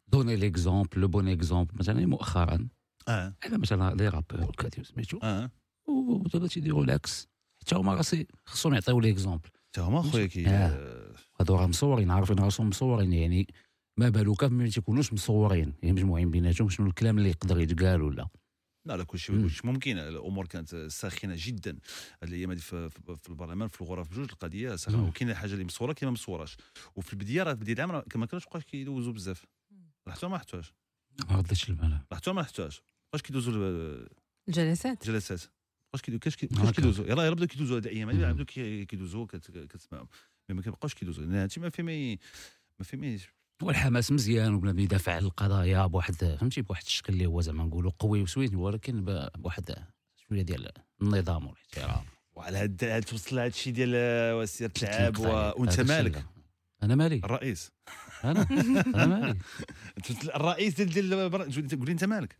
donner 0.08 0.36
l'exemple 0.36 1.00
le 1.00 1.08
bon 1.08 1.28
exemple 1.28 1.70
مثلا 1.74 2.06
مؤخرا 2.06 2.68
آه 3.08 3.34
مثلا 3.52 3.94
les 3.94 4.08
rapports 4.08 4.40
والكاتب 4.40 4.84
سميتو 4.84 5.18
آه 5.22 5.50
ودابا 5.88 6.46
تيديروا 6.48 6.84
العكس 6.84 7.28
حتى 7.60 7.74
هما 7.74 7.94
راسي 7.94 8.26
خصهم 8.46 8.74
يعطيو 8.74 9.00
l'exemple 9.00 9.48
حتى 9.68 9.80
هما 9.80 10.02
خويا 10.02 10.26
كي. 10.26 10.44
هادو 11.40 11.54
راه 11.56 11.66
مصورين 11.66 12.10
عارفين 12.10 12.38
راسهم 12.38 12.68
مصورين 12.68 13.12
يعني 13.12 13.46
ما 13.98 14.08
بالك 14.08 14.44
ما 14.44 14.68
تيكونوش 14.68 15.12
مصورين 15.12 15.72
يعني 15.82 15.92
مجموعين 15.92 16.30
بيناتهم 16.30 16.68
شنو 16.68 16.86
الكلام 16.86 17.18
اللي 17.18 17.28
يقدر 17.28 17.60
يتقال 17.60 18.02
ولا. 18.02 18.28
لا 18.84 18.96
لا 18.96 19.04
كلشي 19.04 19.32
كلشي 19.32 19.66
ممكن 19.66 19.98
الأمور 19.98 20.46
كانت 20.46 20.74
ساخنة 20.76 21.34
جدا. 21.38 21.70
هاد 22.22 22.28
الأيام 22.28 22.50
هذه 22.50 22.58
في, 22.58 22.90
في, 22.90 23.28
البرلمان 23.28 23.68
في 23.68 23.80
الغرف 23.80 24.08
بجوج 24.10 24.30
القضية 24.30 24.76
ساخنة. 24.76 25.08
وكاين 25.08 25.30
الحاجة 25.30 25.52
اللي 25.52 25.64
مصورة 25.64 25.92
كاين 25.92 26.08
ما 26.08 26.12
مصوراش. 26.12 26.56
وفي 26.96 27.12
البداية 27.12 27.42
راه 27.42 27.54
في 27.54 27.60
بدايه 27.60 27.74
العام 27.74 28.02
ما 28.16 28.26
كانوش 28.26 28.44
بقاش 28.46 28.64
كيدوزوا 28.64 29.12
بزاف. 29.12 29.44
ولا 30.06 30.16
ما 30.28 30.28
لاحظتوش 30.28 30.72
ما 31.30 31.36
ردتش 31.36 31.68
البال. 31.68 31.86
ولا 32.12 32.32
ما 32.34 32.40
لاحظتوش 32.40 32.82
بقاش 33.12 33.22
كيدوزوا 33.22 33.52
ال- 33.52 34.08
الجلسات؟ 34.48 35.08
الجلسات. 35.08 35.40
بقاش 35.92 36.02
كاش 36.02 36.36
كيدوزوا. 36.36 37.04
يلاه 37.06 37.24
يلاه 37.24 37.34
بداو 37.34 37.46
كيدوزوا 37.46 37.76
هاد 37.76 37.86
الأيام 37.86 38.10
هذه 38.10 38.32
بداو 38.32 38.44
كي- 38.44 38.84
كيدوزوا 38.84 39.26
كت- 39.26 39.50
كتسمعوا. 39.50 40.04
mais 40.04 40.10
ما 40.54 40.62
كيبقاوش 40.62 40.94
كيدوزوا 40.94 41.24
لأن 41.24 41.34
هادشي 41.34 41.60
ما 41.60 41.70
في 41.70 41.82
ما 41.82 42.16
ما 42.78 42.84
في 42.84 42.96
ما 42.96 43.06
ي- 43.06 43.20
والحماس 43.62 44.12
مزيان 44.12 44.54
وبنادم 44.54 44.78
يدافع 44.78 45.12
على 45.12 45.24
القضايا 45.24 45.86
بواحد 45.86 46.14
فهمتي؟ 46.14 46.62
بواحد 46.62 46.82
الشكل 46.84 47.12
اللي 47.12 47.26
هو 47.26 47.40
زعما 47.40 47.64
نقولوا 47.64 47.92
قوي 47.98 48.22
وسويت 48.22 48.54
ولكن 48.54 49.04
ب- 49.04 49.28
بواحد 49.38 49.74
شوية 50.28 50.42
ديال 50.42 50.68
النظام 51.02 51.46
والاحترام. 51.46 52.04
وعلى 52.34 52.58
هاد 52.58 52.84
هاد 52.84 53.02
توصل 53.04 53.36
لهاد 53.36 53.50
الشيء 53.50 53.72
ديال 53.72 54.48
تنقطع. 54.72 55.52
و- 55.52 55.60
وأنت 55.60 55.80
مالك. 55.80 56.24
أنا 56.82 56.94
مالي. 56.94 57.16
الرئيس. 57.24 57.72
أنا. 58.24 58.46
أنا 58.94 59.06
مالي. 59.06 59.38
الرئيس 60.36 60.74
ديال 60.74 60.90
ديال 60.90 61.30
قول 61.30 61.86
لي 61.86 61.92
انت 61.92 62.04
مالك. 62.04 62.36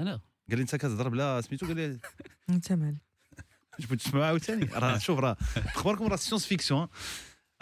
أنا. 0.00 0.10
قال 0.48 0.58
لي 0.58 0.62
أنت 0.62 0.76
كتهضر 0.76 1.08
بلا 1.08 1.40
سميتو؟ 1.40 1.66
قال 1.66 1.76
لي 1.76 1.98
أنت 2.50 2.72
مالك 2.72 3.02
تسمعوا 3.98 4.24
عاوتاني. 4.30 4.64
راه 4.64 4.98
شوف 4.98 5.18
راه 5.18 5.36
اخباركم 5.56 6.06
راه 6.06 6.16
science-fiction. 6.16 6.88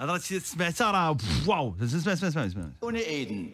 هذا 0.00 0.12
راه 0.12 0.18
سمعتها 0.18 0.90
راه 0.90 1.16
واو. 1.46 1.74
اسمع 1.82 2.12
اسمع 2.12 2.28
اسمع 2.28 2.46
اسمع. 2.46 2.70
إذن 2.98 3.50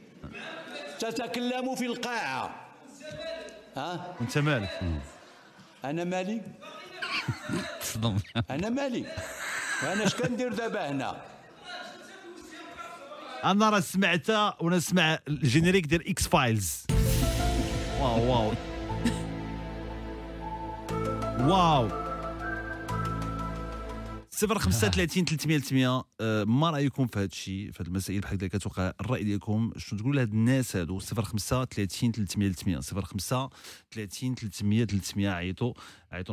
تتكلموا 0.98 1.76
في 1.76 1.86
القاعة. 1.86 2.54
ها؟ 3.76 4.16
انت 4.20 4.38
مالك؟ 4.38 4.80
أنا 5.84 6.04
مالي. 6.04 6.42
تصدم 7.80 8.18
أنا 8.50 8.68
مالي. 8.68 9.06
وأنا 9.82 10.06
اش 10.06 10.14
كندير 10.14 10.54
دابا 10.54 10.90
هنا؟ 10.90 11.16
أنا 13.44 13.70
راه 13.70 13.80
سمعتها 13.80 14.56
وأنا 14.60 14.76
نسمع 14.76 15.18
ال 15.28 15.34
générique 15.34 15.86
ديال 15.86 16.08
X-Files 16.08 16.86
واو 18.00 18.30
واو. 18.30 18.52
واو. 21.40 22.03
035 24.34 25.24
300 25.24 25.58
300 25.58 26.04
آه، 26.20 26.44
ما 26.44 26.70
رأيكم 26.70 27.06
في 27.06 27.18
هذا 27.18 27.26
الشيء 27.26 27.70
في 27.70 27.82
هذه 27.82 27.88
المسائل 27.88 28.20
بحال 28.20 28.44
هكا 28.44 28.58
كتوقع 28.58 28.92
الرأي 29.00 29.24
ديالكم؟ 29.24 29.72
شنو 29.76 29.98
تقولوا 29.98 30.16
لهاد 30.16 30.32
الناس 30.32 30.76
هادو؟ 30.76 30.98
05 30.98 31.64
30 31.64 32.12
300 32.12 32.52
300 32.52 32.80
05 32.80 33.50
30 33.92 34.34
300 34.34 34.84
300 34.84 35.30
عيطوا 35.30 35.74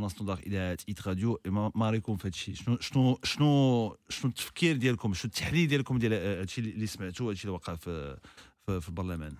ناس 0.01 0.11
standard 0.11 0.39
اذاعات 0.39 0.81
Hit 0.89 1.07
Radio. 1.07 1.39
ما 1.45 1.71
ما 1.75 1.89
رأيكم 1.89 2.17
في 2.17 2.27
هذا 2.27 2.33
الشيء 2.33 2.55
شنو 2.55 2.77
شنو 2.79 3.19
شنو 3.23 3.97
شنو 4.09 4.29
التفكير 4.29 4.77
ديالكم؟ 4.77 5.13
شنو 5.13 5.31
التحليل 5.35 5.67
ديالكم 5.67 5.97
ديال 5.97 6.13
هذا 6.13 6.41
الشيء 6.41 6.63
اللي 6.63 6.87
سمعتوه 6.87 7.27
هذا 7.27 7.33
الشيء 7.33 7.45
اللي 7.45 7.55
وقع 7.55 7.75
في 7.75 8.17
في, 8.65 8.81
في 8.81 8.89
البرلمان؟ 8.89 9.35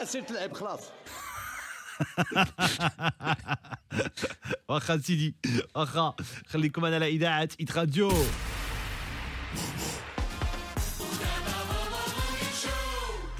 آه، 0.00 0.04
سير 0.04 0.22
تلعب 0.22 0.52
خلاص. 0.52 0.80
واخا 4.68 4.98
سيدي 4.98 5.34
واخا 5.74 6.14
خليكم 6.46 6.84
أنا 6.84 6.96
على 6.96 7.08
اذاعه 7.08 7.48
ايت 7.60 7.76
راديو 7.76 8.12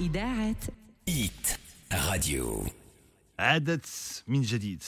إذاعة 0.01 0.55
إيت 1.07 1.59
راديو 1.93 2.67
عادت 3.39 4.23
من 4.27 4.41
جديد. 4.41 4.83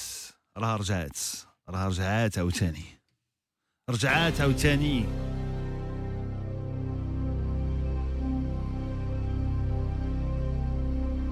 راها 0.58 0.78
رجعت 0.78 1.18
راها 1.70 1.88
رجعات 1.88 2.38
عاوتاني. 2.38 2.86
رجعات 3.90 4.42
عاوتاني. 4.42 5.06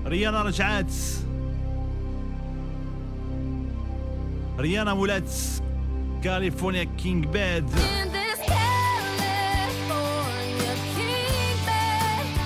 ريانا 0.06 0.42
رجعات 0.42 0.94
Rihanna 4.58 4.96
Muletz, 4.96 5.62
California 6.22 6.86
King 6.98 7.22
Bed. 7.32 7.66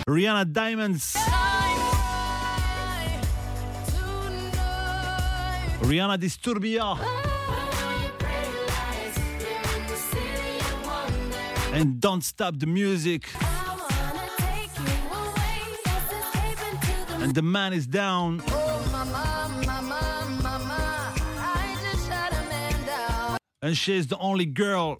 Rihanna 0.07 0.45
Diamonds. 0.51 1.17
Rihanna 5.81 6.17
Disturbia. 6.17 6.97
And 11.73 11.99
Don't 11.99 12.23
Stop 12.23 12.57
the 12.57 12.65
Music. 12.65 13.27
And 17.19 17.35
the 17.35 17.41
man 17.41 17.73
is 17.73 17.85
down. 17.85 18.41
Oh. 18.47 18.66
and 23.66 23.76
she's 23.76 24.08
the 24.08 24.18
only 24.18 24.44
girl 24.44 24.96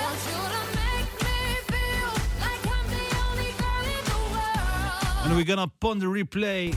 and 5.24 5.36
we're 5.36 5.44
gonna 5.44 5.70
put 5.80 5.98
the 5.98 6.06
replay 6.06 6.74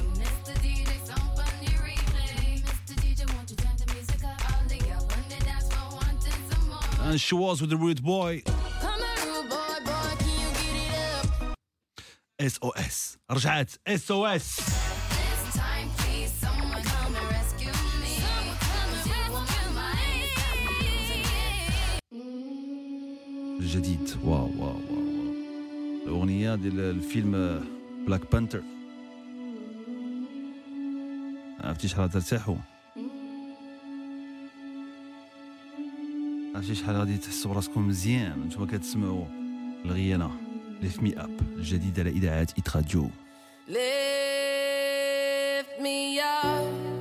and 7.02 7.22
she 7.22 7.36
was 7.36 7.62
with 7.62 7.70
the 7.70 7.78
rude 7.78 8.04
boy 8.04 8.42
SOS 12.40 13.18
رجعت 13.30 13.70
SOS 13.88 14.89
الجديد 23.71 24.11
واو 24.25 24.51
واو 24.59 24.77
واو. 24.91 25.35
الأغنية 26.07 26.55
ديال 26.55 26.81
الفيلم 26.81 27.65
Black 28.07 28.33
Panther 28.33 28.63
عرفتي 31.61 31.89
شحال 31.89 32.11
ترتاحوا 32.11 32.57
عرفتي 36.55 36.75
شحال 36.75 36.97
غادي 36.97 37.17
تحسوا 37.17 37.53
براسكم 37.53 37.89
مزيان 37.89 38.41
نتوما 38.47 38.67
كتسمعوا 38.67 39.25
Rihanna 39.85 40.31
Lift 40.83 41.03
Me 41.03 41.21
Up 41.21 41.41
الجديد 41.57 42.01
على 42.01 42.11
اذاعات 42.11 42.53
Hit 42.53 42.77
Radio 42.77 43.11
Lift 43.69 43.77
me 45.83 46.19
up, 46.19 47.00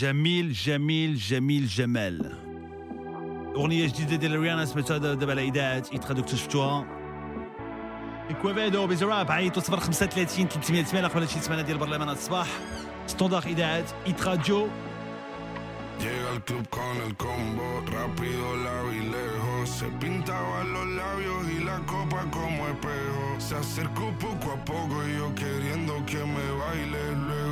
جميل 0.00 0.52
جميل 0.52 1.16
جميل 1.16 1.66
جمال 1.66 2.32
أغنية 3.56 3.86
جديدة 3.86 4.16
ديال 4.16 4.40
ريانا 4.40 4.64
سمعتها 4.64 4.98
دابا 4.98 5.40
اذاعه 5.40 5.84
Hit 5.92 6.06
Radio 6.06 6.24
اكتشفتوها 6.24 6.86
Quevedo 8.42 8.86
Bizarrap 8.86 9.30
عيطوا 9.30 9.62
035 9.62 10.48
300 10.48 10.84
8 10.84 11.08
قبل 11.08 11.28
شي 11.28 11.40
سمانه 11.40 11.62
ديال 11.62 11.78
برلمان 11.78 12.08
الصباح 12.08 12.48
standard 13.06 13.44
اذاعات 13.46 13.90
Hit 14.06 14.22
Radio 14.22 14.68
Llega 16.00 16.30
al 16.34 16.42
club 16.48 16.66
con 16.70 16.96
el 17.06 17.14
combo, 17.14 17.68
rápido, 17.96 18.56
largo 18.64 18.92
y 19.00 19.02
lejos. 19.16 19.68
Se 19.68 19.86
pintaban 20.00 20.72
los 20.72 20.86
labios 21.00 21.42
y 21.56 21.58
la 21.62 21.78
copa 21.80 22.20
como 22.30 22.60
espejo. 22.72 23.26
Se 23.38 23.54
acercó 23.56 24.06
poco 24.18 24.52
a 24.52 24.64
poco 24.64 24.96
y 25.06 25.18
yo 25.18 25.34
queriendo 25.34 25.92
que 26.06 26.22
me 26.34 26.46
baile. 26.60 27.02